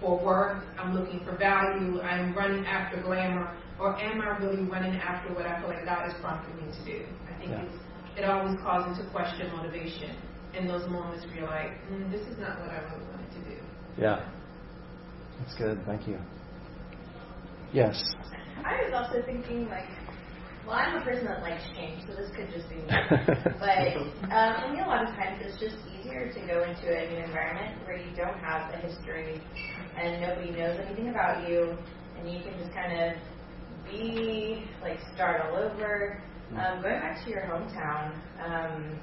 for 0.00 0.18
worth? 0.18 0.62
I'm 0.78 0.94
looking 0.94 1.20
for 1.24 1.36
value. 1.36 2.00
I'm 2.00 2.34
running 2.34 2.64
after 2.64 3.00
glamour, 3.02 3.54
or 3.78 4.00
am 4.00 4.22
I 4.22 4.38
really 4.38 4.62
running 4.64 4.96
after 4.96 5.34
what 5.34 5.44
I 5.46 5.60
feel 5.60 5.68
like 5.68 5.84
God 5.84 6.08
is 6.08 6.14
prompting 6.22 6.56
me 6.56 6.72
to 6.72 6.84
do? 6.84 7.04
I 7.28 7.38
think 7.38 7.50
Yeah. 7.50 7.62
it's, 7.62 7.76
it 8.16 8.24
always 8.24 8.56
calls 8.60 8.86
into 8.88 9.08
question 9.10 9.52
motivation 9.54 10.16
in 10.56 10.66
those 10.66 10.88
moments 10.88 11.26
where 11.26 11.34
you're 11.36 11.46
like, 11.50 11.72
mm, 11.92 12.10
this 12.10 12.22
is 12.22 12.38
not 12.38 12.58
what 12.60 12.70
I 12.70 12.78
really 12.88 13.04
wanted 13.12 13.30
to 13.32 13.40
do. 13.50 13.56
Yeah. 13.98 14.24
That's 15.40 15.54
good. 15.56 15.84
Thank 15.84 16.08
you. 16.08 16.18
Yes. 17.72 18.00
I 18.64 18.80
was 18.84 18.94
also 18.94 19.20
thinking 19.26 19.68
like, 19.68 19.84
well, 20.66 20.76
I'm 20.76 20.96
a 20.96 21.04
person 21.04 21.26
that 21.26 21.42
likes 21.42 21.62
change, 21.76 22.02
so 22.08 22.14
this 22.16 22.30
could 22.34 22.48
just 22.52 22.68
be 22.68 22.76
me. 22.76 22.88
but 23.60 23.96
um, 24.32 24.52
I 24.56 24.72
mean, 24.72 24.80
a 24.80 24.88
lot 24.88 25.04
of 25.04 25.10
times 25.14 25.40
it's 25.44 25.60
just 25.60 25.76
easier 25.92 26.32
to 26.32 26.40
go 26.48 26.64
into 26.64 26.88
a 26.88 27.10
new 27.12 27.20
environment 27.24 27.84
where 27.84 27.96
you 27.96 28.16
don't 28.16 28.38
have 28.40 28.72
a 28.72 28.78
history 28.78 29.40
and 29.96 30.20
nobody 30.20 30.50
knows 30.50 30.80
anything 30.80 31.08
about 31.10 31.48
you, 31.48 31.76
and 32.18 32.32
you 32.32 32.42
can 32.42 32.56
just 32.58 32.72
kind 32.72 32.92
of 32.92 33.16
be 33.84 34.64
like 34.82 34.98
start 35.14 35.42
all 35.42 35.56
over. 35.56 36.22
Um, 36.56 36.82
going 36.82 37.00
back 37.00 37.24
to 37.24 37.30
your 37.30 37.42
hometown, 37.42 38.14
um, 38.44 38.98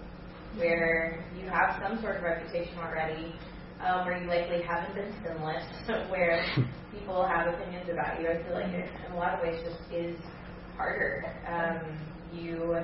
where 0.56 1.26
you 1.38 1.50
have 1.50 1.82
some 1.84 2.02
sort 2.02 2.18
of 2.18 2.24
reputation 2.24 2.78
already, 2.78 3.36
um, 3.84 4.06
where 4.06 4.22
you 4.22 4.28
likely 4.28 4.62
haven't 4.62 4.96
been 4.96 5.14
sinless, 5.24 5.66
where 6.10 6.46
people 6.94 7.26
have 7.28 7.54
opinions 7.54 7.90
about 7.92 8.22
you. 8.22 8.30
I 8.30 8.42
feel 8.44 8.54
like 8.54 8.72
it, 8.72 8.90
in 9.06 9.12
a 9.14 9.18
lot 9.18 9.34
of 9.36 9.42
ways, 9.42 9.60
just 9.64 9.92
is 9.92 10.16
harder. 10.82 11.30
Um, 11.46 12.00
you 12.34 12.82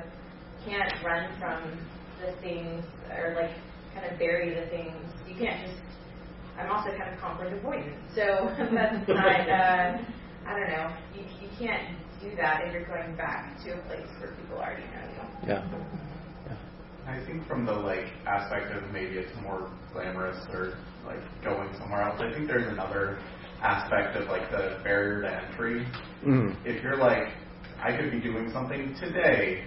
can't 0.66 1.04
run 1.04 1.26
from 1.40 1.80
the 2.22 2.32
things, 2.42 2.86
or 3.10 3.34
like 3.36 3.52
kind 3.96 4.12
of 4.12 4.20
bury 4.20 4.54
the 4.54 4.68
things. 4.70 4.94
You 5.28 5.36
can't 5.36 5.66
just. 5.66 5.82
I'm 6.60 6.72
also 6.72 6.90
kind 6.98 7.14
of 7.14 7.20
conflict 7.20 7.54
avoidant, 7.54 7.98
so 8.16 8.54
that's 8.74 9.08
not. 9.08 9.50
Uh, 9.50 9.98
I 10.46 10.60
don't 10.60 10.70
know. 10.70 10.94
You, 11.16 11.24
you 11.42 11.50
can't 11.58 11.98
do 12.22 12.36
that 12.38 12.66
if 12.66 12.74
you're 12.74 12.86
going 12.86 13.16
back 13.16 13.58
to 13.66 13.74
a 13.74 13.82
place 13.90 14.08
where 14.20 14.32
people 14.34 14.58
already 14.58 14.84
know 14.84 15.06
you. 15.14 15.50
Yeah. 15.50 15.66
I 17.08 17.24
think 17.26 17.48
from 17.48 17.66
the 17.66 17.72
like 17.72 18.06
aspect 18.26 18.74
of 18.76 18.92
maybe 18.92 19.16
it's 19.18 19.32
more 19.42 19.72
glamorous 19.94 20.38
or 20.52 20.78
like 21.06 21.22
going 21.44 21.70
somewhere 21.80 22.02
else. 22.02 22.20
I 22.20 22.34
think 22.34 22.48
there's 22.48 22.68
another 22.68 23.20
aspect 23.62 24.18
of 24.18 24.28
like 24.28 24.52
the 24.52 24.80
barrier 24.84 25.22
to 25.22 25.48
entry. 25.48 25.88
Mm. 26.26 26.56
If 26.66 26.84
you're 26.84 26.98
like, 26.98 27.30
I 27.82 27.96
could 27.96 28.12
be 28.12 28.20
doing 28.20 28.50
something 28.52 28.96
today 29.00 29.64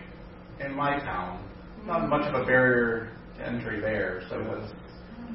in 0.60 0.74
my 0.74 0.98
town, 1.00 1.44
not 1.86 2.08
much 2.08 2.22
of 2.22 2.34
a 2.42 2.44
barrier 2.44 3.12
to 3.38 3.46
entry 3.46 3.80
there. 3.80 4.22
So 4.28 4.38
what's 4.42 4.72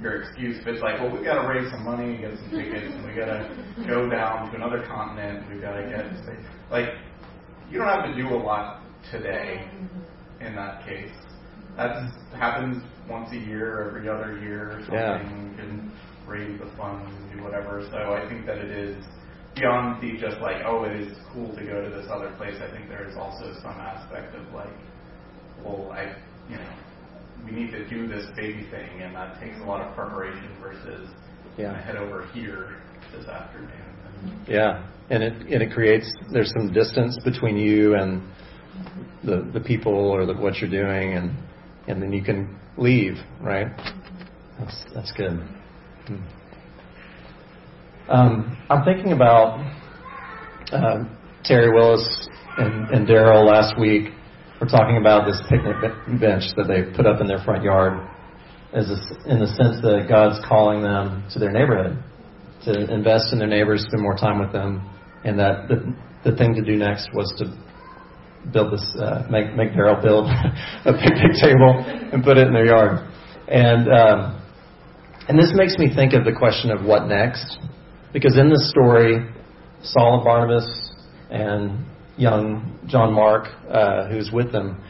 your 0.02 0.24
excuse? 0.24 0.58
If 0.60 0.68
it's 0.68 0.82
like, 0.82 1.00
well, 1.00 1.12
we 1.12 1.24
got 1.24 1.42
to 1.42 1.48
raise 1.48 1.72
some 1.72 1.84
money, 1.86 2.18
get 2.18 2.38
some 2.38 2.50
tickets, 2.52 2.94
and 2.94 3.06
we 3.06 3.16
got 3.16 3.26
to 3.26 3.86
go 3.88 4.10
down 4.10 4.52
to 4.52 4.56
another 4.56 4.86
continent. 4.88 5.50
We've 5.50 5.62
got 5.62 5.76
to 5.78 5.84
get 5.90 6.06
like, 6.70 6.90
you 7.70 7.80
don't 7.80 7.88
have 7.88 8.06
to 8.06 8.16
do 8.16 8.30
a 8.30 8.38
lot 8.38 8.82
today. 9.12 9.70
In 10.42 10.54
that 10.56 10.86
case, 10.86 11.14
that 11.78 12.12
happens 12.34 12.84
once 13.10 13.32
a 13.32 13.38
year, 13.38 13.88
every 13.88 14.10
other 14.10 14.38
year, 14.40 14.72
or 14.72 14.80
something. 14.82 14.96
Yeah. 14.96 15.24
You 15.24 15.56
can 15.56 15.92
raise 16.28 16.60
the 16.60 16.70
funds 16.78 17.10
and 17.10 17.38
do 17.38 17.44
whatever. 17.44 17.88
So 17.90 17.98
I 18.14 18.28
think 18.28 18.46
that 18.46 18.58
it 18.58 18.70
is 18.70 19.04
beyond 19.56 20.02
the 20.02 20.18
just 20.20 20.42
like, 20.42 20.64
oh, 20.66 20.84
it 20.84 20.96
is 21.00 21.18
cool 21.34 21.56
to 21.56 21.64
go 21.64 21.82
to 21.82 21.90
this 21.90 22.08
other 22.12 22.32
place. 22.38 22.56
I 22.62 22.70
think 22.76 22.90
there 22.90 23.08
is 23.08 23.16
also 23.18 23.54
some 23.62 23.80
aspect 23.80 24.36
of 24.36 24.54
like, 24.54 24.74
well, 25.64 25.92
I, 25.92 26.16
you 26.50 26.58
know, 26.58 26.74
we 27.46 27.52
need 27.52 27.72
to 27.72 27.88
do 27.88 28.08
this 28.08 28.26
baby 28.36 28.68
thing, 28.70 29.02
and 29.02 29.16
that 29.16 29.40
takes 29.40 29.58
a 29.62 29.64
lot 29.64 29.82
of 29.82 29.96
preparation 29.96 30.50
versus 30.62 31.10
Yeah. 31.58 31.72
"I'm 31.72 31.82
head 31.82 31.96
over 31.96 32.26
here 32.34 32.76
this 33.16 33.28
afternoon. 33.28 33.72
Yeah, 34.48 34.84
and 35.10 35.24
it 35.24 35.34
and 35.34 35.62
it 35.64 35.72
creates 35.72 36.12
there's 36.32 36.52
some 36.52 36.74
distance 36.74 37.18
between 37.24 37.58
you 37.58 37.96
and 37.96 38.22
the 39.24 39.48
the 39.54 39.60
people 39.60 39.94
or 39.94 40.26
the, 40.26 40.34
what 40.34 40.58
you're 40.58 40.70
doing, 40.70 41.14
and 41.14 41.32
and 41.88 42.02
then 42.02 42.12
you 42.12 42.24
can 42.24 42.58
leave, 42.78 43.18
right? 43.42 43.68
That's 44.60 44.86
that's 44.94 45.12
good. 45.12 45.40
Hmm. 46.08 46.16
Um, 48.08 48.56
I'm 48.70 48.86
thinking 48.86 49.14
about 49.14 49.60
um, 50.72 51.18
Terry 51.44 51.74
Willis 51.74 52.30
and, 52.58 52.90
and 52.92 53.08
Daryl 53.08 53.46
last 53.46 53.80
week. 53.80 54.10
We're 54.62 54.68
talking 54.68 54.98
about 54.98 55.26
this 55.26 55.42
picnic 55.50 55.76
bench 56.20 56.44
that 56.56 56.68
they 56.68 56.96
put 56.96 57.08
up 57.08 57.20
in 57.20 57.28
their 57.28 57.40
front 57.44 57.64
yard, 57.64 58.08
as 58.74 58.90
a, 58.90 59.32
in 59.32 59.40
the 59.40 59.48
sense 59.48 59.82
that 59.82 60.06
God's 60.08 60.40
calling 60.48 60.84
them 60.84 61.28
to 61.34 61.40
their 61.40 61.52
neighborhood 61.52 61.98
to 62.66 62.94
invest 62.94 63.34
in 63.34 63.40
their 63.40 63.48
neighbors, 63.48 63.86
spend 63.88 64.02
more 64.02 64.16
time 64.16 64.40
with 64.40 64.52
them, 64.52 64.88
and 65.24 65.40
that 65.40 65.68
the, 65.68 65.96
the 66.30 66.36
thing 66.38 66.54
to 66.56 66.62
do 66.62 66.76
next 66.78 67.10
was 67.14 67.34
to 67.38 67.46
build 68.52 68.72
this, 68.72 68.86
uh, 69.00 69.26
make 69.30 69.56
make 69.56 69.72
Daryl 69.72 70.02
build 70.02 70.26
a 70.86 70.94
picnic 70.94 71.34
table 71.42 71.84
and 72.14 72.24
put 72.24 72.38
it 72.38 72.48
in 72.48 72.54
their 72.54 72.66
yard, 72.68 73.08
and 73.48 73.92
um, 73.92 74.42
and 75.28 75.40
this 75.40 75.52
makes 75.56 75.78
me 75.78 75.90
think 75.94 76.14
of 76.14 76.24
the 76.24 76.34
question 76.34 76.70
of 76.70 76.86
what 76.86 77.08
next, 77.08 77.58
because 78.16 78.38
in 78.38 78.48
this 78.48 78.72
story, 78.72 79.28
Saul 79.84 80.16
and 80.16 80.24
Barnabas 80.24 80.64
and 81.30 81.84
young 82.16 82.80
John 82.88 83.12
Mark, 83.12 83.52
uh, 83.70 84.08
who's 84.08 84.32
with 84.32 84.54
them, 84.54 84.82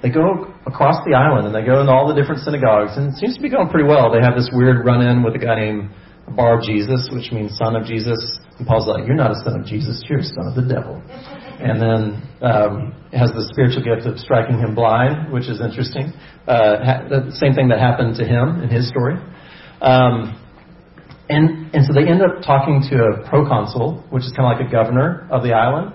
they 0.00 0.10
go 0.10 0.54
across 0.64 1.02
the 1.04 1.18
island 1.18 1.50
and 1.50 1.52
they 1.52 1.66
go 1.66 1.80
into 1.80 1.90
all 1.90 2.06
the 2.06 2.14
different 2.14 2.46
synagogues, 2.46 2.94
and 2.94 3.10
it 3.10 3.18
seems 3.18 3.34
to 3.34 3.42
be 3.42 3.50
going 3.50 3.68
pretty 3.68 3.88
well. 3.88 4.14
They 4.14 4.22
have 4.22 4.38
this 4.38 4.48
weird 4.54 4.86
run-in 4.86 5.24
with 5.24 5.34
a 5.34 5.42
guy 5.42 5.58
named 5.58 5.90
Bar 6.38 6.62
Jesus, 6.62 7.10
which 7.10 7.32
means 7.32 7.58
son 7.58 7.74
of 7.74 7.82
Jesus. 7.82 8.38
And 8.62 8.66
Paul's 8.66 8.86
like, 8.86 9.10
"You're 9.10 9.18
not 9.18 9.32
a 9.32 9.42
son 9.42 9.58
of 9.58 9.66
Jesus, 9.66 9.98
you're 10.06 10.22
a 10.22 10.30
son 10.38 10.46
of 10.46 10.54
the 10.54 10.62
devil." 10.62 11.02
And 11.58 11.82
then 11.82 12.00
um, 12.40 12.94
has 13.10 13.32
the 13.34 13.42
spiritual 13.50 13.82
gift 13.82 14.06
of 14.06 14.16
striking 14.20 14.60
him 14.60 14.76
blind, 14.76 15.32
which 15.32 15.48
is 15.48 15.60
interesting. 15.60 16.12
Uh, 16.46 16.78
ha- 16.78 17.02
the 17.10 17.34
same 17.34 17.52
thing 17.52 17.66
that 17.74 17.80
happened 17.80 18.14
to 18.22 18.24
him 18.24 18.62
in 18.62 18.70
his 18.70 18.88
story. 18.88 19.18
Um, 19.82 20.38
and 21.28 21.74
and 21.74 21.84
so 21.86 21.92
they 21.92 22.08
end 22.08 22.22
up 22.22 22.42
talking 22.42 22.82
to 22.90 22.96
a 23.04 23.28
proconsul, 23.28 24.04
which 24.10 24.24
is 24.24 24.32
kind 24.36 24.50
of 24.50 24.58
like 24.58 24.68
a 24.68 24.70
governor 24.70 25.28
of 25.30 25.42
the 25.42 25.52
island, 25.52 25.92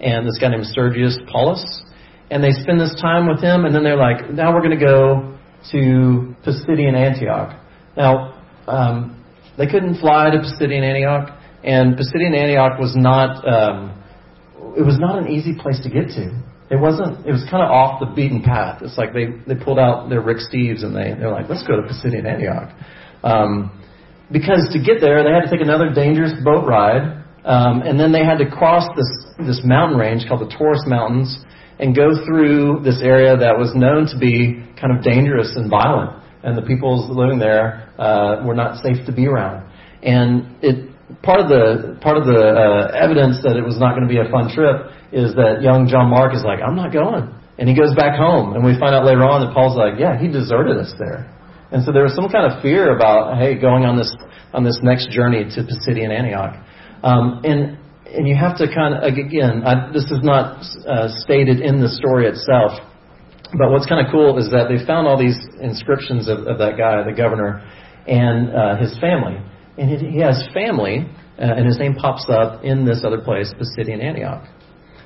and 0.00 0.26
this 0.26 0.38
guy 0.40 0.48
named 0.48 0.66
Sergius 0.66 1.18
Paulus. 1.30 1.82
And 2.30 2.42
they 2.42 2.52
spend 2.52 2.80
this 2.80 2.96
time 3.00 3.28
with 3.28 3.40
him, 3.40 3.64
and 3.64 3.74
then 3.74 3.84
they're 3.84 3.96
like, 3.96 4.30
now 4.30 4.52
we're 4.52 4.62
going 4.62 4.78
to 4.78 4.84
go 4.84 5.38
to 5.72 6.34
Pisidian 6.44 6.96
Antioch. 6.96 7.60
Now, 7.96 8.42
um, 8.66 9.22
they 9.56 9.66
couldn't 9.66 10.00
fly 10.00 10.30
to 10.30 10.38
Pisidian 10.38 10.82
Antioch, 10.82 11.38
and 11.62 11.96
Pisidian 11.96 12.34
Antioch 12.36 12.78
was 12.78 12.94
not 12.96 13.46
um, 13.46 14.02
it 14.76 14.82
was 14.82 14.98
not 14.98 15.18
an 15.18 15.28
easy 15.28 15.54
place 15.54 15.80
to 15.82 15.90
get 15.90 16.08
to. 16.08 16.42
It 16.70 16.80
wasn't. 16.80 17.26
It 17.26 17.32
was 17.32 17.44
kind 17.50 17.62
of 17.62 17.70
off 17.70 18.00
the 18.00 18.06
beaten 18.06 18.42
path. 18.42 18.82
It's 18.82 18.98
like 18.98 19.12
they 19.12 19.26
they 19.46 19.62
pulled 19.62 19.78
out 19.78 20.08
their 20.08 20.20
Rick 20.20 20.38
Steves 20.38 20.82
and 20.84 20.96
they 20.96 21.14
they're 21.18 21.30
like, 21.30 21.48
let's 21.48 21.66
go 21.66 21.76
to 21.76 21.82
Pisidian 21.82 22.26
Antioch, 22.26 22.74
um, 23.22 23.70
because 24.34 24.66
to 24.74 24.82
get 24.82 24.98
there 25.00 25.22
they 25.22 25.30
had 25.30 25.46
to 25.46 25.50
take 25.50 25.62
another 25.62 25.94
dangerous 25.94 26.34
boat 26.42 26.66
ride, 26.66 27.22
um, 27.46 27.86
and 27.86 27.94
then 27.94 28.10
they 28.10 28.26
had 28.26 28.42
to 28.42 28.50
cross 28.50 28.82
this 28.98 29.06
this 29.46 29.62
mountain 29.62 29.96
range 29.96 30.26
called 30.26 30.42
the 30.42 30.50
Taurus 30.50 30.82
Mountains 30.90 31.38
and 31.78 31.94
go 31.94 32.18
through 32.26 32.82
this 32.82 32.98
area 33.02 33.36
that 33.38 33.54
was 33.54 33.70
known 33.74 34.10
to 34.10 34.18
be 34.18 34.58
kind 34.74 34.90
of 34.90 35.02
dangerous 35.06 35.54
and 35.54 35.70
violent, 35.70 36.18
and 36.42 36.58
the 36.58 36.66
people 36.66 36.98
living 37.14 37.38
there 37.38 37.94
uh, 37.98 38.42
were 38.44 38.54
not 38.54 38.82
safe 38.82 38.98
to 39.06 39.12
be 39.12 39.26
around. 39.26 39.70
And 40.02 40.58
it 40.62 40.90
part 41.22 41.38
of 41.40 41.48
the 41.48 41.98
part 42.02 42.16
of 42.16 42.26
the 42.26 42.34
uh, 42.34 42.90
evidence 42.98 43.38
that 43.46 43.54
it 43.54 43.62
was 43.62 43.78
not 43.78 43.94
going 43.94 44.02
to 44.02 44.10
be 44.10 44.18
a 44.18 44.26
fun 44.34 44.50
trip 44.50 44.90
is 45.12 45.34
that 45.38 45.62
young 45.62 45.86
John 45.86 46.10
Mark 46.10 46.34
is 46.34 46.42
like, 46.42 46.58
I'm 46.58 46.74
not 46.74 46.92
going, 46.92 47.30
and 47.58 47.68
he 47.68 47.74
goes 47.78 47.94
back 47.94 48.18
home, 48.18 48.54
and 48.54 48.66
we 48.66 48.74
find 48.82 48.94
out 48.98 49.06
later 49.06 49.22
on 49.22 49.46
that 49.46 49.54
Paul's 49.54 49.78
like, 49.78 49.94
yeah, 49.94 50.18
he 50.18 50.26
deserted 50.26 50.74
us 50.74 50.90
there, 50.98 51.30
and 51.72 51.84
so 51.84 51.92
there 51.92 52.02
was 52.02 52.14
some 52.14 52.28
kind 52.28 52.50
of 52.50 52.62
fear 52.62 52.94
about, 52.94 53.38
hey, 53.38 53.58
going 53.58 53.84
on 53.84 53.96
this 53.96 54.14
on 54.52 54.64
this 54.64 54.78
next 54.82 55.10
journey 55.10 55.44
to 55.44 55.62
Pisidian 55.62 56.10
Antioch, 56.10 56.54
um, 57.02 57.40
and 57.44 57.78
and 58.06 58.28
you 58.28 58.36
have 58.36 58.56
to 58.58 58.66
kind 58.72 58.94
of 58.94 59.02
again, 59.04 59.62
I, 59.64 59.90
this 59.92 60.04
is 60.10 60.20
not 60.22 60.62
uh, 60.86 61.08
stated 61.24 61.60
in 61.60 61.80
the 61.80 61.88
story 61.88 62.26
itself, 62.26 62.78
but 63.58 63.70
what's 63.70 63.86
kind 63.86 64.04
of 64.04 64.12
cool 64.12 64.38
is 64.38 64.50
that 64.50 64.68
they 64.68 64.84
found 64.86 65.06
all 65.06 65.18
these 65.18 65.38
inscriptions 65.60 66.28
of, 66.28 66.46
of 66.46 66.58
that 66.58 66.76
guy, 66.78 67.02
the 67.02 67.16
governor, 67.16 67.64
and 68.06 68.50
uh, 68.54 68.76
his 68.76 68.96
family. 69.00 69.40
And 69.76 69.90
he 69.90 70.10
he 70.10 70.18
has 70.20 70.46
family 70.54 71.08
uh, 71.38 71.42
and 71.42 71.66
his 71.66 71.78
name 71.78 71.94
pops 71.94 72.26
up 72.28 72.62
in 72.62 72.84
this 72.84 73.02
other 73.04 73.18
place, 73.18 73.52
Pisidian 73.58 74.02
Antioch. 74.02 74.46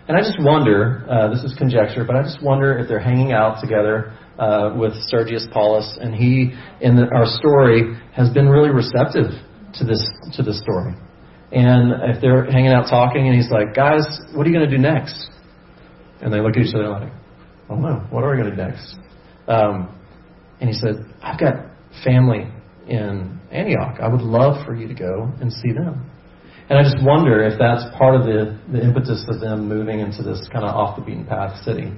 And 0.09 0.17
I 0.17 0.21
just 0.21 0.37
wonder, 0.41 1.05
uh, 1.09 1.29
this 1.29 1.45
is 1.45 1.55
conjecture, 1.59 2.05
but 2.05 2.17
I 2.17 2.23
just 2.23 2.43
wonder 2.43 2.79
if 2.79 2.89
they're 2.89 3.01
hanging 3.01 3.33
out 3.33 3.61
together 3.61 4.13
uh, 4.39 4.75
with 4.77 4.93
Sergius 5.09 5.47
Paulus, 5.53 5.99
and 6.01 6.15
he, 6.15 6.55
in 6.81 6.97
the, 6.97 7.09
our 7.13 7.27
story, 7.27 7.99
has 8.15 8.31
been 8.31 8.49
really 8.49 8.71
receptive 8.71 9.31
to 9.75 9.85
this 9.85 10.09
to 10.37 10.43
this 10.43 10.61
story. 10.61 10.95
And 11.51 12.15
if 12.15 12.21
they're 12.21 12.45
hanging 12.45 12.73
out 12.73 12.89
talking, 12.89 13.27
and 13.27 13.37
he's 13.37 13.51
like, 13.51 13.75
"Guys, 13.75 14.05
what 14.35 14.47
are 14.47 14.51
you 14.51 14.57
going 14.57 14.69
to 14.69 14.77
do 14.77 14.81
next?" 14.81 15.29
And 16.21 16.33
they 16.33 16.41
look 16.41 16.57
at 16.57 16.63
each 16.63 16.75
other 16.75 16.89
like, 16.89 17.13
"Oh 17.69 17.77
no, 17.77 18.07
what 18.11 18.23
are 18.23 18.31
we 18.31 18.37
going 18.37 18.51
to 18.51 18.57
do 18.57 18.63
next?" 18.63 18.97
Um, 19.49 19.99
and 20.61 20.69
he 20.69 20.75
said, 20.75 21.05
"I've 21.23 21.41
got 21.41 21.67
family 22.05 22.47
in 22.87 23.41
Antioch. 23.51 23.99
I 24.01 24.09
would 24.09 24.23
love 24.23 24.65
for 24.67 24.77
you 24.77 24.89
to 24.89 24.95
go 24.95 25.33
and 25.41 25.53
see 25.53 25.73
them." 25.73 26.11
And 26.71 26.79
I 26.79 26.83
just 26.83 27.03
wonder 27.03 27.43
if 27.45 27.59
that's 27.59 27.83
part 27.97 28.15
of 28.15 28.25
the, 28.25 28.59
the 28.71 28.85
impetus 28.85 29.25
of 29.29 29.41
them 29.41 29.69
moving 29.69 30.01
into 30.01 30.23
this 30.23 30.47
kind 30.53 30.67
of 30.67 30.77
off 30.77 30.99
the 30.99 31.03
beaten 31.03 31.25
path 31.25 31.65
city. 31.65 31.91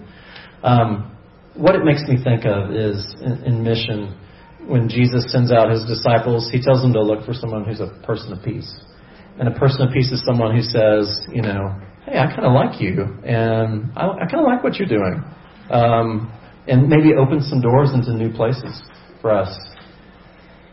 Um, 0.62 1.10
what 1.54 1.74
it 1.74 1.84
makes 1.84 2.02
me 2.08 2.22
think 2.22 2.44
of 2.44 2.70
is 2.72 3.14
in, 3.20 3.42
in 3.44 3.62
mission, 3.62 4.16
when 4.66 4.88
Jesus 4.88 5.30
sends 5.32 5.50
out 5.52 5.70
his 5.70 5.84
disciples, 5.84 6.48
he 6.50 6.62
tells 6.62 6.82
them 6.82 6.92
to 6.92 7.02
look 7.02 7.24
for 7.24 7.34
someone 7.34 7.64
who's 7.64 7.80
a 7.80 7.88
person 8.04 8.32
of 8.32 8.42
peace. 8.44 8.72
And 9.38 9.48
a 9.48 9.58
person 9.58 9.86
of 9.86 9.92
peace 9.92 10.10
is 10.12 10.22
someone 10.24 10.54
who 10.54 10.62
says, 10.62 11.26
you 11.32 11.42
know, 11.42 11.74
hey, 12.04 12.18
I 12.18 12.26
kind 12.26 12.44
of 12.44 12.52
like 12.52 12.80
you, 12.80 13.18
and 13.24 13.90
I, 13.96 14.08
I 14.08 14.26
kind 14.30 14.40
of 14.40 14.46
like 14.46 14.62
what 14.62 14.76
you're 14.76 14.88
doing. 14.88 15.24
Um, 15.70 16.32
and 16.68 16.88
maybe 16.88 17.14
open 17.14 17.42
some 17.42 17.60
doors 17.60 17.90
into 17.94 18.12
new 18.12 18.32
places 18.32 18.82
for 19.20 19.30
us. 19.30 19.56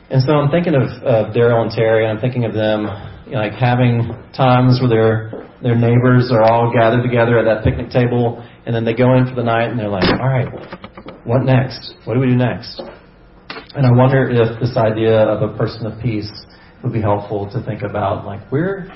And 0.10 0.22
so 0.24 0.34
I'm 0.34 0.52
thinking 0.52 0.76
of, 0.76 0.90
of 1.04 1.34
Daryl 1.34 1.62
and 1.62 1.72
Terry, 1.72 2.06
and 2.06 2.18
I'm 2.18 2.22
thinking 2.22 2.46
of 2.46 2.54
them 2.54 2.88
you 3.26 3.34
know, 3.34 3.40
like 3.40 3.54
having 3.54 4.08
times 4.36 4.80
where 4.80 4.90
their 4.90 5.48
their 5.62 5.76
neighbors 5.76 6.30
are 6.32 6.44
all 6.44 6.72
gathered 6.72 7.02
together 7.02 7.40
at 7.40 7.46
that 7.46 7.64
picnic 7.64 7.90
table, 7.90 8.46
and 8.68 8.76
then 8.76 8.84
they 8.84 8.94
go 8.94 9.16
in 9.16 9.26
for 9.26 9.34
the 9.34 9.44
night, 9.44 9.72
and 9.72 9.80
they're 9.80 9.88
like, 9.88 10.04
all 10.04 10.28
right, 10.28 10.52
what 11.24 11.44
next? 11.44 11.94
What 12.04 12.16
do 12.16 12.20
we 12.20 12.28
do 12.28 12.36
next? 12.36 12.82
And 13.74 13.86
I 13.86 13.92
wonder 13.92 14.30
if 14.30 14.60
this 14.60 14.76
idea 14.76 15.24
of 15.24 15.42
a 15.42 15.58
person 15.58 15.86
of 15.86 16.02
peace 16.02 16.30
would 16.84 16.92
be 16.92 17.00
helpful 17.00 17.50
to 17.52 17.64
think 17.64 17.82
about, 17.82 18.26
like 18.26 18.46
where, 18.52 18.92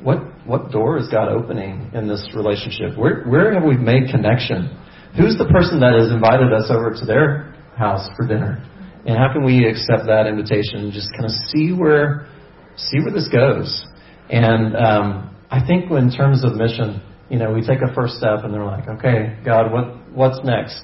what 0.00 0.18
what 0.46 0.70
door 0.70 0.96
is 0.96 1.08
God 1.08 1.28
opening 1.28 1.90
in 1.92 2.06
this 2.06 2.24
relationship? 2.36 2.96
Where 2.96 3.24
where 3.24 3.52
have 3.52 3.64
we 3.64 3.76
made 3.76 4.10
connection? 4.10 4.70
Who's 5.16 5.36
the 5.38 5.48
person 5.50 5.80
that 5.80 5.98
has 5.98 6.12
invited 6.12 6.52
us 6.52 6.70
over 6.70 6.94
to 6.94 7.04
their 7.04 7.52
house 7.76 8.08
for 8.16 8.28
dinner? 8.28 8.62
And 9.06 9.16
how 9.16 9.32
can 9.32 9.44
we 9.44 9.66
accept 9.66 10.06
that 10.06 10.26
invitation 10.28 10.86
and 10.86 10.92
just 10.92 11.10
kind 11.12 11.24
of 11.24 11.32
see 11.50 11.72
where 11.72 12.28
see 12.76 13.00
where 13.00 13.12
this 13.12 13.28
goes? 13.28 13.86
And 14.30 14.76
um, 14.76 15.36
I 15.50 15.66
think 15.66 15.90
in 15.90 16.12
terms 16.12 16.44
of 16.44 16.54
mission, 16.54 17.02
you 17.28 17.38
know, 17.38 17.52
we 17.52 17.60
take 17.60 17.80
a 17.82 17.92
first 17.94 18.14
step 18.14 18.44
and 18.44 18.54
they're 18.54 18.64
like, 18.64 18.88
okay, 18.88 19.36
God, 19.44 19.72
what 19.72 20.10
what's 20.12 20.38
next? 20.44 20.80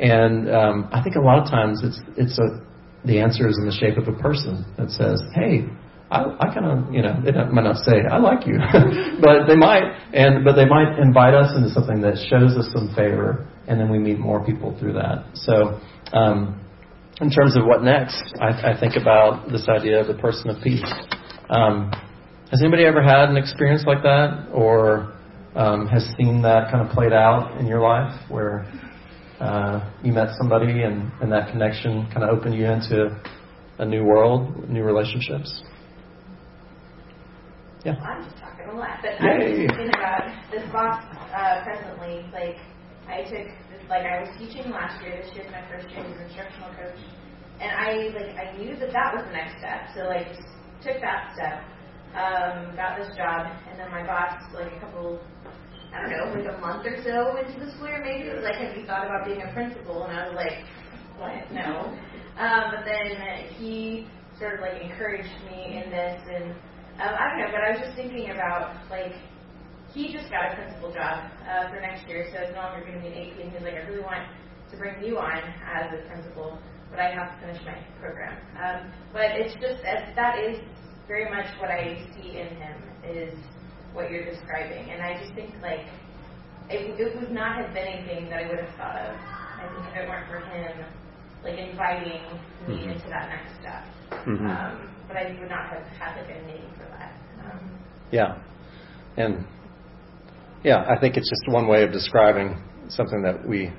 And 0.00 0.50
um, 0.50 0.88
I 0.92 1.02
think 1.02 1.16
a 1.16 1.20
lot 1.20 1.42
of 1.42 1.50
times 1.50 1.80
it's 1.82 2.00
it's 2.16 2.38
a 2.38 2.64
the 3.04 3.20
answer 3.20 3.48
is 3.48 3.58
in 3.58 3.66
the 3.66 3.72
shape 3.72 3.98
of 3.98 4.08
a 4.08 4.16
person 4.18 4.64
that 4.78 4.90
says, 4.90 5.20
hey, 5.34 5.66
I, 6.10 6.24
I 6.38 6.54
kind 6.54 6.66
of, 6.66 6.94
you 6.94 7.02
know, 7.02 7.20
they 7.24 7.32
might 7.32 7.64
not 7.64 7.76
say, 7.84 8.04
I 8.08 8.18
like 8.18 8.46
you, 8.46 8.58
but 9.20 9.46
they 9.46 9.56
might, 9.56 9.82
and 10.12 10.44
but 10.44 10.54
they 10.54 10.66
might 10.66 10.98
invite 10.98 11.34
us 11.34 11.56
into 11.56 11.70
something 11.70 12.00
that 12.02 12.14
shows 12.28 12.52
us 12.56 12.68
some 12.72 12.94
favor, 12.94 13.48
and 13.66 13.80
then 13.80 13.90
we 13.90 13.98
meet 13.98 14.18
more 14.18 14.44
people 14.44 14.76
through 14.78 14.92
that. 14.94 15.24
So, 15.34 15.80
um, 16.12 16.60
in 17.20 17.30
terms 17.30 17.56
of 17.56 17.64
what 17.64 17.82
next, 17.82 18.22
I, 18.40 18.72
I 18.72 18.78
think 18.78 18.94
about 19.00 19.50
this 19.50 19.68
idea 19.68 20.00
of 20.00 20.06
the 20.06 20.20
person 20.20 20.50
of 20.50 20.62
peace. 20.62 20.84
Um, 21.48 21.90
has 22.50 22.60
anybody 22.60 22.84
ever 22.84 23.02
had 23.02 23.30
an 23.30 23.38
experience 23.38 23.84
like 23.86 24.02
that, 24.02 24.48
or 24.52 25.14
um, 25.54 25.86
has 25.86 26.04
seen 26.16 26.42
that 26.42 26.70
kind 26.70 26.86
of 26.86 26.92
played 26.92 27.12
out 27.12 27.58
in 27.58 27.66
your 27.66 27.80
life, 27.80 28.14
where 28.28 28.66
uh, 29.40 29.90
you 30.02 30.12
met 30.12 30.28
somebody 30.38 30.82
and, 30.82 31.10
and 31.20 31.30
that 31.32 31.50
connection 31.50 32.06
kind 32.12 32.22
of 32.22 32.30
opened 32.30 32.54
you 32.54 32.66
into 32.66 33.20
a 33.78 33.84
new 33.84 34.04
world, 34.04 34.68
new 34.68 34.82
relationships? 34.82 35.62
Yeah. 37.84 37.94
I'm 37.98 38.22
just 38.22 38.36
talking 38.38 38.66
a 38.70 38.76
lot, 38.78 39.02
but 39.02 39.18
I 39.18 39.42
was 39.42 39.58
just 39.58 39.74
thinking 39.74 39.88
about 39.88 40.30
this 40.52 40.62
boss 40.70 41.02
uh, 41.34 41.64
presently. 41.64 42.24
Like, 42.32 42.56
I 43.08 43.22
took 43.26 43.50
this, 43.74 43.82
like 43.90 44.06
I 44.06 44.22
was 44.22 44.30
teaching 44.38 44.70
last 44.70 45.02
year. 45.02 45.18
This 45.18 45.34
year's 45.34 45.50
my 45.50 45.66
first 45.66 45.90
year 45.90 46.06
as 46.06 46.14
an 46.14 46.22
instructional 46.22 46.70
coach, 46.78 47.02
and 47.58 47.70
I 47.74 48.14
like 48.14 48.32
I 48.38 48.56
knew 48.56 48.78
that 48.78 48.92
that 48.94 49.10
was 49.14 49.26
the 49.26 49.34
next 49.34 49.58
step. 49.58 49.90
So 49.94 50.06
like 50.06 50.30
took 50.80 51.02
that 51.02 51.34
step, 51.34 51.66
um, 52.14 52.76
got 52.76 52.98
this 52.98 53.14
job, 53.16 53.48
and 53.70 53.78
then 53.78 53.90
my 53.90 54.04
boss 54.06 54.42
like 54.54 54.72
a 54.72 54.80
couple. 54.80 55.20
I 55.92 56.00
don't 56.00 56.10
know, 56.10 56.32
like 56.32 56.48
a 56.48 56.58
month 56.58 56.86
or 56.86 56.96
so 57.04 57.36
into 57.36 57.60
the 57.60 57.70
school 57.76 57.88
year, 57.88 58.00
maybe 58.00 58.32
was 58.32 58.44
like, 58.44 58.56
"Have 58.56 58.76
you 58.76 58.86
thought 58.86 59.04
about 59.04 59.26
being 59.26 59.42
a 59.42 59.52
principal?" 59.52 60.04
And 60.04 60.16
I 60.16 60.28
was 60.28 60.36
like, 60.36 60.64
"What? 61.20 61.52
No." 61.52 61.92
Um, 62.40 62.72
but 62.72 62.84
then 62.88 63.12
he 63.60 64.08
sort 64.38 64.54
of 64.56 64.60
like 64.60 64.80
encouraged 64.80 65.28
me 65.44 65.82
in 65.84 65.90
this, 65.90 66.16
and 66.32 66.52
um, 66.96 67.12
I 67.12 67.28
don't 67.28 67.38
know, 67.44 67.52
but 67.52 67.60
I 67.60 67.70
was 67.76 67.80
just 67.84 67.96
thinking 67.96 68.30
about 68.32 68.72
like 68.88 69.12
he 69.92 70.12
just 70.12 70.30
got 70.32 70.52
a 70.52 70.56
principal 70.56 70.92
job 70.92 71.28
uh, 71.44 71.68
for 71.68 71.80
next 71.80 72.08
year, 72.08 72.24
so 72.32 72.40
it's 72.40 72.56
no 72.56 72.64
longer 72.64 72.84
going 72.88 72.96
to 72.96 73.04
be 73.04 73.12
an 73.12 73.16
AP. 73.20 73.36
And 73.40 73.52
he's 73.52 73.62
like, 73.62 73.76
I 73.76 73.84
really 73.84 74.02
want 74.02 74.24
to 74.72 74.76
bring 74.76 75.04
you 75.04 75.18
on 75.18 75.36
as 75.36 75.92
a 75.92 76.00
principal, 76.08 76.58
but 76.88 76.98
I 77.00 77.12
have 77.12 77.36
to 77.36 77.36
finish 77.44 77.60
my 77.68 77.76
program. 78.00 78.32
Um, 78.56 78.92
but 79.12 79.36
it's 79.36 79.52
just 79.60 79.84
that 79.84 80.38
is 80.40 80.56
very 81.08 81.30
much 81.30 81.46
what 81.60 81.70
I 81.70 82.04
see 82.14 82.38
in 82.38 82.48
him 82.48 82.76
is 83.04 83.34
what 83.92 84.10
you're 84.10 84.24
describing, 84.24 84.90
and 84.90 85.02
I 85.02 85.20
just 85.22 85.34
think 85.34 85.50
like 85.62 85.86
it, 86.70 86.98
it 86.98 87.20
would 87.20 87.30
not 87.30 87.56
have 87.56 87.74
been 87.74 87.86
anything 87.86 88.30
that 88.30 88.44
I 88.44 88.48
would 88.48 88.58
have 88.58 88.74
thought 88.76 88.96
of. 88.96 89.16
I 89.16 89.68
think 89.68 89.86
if 89.90 90.04
it 90.04 90.08
weren't 90.08 90.28
for 90.28 90.40
him, 90.40 90.84
like 91.44 91.58
inviting 91.58 92.22
me 92.66 92.74
mm-hmm. 92.74 92.90
into 92.90 93.08
that 93.08 93.28
next 93.28 93.60
step. 93.60 93.84
Mm-hmm. 94.26 94.46
Um, 94.46 94.90
but 95.08 95.16
I 95.16 95.36
would 95.38 95.48
not 95.48 95.68
have 95.70 95.84
had 95.98 96.24
a 96.24 96.46
name 96.46 96.70
for 96.76 96.84
that. 96.84 97.12
Um, 97.44 97.70
yeah, 98.10 98.38
and 99.16 99.44
yeah, 100.64 100.84
I 100.88 100.98
think 100.98 101.16
it's 101.16 101.28
just 101.28 101.52
one 101.52 101.66
way 101.66 101.82
of 101.82 101.92
describing 101.92 102.62
something 102.88 103.22
that 103.22 103.46
we 103.46 103.72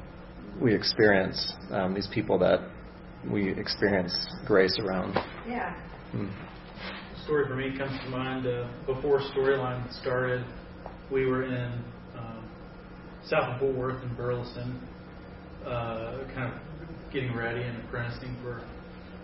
we 0.61 0.75
experience. 0.75 1.53
Um, 1.71 1.93
these 1.93 2.07
people 2.13 2.37
that 2.39 2.59
we 3.29 3.49
experience 3.51 4.13
grace 4.45 4.77
around. 4.79 5.17
Yeah. 5.47 5.75
Mm. 6.13 6.31
Story 7.23 7.47
for 7.47 7.55
me 7.55 7.77
comes 7.77 7.97
to 8.03 8.09
mind. 8.09 8.45
Uh, 8.45 8.67
before 8.85 9.21
Storyline 9.33 9.89
started, 10.01 10.45
we 11.09 11.25
were 11.25 11.43
in 11.43 11.81
uh, 12.17 12.41
south 13.29 13.53
of 13.53 13.59
Fort 13.61 13.75
Worth 13.75 14.03
in 14.03 14.13
Burleson, 14.15 14.81
uh, 15.65 16.25
kind 16.35 16.53
of 16.53 17.13
getting 17.13 17.33
ready 17.33 17.61
and 17.61 17.81
apprenticing 17.85 18.35
for 18.41 18.61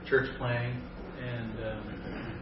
church 0.08 0.30
planting 0.38 0.82
and 1.22 1.52
um, 1.60 2.42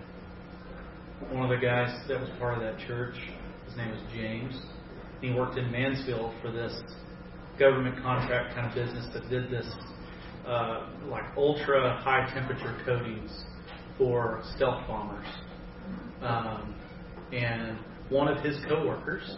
one 1.31 1.51
of 1.51 1.59
the 1.59 1.65
guys 1.65 1.89
that 2.07 2.19
was 2.19 2.29
part 2.37 2.53
of 2.53 2.61
that 2.61 2.77
church, 2.87 3.15
his 3.65 3.75
name 3.75 3.89
was 3.89 4.01
James. 4.13 4.61
He 5.21 5.33
worked 5.33 5.57
in 5.57 5.71
Mansfield 5.71 6.35
for 6.39 6.51
this 6.51 6.79
government 7.57 7.95
contract 8.03 8.53
kind 8.53 8.67
of 8.67 8.75
business 8.75 9.07
that 9.13 9.27
did 9.27 9.49
this 9.49 9.65
uh, 10.45 10.87
like 11.07 11.23
ultra 11.35 11.99
high 12.03 12.31
temperature 12.31 12.79
coatings 12.85 13.31
for 13.97 14.43
stealth 14.55 14.85
bombers. 14.87 15.25
Um, 16.21 16.75
and 17.31 17.77
one 18.09 18.27
of 18.27 18.43
his 18.43 18.57
coworkers 18.67 19.37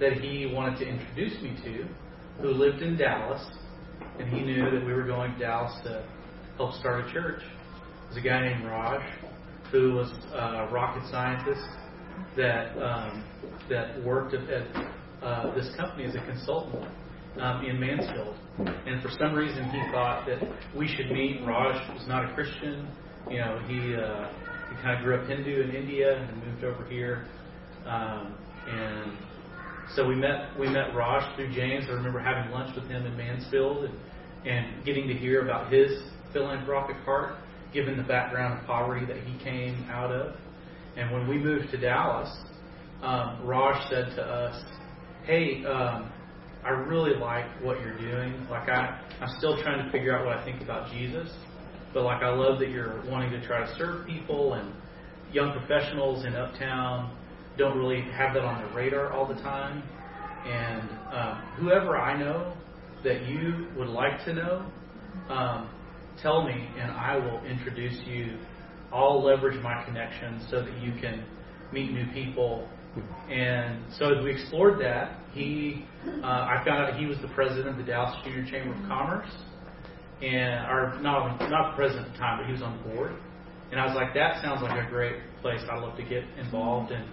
that 0.00 0.14
he 0.14 0.50
wanted 0.52 0.78
to 0.78 0.88
introduce 0.88 1.40
me 1.42 1.56
to, 1.64 1.86
who 2.42 2.48
lived 2.50 2.82
in 2.82 2.96
Dallas, 2.96 3.44
and 4.18 4.28
he 4.28 4.40
knew 4.40 4.70
that 4.70 4.84
we 4.84 4.92
were 4.92 5.06
going 5.06 5.32
to 5.32 5.38
Dallas 5.38 5.72
to 5.84 6.04
help 6.56 6.74
start 6.74 7.06
a 7.06 7.12
church 7.12 7.42
was 8.08 8.16
a 8.16 8.20
guy 8.20 8.48
named 8.48 8.64
Raj, 8.64 9.02
who 9.70 9.94
was 9.94 10.10
a 10.32 10.68
rocket 10.72 11.08
scientist 11.10 11.66
that 12.36 12.76
um, 12.82 13.24
that 13.68 14.02
worked 14.02 14.34
at, 14.34 14.48
at 14.48 14.66
uh, 15.22 15.54
this 15.54 15.68
company 15.76 16.04
as 16.04 16.14
a 16.14 16.24
consultant 16.24 16.86
um, 17.40 17.64
in 17.64 17.78
Mansfield. 17.78 18.34
And 18.58 19.02
for 19.02 19.10
some 19.20 19.34
reason, 19.34 19.64
he 19.70 19.80
thought 19.92 20.26
that 20.26 20.40
we 20.76 20.88
should 20.88 21.10
meet. 21.10 21.44
Raj 21.44 21.76
was 21.94 22.06
not 22.08 22.30
a 22.30 22.34
Christian. 22.34 22.88
You 23.30 23.38
know, 23.38 23.60
he 23.68 23.94
uh, 23.94 24.32
kind 24.82 24.98
of 24.98 25.04
grew 25.04 25.16
up 25.16 25.28
Hindu 25.28 25.62
in 25.62 25.74
India 25.74 26.18
and 26.22 26.44
moved 26.44 26.64
over 26.64 26.84
here. 26.88 27.26
Um, 27.86 28.36
and 28.68 29.12
so 29.94 30.06
we 30.06 30.14
met 30.14 30.58
we 30.58 30.68
met 30.68 30.94
Raj 30.94 31.34
through 31.36 31.52
James. 31.54 31.86
I 31.88 31.92
remember 31.92 32.18
having 32.18 32.50
lunch 32.52 32.74
with 32.74 32.88
him 32.88 33.06
in 33.06 33.16
Mansfield 33.16 33.84
and, 33.84 33.94
and 34.46 34.84
getting 34.84 35.08
to 35.08 35.14
hear 35.14 35.42
about 35.42 35.72
his 35.72 36.02
philanthropic 36.32 36.96
heart 36.98 37.36
given 37.72 37.96
the 37.96 38.02
background 38.02 38.58
of 38.58 38.66
poverty 38.66 39.06
that 39.06 39.18
he 39.18 39.38
came 39.42 39.86
out 39.90 40.10
of. 40.10 40.34
And 40.96 41.12
when 41.12 41.28
we 41.28 41.38
moved 41.38 41.70
to 41.70 41.76
Dallas, 41.78 42.34
um, 43.02 43.40
Raj 43.44 43.88
said 43.88 44.14
to 44.16 44.22
us, 44.22 44.62
"Hey, 45.24 45.64
um, 45.64 46.10
I 46.64 46.70
really 46.70 47.14
like 47.14 47.46
what 47.62 47.80
you're 47.80 47.98
doing. 47.98 48.46
Like 48.50 48.68
I, 48.68 49.00
I'm 49.20 49.38
still 49.38 49.60
trying 49.62 49.84
to 49.84 49.90
figure 49.90 50.16
out 50.16 50.26
what 50.26 50.36
I 50.36 50.44
think 50.44 50.60
about 50.60 50.90
Jesus, 50.92 51.30
but 51.94 52.04
like 52.04 52.22
I 52.22 52.34
love 52.34 52.58
that 52.60 52.70
you're 52.70 53.02
wanting 53.06 53.30
to 53.30 53.46
try 53.46 53.66
to 53.66 53.74
serve 53.76 54.06
people 54.06 54.54
and 54.54 54.72
young 55.32 55.52
professionals 55.52 56.24
in 56.24 56.34
Uptown. 56.34 57.16
don't 57.56 57.76
really 57.76 58.02
have 58.12 58.34
that 58.34 58.44
on 58.44 58.62
their 58.62 58.74
radar 58.74 59.12
all 59.12 59.26
the 59.26 59.40
time. 59.42 59.82
And 60.46 60.88
um, 61.12 61.42
whoever 61.58 61.96
I 61.98 62.18
know 62.18 62.54
that 63.04 63.26
you 63.26 63.68
would 63.76 63.88
like 63.88 64.24
to 64.24 64.32
know, 64.32 64.72
um, 65.28 65.70
tell 66.22 66.44
me, 66.44 66.68
and 66.78 66.90
I 66.90 67.16
will 67.16 67.44
introduce 67.44 67.98
you. 68.06 68.38
I'll 68.92 69.22
leverage 69.22 69.62
my 69.62 69.84
connections 69.84 70.44
so 70.50 70.62
that 70.62 70.78
you 70.80 70.92
can 71.00 71.24
meet 71.72 71.92
new 71.92 72.06
people. 72.12 72.68
And 73.30 73.84
so 73.98 74.14
as 74.14 74.24
we 74.24 74.32
explored 74.32 74.80
that, 74.80 75.18
he, 75.32 75.84
uh, 76.22 76.26
I 76.26 76.62
found 76.64 76.84
out 76.84 76.98
he 76.98 77.06
was 77.06 77.18
the 77.20 77.28
president 77.28 77.68
of 77.68 77.76
the 77.76 77.82
Dallas 77.82 78.16
Junior 78.24 78.50
Chamber 78.50 78.74
of 78.74 78.88
Commerce, 78.88 79.30
and 80.22 80.66
or 80.66 80.98
not 81.00 81.38
not 81.50 81.72
the 81.72 81.76
president 81.76 82.08
at 82.08 82.12
the 82.12 82.18
time, 82.18 82.38
but 82.38 82.46
he 82.46 82.52
was 82.52 82.62
on 82.62 82.78
the 82.78 82.94
board. 82.94 83.12
And 83.70 83.78
I 83.78 83.84
was 83.86 83.94
like, 83.94 84.14
that 84.14 84.42
sounds 84.42 84.62
like 84.62 84.86
a 84.86 84.88
great 84.88 85.16
place. 85.42 85.60
I'd 85.70 85.80
love 85.82 85.96
to 85.98 86.02
get 86.02 86.24
involved. 86.38 86.90
And 86.90 87.04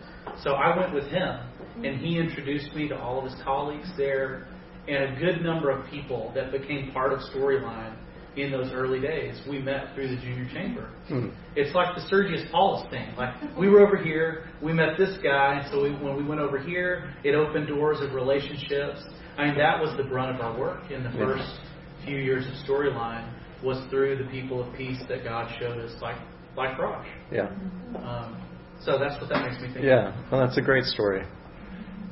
so 0.42 0.52
I 0.54 0.76
went 0.78 0.94
with 0.94 1.06
him, 1.06 1.40
and 1.84 2.00
he 2.00 2.18
introduced 2.18 2.74
me 2.74 2.88
to 2.88 2.98
all 2.98 3.20
of 3.20 3.26
his 3.26 3.36
colleagues 3.44 3.90
there, 3.98 4.48
and 4.88 5.16
a 5.16 5.20
good 5.20 5.42
number 5.42 5.70
of 5.70 5.90
people 5.90 6.32
that 6.34 6.52
became 6.52 6.92
part 6.94 7.12
of 7.12 7.20
Storyline 7.34 7.98
in 8.38 8.52
those 8.52 8.72
early 8.72 9.00
days. 9.00 9.42
We 9.50 9.60
met 9.60 9.94
through 9.94 10.10
the 10.10 10.22
junior 10.22 10.48
chamber. 10.54 10.90
Hmm. 11.08 11.30
It's 11.56 11.74
like 11.76 11.96
the 11.96 12.02
Sergius 12.10 12.44
Paulus 12.52 12.90
thing. 12.90 13.14
Like 13.18 13.34
we 13.58 13.70
were 13.70 13.86
over 13.86 13.98
here, 13.98 14.46
we 14.62 14.74
met 14.74 14.98
this 14.98 15.18
guy, 15.24 15.68
so 15.72 15.84
we, 15.84 15.92
when 15.92 16.16
we 16.18 16.24
went 16.24 16.42
over 16.42 16.58
here, 16.58 17.14
it 17.24 17.34
opened 17.36 17.68
doors 17.68 17.98
of 18.02 18.14
relationships. 18.14 19.02
I 19.38 19.46
mean, 19.48 19.58
that 19.58 19.82
was 19.82 19.96
the 19.98 20.04
brunt 20.04 20.36
of 20.36 20.42
our 20.42 20.58
work 20.58 20.90
in 20.92 21.04
the 21.04 21.10
Yeah. 21.10 21.26
first 21.26 21.60
few 22.06 22.18
years 22.18 22.46
of 22.48 22.54
Storyline 22.68 23.32
was 23.64 23.84
through 23.90 24.18
the 24.18 24.30
people 24.30 24.64
of 24.64 24.76
peace 24.76 25.02
that 25.10 25.24
God 25.24 25.54
showed 25.60 25.80
us, 25.80 25.94
like 26.02 26.18
like 26.56 26.78
Raj. 26.78 27.06
Yeah. 27.32 27.50
Um, 27.98 28.42
so 28.82 28.98
that's 29.00 29.20
what 29.20 29.30
that 29.30 29.50
makes 29.50 29.62
me 29.62 29.74
think. 29.74 29.86
Yeah, 29.86 30.16
well, 30.32 30.46
that's 30.46 30.58
a 30.58 30.62
great 30.62 30.84
story, 30.86 31.26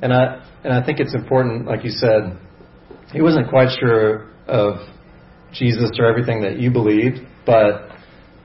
and 0.02 0.12
I 0.12 0.44
and 0.64 0.72
I 0.72 0.84
think 0.84 1.00
it's 1.00 1.14
important, 1.14 1.66
like 1.66 1.84
you 1.84 1.90
said, 1.90 2.38
he 3.12 3.22
wasn't 3.22 3.48
quite 3.48 3.68
sure 3.78 4.30
of 4.46 4.76
Jesus 5.52 5.90
or 5.98 6.06
everything 6.06 6.42
that 6.42 6.58
you 6.58 6.70
believed, 6.70 7.18
but 7.46 7.90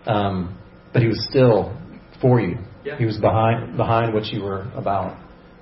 um, 0.06 0.58
but 0.94 1.02
he 1.02 1.08
was 1.08 1.26
still 1.30 1.76
for 2.22 2.40
you. 2.40 2.58
Yeah. 2.86 2.98
He 2.98 3.06
was 3.06 3.18
behind 3.18 3.78
behind 3.78 4.14
what 4.14 4.26
you 4.26 4.44
were 4.44 4.72
about, 4.76 5.18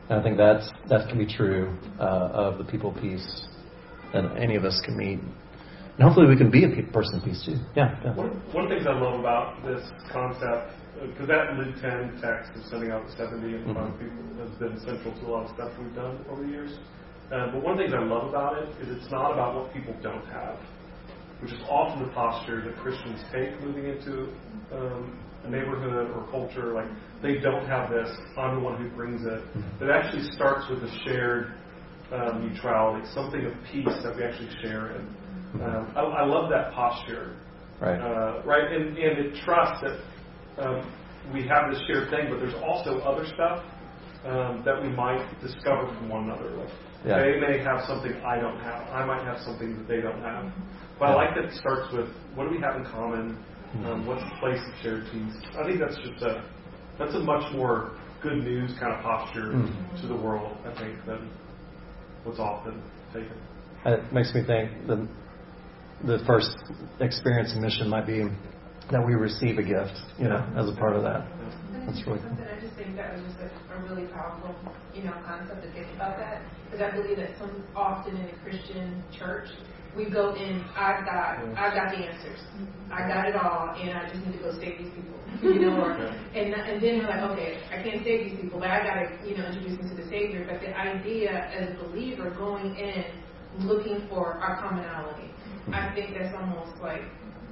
and 0.09 0.19
I 0.19 0.23
think 0.23 0.37
that's 0.37 0.69
that 0.89 1.07
can 1.09 1.17
be 1.17 1.31
true 1.31 1.75
uh, 1.99 2.29
of 2.33 2.57
the 2.57 2.63
people 2.63 2.95
of 2.95 3.01
peace 3.01 3.47
that 4.13 4.25
any 4.37 4.55
of 4.55 4.65
us 4.65 4.79
can 4.85 4.97
meet, 4.97 5.19
and 5.97 6.05
hopefully 6.05 6.27
we 6.27 6.37
can 6.37 6.51
be 6.51 6.63
a 6.63 6.69
pe- 6.69 6.85
person 6.93 7.17
of 7.17 7.25
peace 7.25 7.41
too. 7.43 7.57
Yeah. 7.75 7.97
yeah. 8.05 8.13
One, 8.13 8.29
one 8.53 8.63
of 8.65 8.69
the 8.69 8.75
things 8.75 8.85
I 8.87 8.93
love 8.93 9.19
about 9.19 9.65
this 9.65 9.81
concept, 10.13 10.77
because 11.01 11.27
that 11.27 11.57
Luke 11.57 11.73
10 11.81 12.21
text 12.21 12.53
of 12.53 12.61
sending 12.69 12.91
out 12.91 13.05
the 13.05 13.13
70 13.17 13.41
and 13.55 13.65
Mhm. 13.65 13.97
people 13.97 14.21
has 14.45 14.53
been 14.61 14.77
central 14.85 15.13
to 15.17 15.25
a 15.25 15.29
lot 15.29 15.43
of 15.49 15.51
stuff 15.57 15.73
we've 15.81 15.95
done 15.95 16.21
over 16.29 16.43
the 16.43 16.49
years. 16.49 16.77
Uh, 17.31 17.49
but 17.51 17.63
one 17.63 17.73
of 17.73 17.77
the 17.77 17.83
things 17.89 17.93
I 17.97 18.05
love 18.05 18.29
about 18.29 18.61
it 18.61 18.69
is 18.79 18.89
it's 18.95 19.11
not 19.11 19.33
about 19.33 19.55
what 19.55 19.73
people 19.73 19.93
don't 20.01 20.25
have, 20.29 20.57
which 21.41 21.51
is 21.51 21.61
often 21.67 22.05
the 22.05 22.13
posture 22.13 22.61
that 22.61 22.77
Christians 22.77 23.19
take 23.33 23.59
moving 23.61 23.85
into 23.89 24.29
um, 24.71 25.17
a 25.45 25.49
neighborhood 25.49 26.11
or 26.13 26.23
culture. 26.29 26.73
Like, 26.73 26.87
they 27.21 27.39
don't 27.39 27.65
have 27.65 27.89
this, 27.89 28.09
I'm 28.37 28.55
the 28.55 28.61
one 28.61 28.77
who 28.81 28.89
brings 28.95 29.25
it. 29.25 29.41
It 29.81 29.89
actually 29.89 30.29
starts 30.31 30.69
with 30.69 30.83
a 30.83 30.91
shared 31.03 31.53
um, 32.13 32.47
neutrality, 32.47 33.05
something 33.13 33.43
of 33.45 33.53
peace 33.71 33.97
that 34.03 34.15
we 34.15 34.23
actually 34.23 34.49
share 34.61 34.95
in. 34.95 35.07
Um, 35.61 35.93
I, 35.95 36.01
I 36.01 36.25
love 36.25 36.49
that 36.49 36.73
posture 36.73 37.35
Right. 37.79 37.99
uh, 38.01 38.41
right? 38.43 38.71
And, 38.71 38.97
and 38.97 39.19
it 39.25 39.35
trusts 39.45 39.83
that 39.85 40.65
um, 40.65 40.91
we 41.31 41.47
have 41.47 41.69
this 41.71 41.79
shared 41.85 42.09
thing, 42.09 42.25
but 42.29 42.39
there's 42.39 42.55
also 42.55 42.99
other 43.01 43.25
stuff 43.35 43.63
um, 44.25 44.63
that 44.65 44.81
we 44.81 44.89
might 44.89 45.23
discover 45.41 45.85
from 45.97 46.09
one 46.09 46.23
another. 46.25 46.49
Like 46.57 46.69
Yeah. 47.05 47.21
they 47.21 47.39
may 47.39 47.59
have 47.59 47.85
something 47.87 48.13
I 48.25 48.39
don't 48.39 48.59
have. 48.59 48.87
I 48.89 49.05
might 49.05 49.23
have 49.25 49.37
something 49.45 49.77
that 49.77 49.87
they 49.87 50.01
don't 50.01 50.21
have. 50.23 50.51
But 50.97 51.09
I 51.09 51.13
like 51.13 51.35
that 51.35 51.45
it 51.45 51.53
starts 51.53 51.93
with 51.93 52.09
what 52.33 52.45
do 52.45 52.49
we 52.49 52.59
have 52.61 52.75
in 52.77 52.85
common? 52.85 53.37
Um, 53.85 54.07
what's 54.07 54.23
the 54.23 54.35
place 54.39 54.59
of 54.65 54.73
shared 54.81 55.03
peace? 55.11 55.35
I 55.59 55.63
think 55.67 55.79
that's 55.79 55.97
just 55.97 56.23
a 56.23 56.43
that's 56.97 57.13
a 57.13 57.19
much 57.19 57.53
more 57.53 57.91
good 58.23 58.39
news 58.43 58.73
kind 58.79 58.91
of 58.93 59.03
posture 59.03 59.53
Mm. 59.53 60.01
to 60.01 60.07
the 60.07 60.15
world. 60.15 60.57
I 60.65 60.73
think 60.79 61.05
than 61.05 61.29
what's 62.23 62.39
often 62.39 62.81
taken. 63.13 63.37
And 63.85 63.93
It 63.95 64.11
makes 64.11 64.33
me 64.33 64.41
think 64.43 64.87
the 64.87 65.07
the 66.05 66.19
first 66.27 66.55
experience 66.99 67.53
in 67.53 67.61
mission 67.61 67.89
might 67.89 68.05
be 68.05 68.25
that 68.91 69.05
we 69.05 69.13
receive 69.15 69.57
a 69.57 69.63
gift, 69.63 69.97
you 70.17 70.29
know, 70.29 70.45
as 70.55 70.69
a 70.69 70.75
part 70.77 70.95
of 70.95 71.03
that. 71.03 71.27
That's 71.85 72.05
really 72.07 72.19
cool. 72.19 72.37
I 72.39 72.59
just 72.59 72.75
think 72.75 72.95
that 72.95 73.15
was 73.15 73.23
just 73.27 73.39
a, 73.39 73.49
a 73.73 73.77
really 73.87 74.07
powerful, 74.11 74.55
you 74.93 75.03
know, 75.03 75.13
concept 75.25 75.63
to 75.63 75.71
think 75.71 75.87
about 75.95 76.17
that. 76.17 76.41
Because 76.69 76.83
I 76.83 76.95
believe 76.95 77.17
that 77.17 77.31
some 77.39 77.63
often 77.75 78.15
in 78.15 78.27
the 78.27 78.33
Christian 78.43 79.03
church, 79.17 79.47
we 79.95 80.09
go 80.09 80.35
in, 80.35 80.63
I've 80.75 81.03
got, 81.05 81.39
I've 81.57 81.73
got 81.73 81.89
the 81.91 82.03
answers, 82.05 82.39
I 82.91 83.07
got 83.07 83.27
it 83.27 83.35
all, 83.35 83.73
and 83.75 83.97
I 83.97 84.07
just 84.07 84.23
need 84.25 84.37
to 84.37 84.43
go 84.43 84.51
save 84.59 84.77
these 84.77 84.93
people, 84.93 85.17
you 85.41 85.59
know. 85.63 85.81
Or, 85.81 85.91
and 85.91 86.53
and 86.53 86.83
then 86.83 86.99
we're 86.99 87.09
like, 87.09 87.23
okay, 87.31 87.59
I 87.71 87.81
can't 87.81 88.03
save 88.03 88.29
these 88.29 88.39
people, 88.39 88.59
but 88.59 88.69
I 88.69 88.83
got 88.83 88.95
to, 89.01 89.27
you 89.27 89.37
know, 89.37 89.47
introduce 89.47 89.79
them 89.79 89.89
to 89.89 89.95
the 89.95 90.07
Savior. 90.09 90.45
But 90.47 90.61
the 90.61 90.77
idea 90.77 91.31
as 91.33 91.71
a 91.71 91.83
believer 91.87 92.29
going 92.31 92.75
in, 92.75 93.03
looking 93.65 94.05
for 94.09 94.33
our 94.37 94.61
commonality, 94.61 95.31
I 95.73 95.93
think 95.93 96.15
that's 96.17 96.35
almost 96.35 96.79
like, 96.81 97.01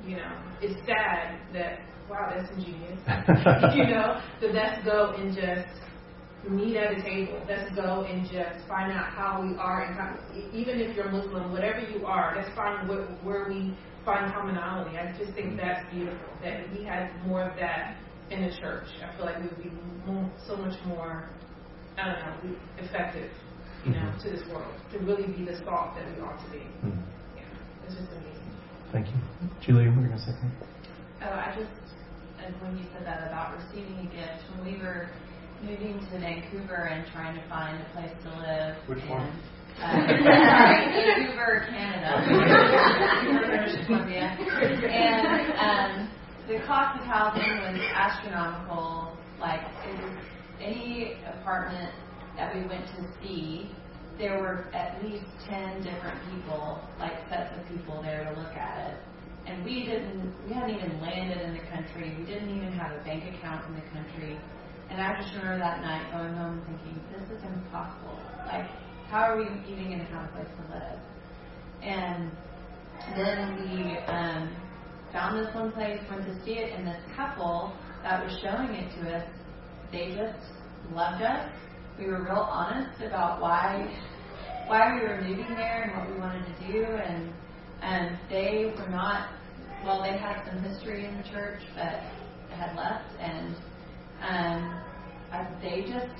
you 0.05 0.17
know, 0.17 0.31
it's 0.61 0.79
sad 0.85 1.39
that 1.53 1.79
wow, 2.09 2.31
that's 2.33 2.49
ingenious. 2.51 2.99
you 3.75 3.87
know, 3.87 4.21
so 4.39 4.47
let's 4.47 4.83
go 4.85 5.13
and 5.17 5.35
just 5.35 5.67
meet 6.49 6.77
at 6.77 6.97
a 6.97 7.01
table. 7.01 7.41
Let's 7.49 7.73
go 7.75 8.03
and 8.03 8.23
just 8.25 8.67
find 8.67 8.91
out 8.91 9.09
how 9.09 9.41
we 9.41 9.57
are, 9.57 9.83
and 9.83 9.95
how, 9.95 10.15
even 10.53 10.79
if 10.79 10.95
you're 10.95 11.09
Muslim, 11.11 11.51
whatever 11.51 11.79
you 11.79 12.05
are, 12.05 12.35
let's 12.37 12.53
find 12.55 12.87
where, 12.87 13.05
where 13.23 13.47
we 13.49 13.75
find 14.05 14.31
commonality. 14.33 14.97
I 14.97 15.15
just 15.17 15.33
think 15.33 15.57
that's 15.57 15.83
beautiful 15.91 16.29
that 16.43 16.61
if 16.61 16.77
we 16.77 16.85
had 16.85 17.09
more 17.25 17.41
of 17.49 17.55
that 17.59 17.97
in 18.29 18.41
the 18.41 18.55
church. 18.59 18.87
I 19.03 19.15
feel 19.17 19.25
like 19.25 19.37
we 19.39 19.47
would 19.47 19.63
be 19.63 19.71
more, 20.05 20.29
so 20.47 20.55
much 20.55 20.77
more, 20.85 21.29
I 21.97 22.05
don't 22.05 22.19
know, 22.51 22.55
effective, 22.77 23.31
you 23.83 23.91
know, 23.91 23.97
Mhm. 23.99 24.21
to 24.23 24.29
this 24.29 24.47
world 24.49 24.73
to 24.91 24.99
really 24.99 25.27
be 25.27 25.45
the 25.45 25.55
salt 25.63 25.95
that 25.95 26.05
we 26.15 26.21
ought 26.21 26.37
to 26.45 26.51
be. 26.51 26.63
Mm. 26.85 27.03
Yeah, 27.85 27.91
it's 27.91 27.99
just 27.99 28.11
amazing. 28.11 28.51
Thank 28.91 29.07
you. 29.07 29.13
Julia, 29.61 29.89
what 29.89 29.97
were 29.97 30.01
you 30.03 30.07
going 30.09 30.19
to 30.19 30.25
say? 30.25 30.35
Oh, 31.21 31.29
I 31.29 31.53
just, 31.57 31.69
and 32.43 32.53
when 32.61 32.77
you 32.77 32.85
said 32.93 33.05
that 33.05 33.27
about 33.27 33.57
receiving 33.57 33.99
a 33.99 34.09
gift, 34.09 34.41
when 34.55 34.73
we 34.73 34.81
were 34.81 35.09
moving 35.61 35.99
to 35.99 36.19
Vancouver 36.19 36.89
and 36.89 37.05
trying 37.11 37.35
to 37.35 37.49
find 37.49 37.81
a 37.81 37.85
place 37.93 38.11
to 38.23 38.29
live. 38.39 38.77
Which 38.87 38.99
and, 38.99 39.09
one? 39.09 39.39
Uh, 39.81 40.07
sorry, 40.07 40.85
Vancouver, 40.93 41.65
Canada. 41.69 42.25
British 43.47 43.85
Columbia. 43.85 44.37
And 44.37 45.53
um, 45.57 46.09
the 46.47 46.59
cost 46.65 46.99
of 46.99 47.05
housing 47.05 47.57
was 47.59 47.81
astronomical. 47.93 49.17
Like, 49.39 49.61
it 49.87 50.01
was 50.01 50.17
any 50.61 51.17
apartment 51.39 51.91
that 52.37 52.55
we 52.55 52.61
went 52.67 52.85
to 52.95 53.03
see, 53.21 53.71
there 54.17 54.39
were 54.39 54.65
at 54.73 55.03
least 55.03 55.25
10 55.49 55.83
different 55.83 56.19
people, 56.31 56.81
like 56.99 57.13
sets 57.29 57.51
of 57.57 57.67
people 57.67 58.01
there 58.01 58.23
to 58.23 58.39
look 58.39 58.53
at 58.55 58.91
it. 58.91 58.97
And 59.45 59.63
we 59.63 59.85
didn't, 59.85 60.33
we 60.47 60.53
hadn't 60.53 60.75
even 60.75 61.01
landed 61.01 61.41
in 61.41 61.53
the 61.53 61.63
country. 61.69 62.15
We 62.17 62.25
didn't 62.25 62.49
even 62.49 62.71
have 62.73 62.91
a 62.91 63.03
bank 63.03 63.23
account 63.35 63.67
in 63.69 63.75
the 63.75 63.87
country. 63.93 64.39
And 64.89 65.01
I 65.01 65.21
just 65.21 65.35
remember 65.35 65.59
that 65.59 65.81
night 65.81 66.11
going 66.11 66.33
home 66.33 66.61
thinking, 66.65 67.01
this 67.11 67.37
is 67.37 67.43
impossible. 67.43 68.17
Like, 68.47 68.67
how 69.09 69.23
are 69.23 69.37
we 69.37 69.45
even 69.71 69.85
going 69.85 69.99
to 69.99 70.05
have 70.05 70.29
a 70.29 70.33
place 70.33 70.47
to 70.47 70.73
live? 70.73 70.99
And 71.81 72.31
then 73.15 73.55
we 73.61 73.97
um, 74.07 74.55
found 75.11 75.37
this 75.37 75.53
one 75.53 75.71
place, 75.71 75.99
went 76.09 76.25
to 76.25 76.45
see 76.45 76.53
it, 76.53 76.73
and 76.73 76.87
this 76.87 77.01
couple 77.15 77.73
that 78.03 78.23
was 78.23 78.33
showing 78.41 78.69
it 78.73 78.89
to 78.95 79.15
us, 79.15 79.27
they 79.91 80.15
just 80.15 80.39
loved 80.93 81.21
us. 81.21 81.49
We 81.99 82.07
were 82.07 82.23
real 82.23 82.47
honest 82.49 83.01
about 83.01 83.41
why 83.41 83.87
why 84.67 84.95
we 84.95 85.01
were 85.01 85.21
moving 85.21 85.55
there 85.55 85.83
and 85.83 85.95
what 85.95 86.11
we 86.11 86.19
wanted 86.19 86.45
to 86.45 86.71
do, 86.71 86.83
and 86.85 87.31
and 87.81 88.17
they 88.29 88.73
were 88.77 88.89
not. 88.89 89.29
Well, 89.85 90.01
they 90.01 90.17
had 90.17 90.43
some 90.49 90.63
history 90.63 91.05
in 91.05 91.17
the 91.17 91.23
church, 91.29 91.61
but 91.75 92.01
had 92.55 92.75
left, 92.75 93.11
and 93.19 93.55
um, 94.23 94.81
I, 95.31 95.47
they 95.61 95.85
just 95.87 96.15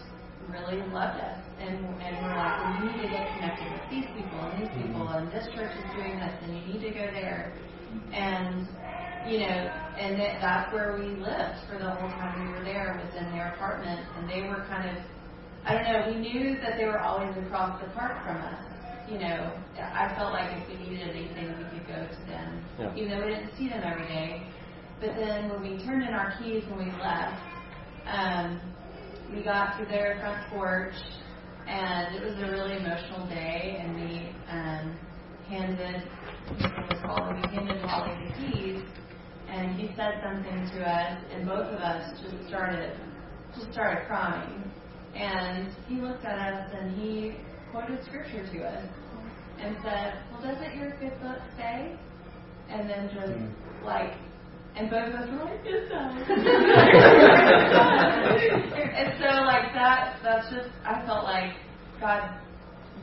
really 0.49 0.78
loved 0.93 1.19
us, 1.19 1.39
and 1.59 1.80
and 1.80 2.13
we're 2.21 2.36
like, 2.36 2.84
you 2.84 2.91
need 2.91 3.01
to 3.01 3.09
get 3.09 3.26
connected 3.34 3.71
with 3.71 3.89
these 3.89 4.05
people 4.13 4.39
and 4.39 4.61
these 4.61 4.73
people, 4.78 5.07
and 5.09 5.32
this 5.32 5.47
church 5.55 5.71
is 5.73 5.88
doing 5.95 6.19
this, 6.19 6.36
and 6.43 6.55
you 6.55 6.73
need 6.73 6.82
to 6.84 6.91
go 6.91 7.07
there, 7.11 7.51
and 8.13 8.67
you 9.26 9.39
know, 9.39 9.61
and 9.97 10.19
that, 10.19 10.38
that's 10.41 10.73
where 10.73 10.93
we 10.99 11.17
lived 11.17 11.57
for 11.67 11.80
the 11.80 11.89
whole 11.89 12.09
time 12.21 12.45
we 12.45 12.53
were 12.53 12.63
there 12.63 13.01
was 13.01 13.15
in 13.17 13.32
their 13.32 13.53
apartment, 13.55 13.99
and 14.17 14.30
they 14.30 14.41
were 14.47 14.63
kind 14.69 14.86
of, 14.86 15.03
I 15.66 15.74
don't 15.74 15.84
know, 15.84 16.13
we 16.13 16.20
knew 16.20 16.57
that 16.61 16.78
they 16.78 16.86
were 16.86 16.99
always 16.99 17.36
across 17.38 17.82
the 17.82 17.89
park 17.91 18.24
from 18.24 18.38
us. 18.38 18.59
You 19.09 19.18
know, 19.20 19.51
I 19.80 20.13
felt 20.16 20.34
like 20.34 20.49
if 20.57 20.68
we 20.70 20.89
needed 20.89 21.09
anything, 21.09 21.47
we 21.57 21.80
could 21.80 21.88
go 21.88 22.07
to 22.07 22.26
them, 22.30 22.66
Yeah. 22.80 22.93
even 22.95 23.09
though 23.09 23.26
we 23.26 23.34
didn't 23.34 23.55
see 23.57 23.70
them 23.70 23.82
every 23.84 24.07
day. 24.07 24.43
But 24.99 25.16
then 25.16 25.49
when 25.49 25.61
we 25.61 25.84
turned 25.84 26.03
in 26.03 26.13
our 26.13 26.34
keys 26.38 26.63
when 26.70 26.86
we 26.86 26.91
left, 27.01 27.41
um, 28.07 28.59
we 29.34 29.43
got 29.43 29.78
to 29.80 29.86
their 29.86 30.18
front 30.20 30.47
porch, 30.49 30.93
and 31.68 32.16
it 32.16 32.24
was 32.24 32.38
a 32.38 32.51
really 32.51 32.78
emotional 32.78 33.26
day, 33.28 33.78
and 33.80 33.95
we 33.95 34.30
um, 34.49 34.97
handed 35.47 36.03
it 36.59 36.89
was 36.89 36.99
called, 37.03 37.36
we 37.36 37.55
handed 37.55 37.84
Wally 37.84 38.13
the 38.28 38.34
keys, 38.51 38.82
and 39.49 39.80
he 39.80 39.88
said 39.95 40.22
something 40.24 40.70
to 40.78 40.88
us, 40.88 41.20
and 41.34 41.47
both 41.47 41.68
of 41.74 41.80
us 41.80 42.20
just 42.22 42.47
started 42.47 42.95
just 43.55 43.72
started 43.74 44.05
crying. 44.07 44.63
And 45.16 45.70
he 45.88 45.95
looked 46.01 46.26
at 46.26 46.38
us 46.38 46.72
and 46.78 46.95
he 46.99 47.36
quoted 47.72 48.03
scripture 48.05 48.45
to 48.53 48.63
us 48.63 48.86
and 49.59 49.76
said, 49.84 50.20
Well, 50.32 50.41
doesn't 50.41 50.76
your 50.78 50.91
good 50.99 51.20
book 51.22 51.39
say? 51.57 51.95
And 52.70 52.89
then 52.89 53.09
just 53.13 53.32
Mm. 53.32 53.51
like, 53.86 54.13
and 54.76 54.89
both 54.89 55.07
of 55.07 55.16
us 55.22 55.30
were 55.30 55.45
like, 55.45 55.59
It 55.63 55.88
does. 55.89 56.16
and 58.99 59.13
so, 59.20 59.30
like, 59.43 59.74
that, 59.74 60.20
that's 60.22 60.49
just, 60.51 60.70
I 60.84 61.05
felt 61.05 61.24
like 61.24 61.53
God 62.01 62.30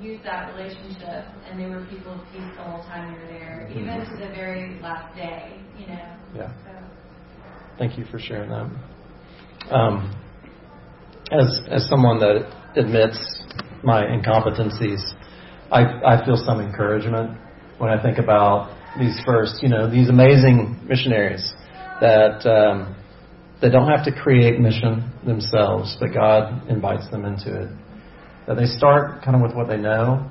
used 0.00 0.24
that 0.24 0.54
relationship 0.54 1.24
and 1.48 1.58
they 1.58 1.66
were 1.66 1.86
people 1.86 2.12
of 2.12 2.20
peace 2.32 2.42
the 2.56 2.62
whole 2.62 2.82
time 2.84 3.12
we 3.14 3.18
were 3.20 3.26
there, 3.28 3.68
even 3.70 4.00
to 4.04 4.16
the 4.16 4.28
very 4.34 4.78
last 4.80 5.14
day, 5.16 5.58
you 5.78 5.86
know. 5.86 6.16
Yeah. 6.34 6.52
So. 6.64 6.72
Thank 7.78 7.96
you 7.96 8.04
for 8.10 8.18
sharing 8.18 8.50
that. 8.50 8.70
Um, 9.70 10.21
as 11.32 11.60
as 11.70 11.88
someone 11.88 12.18
that 12.20 12.46
admits 12.76 13.42
my 13.82 14.04
incompetencies, 14.04 15.00
I 15.70 15.82
I 16.04 16.24
feel 16.24 16.36
some 16.36 16.60
encouragement 16.60 17.38
when 17.78 17.90
I 17.90 18.00
think 18.00 18.18
about 18.18 18.76
these 18.98 19.18
first, 19.24 19.62
you 19.62 19.68
know, 19.68 19.90
these 19.90 20.08
amazing 20.08 20.78
missionaries 20.86 21.54
that 22.00 22.44
um, 22.46 22.94
they 23.60 23.70
don't 23.70 23.88
have 23.88 24.04
to 24.04 24.12
create 24.12 24.60
mission 24.60 25.10
themselves, 25.24 25.96
but 25.98 26.12
God 26.12 26.68
invites 26.68 27.08
them 27.10 27.24
into 27.24 27.62
it. 27.62 27.68
That 28.46 28.56
they 28.56 28.66
start 28.66 29.22
kind 29.24 29.36
of 29.36 29.42
with 29.42 29.54
what 29.54 29.68
they 29.68 29.76
know, 29.76 30.30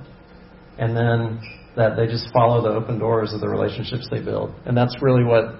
and 0.77 0.95
then 0.95 1.41
that 1.75 1.95
they 1.95 2.05
just 2.05 2.31
follow 2.33 2.61
the 2.61 2.69
open 2.69 2.99
doors 2.99 3.33
of 3.33 3.39
the 3.39 3.47
relationships 3.47 4.07
they 4.11 4.21
build, 4.21 4.53
and 4.65 4.77
that's 4.77 4.95
really 5.01 5.23
what 5.23 5.55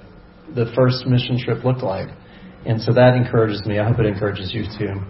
the 0.54 0.72
first 0.76 1.08
mission 1.08 1.40
trip 1.40 1.64
looked 1.64 1.82
like. 1.82 2.10
And 2.66 2.80
so 2.80 2.94
that 2.94 3.16
encourages 3.16 3.66
me. 3.66 3.80
I 3.80 3.88
hope 3.88 4.00
it 4.00 4.06
encourages 4.06 4.54
you 4.54 4.66
too. 4.78 5.02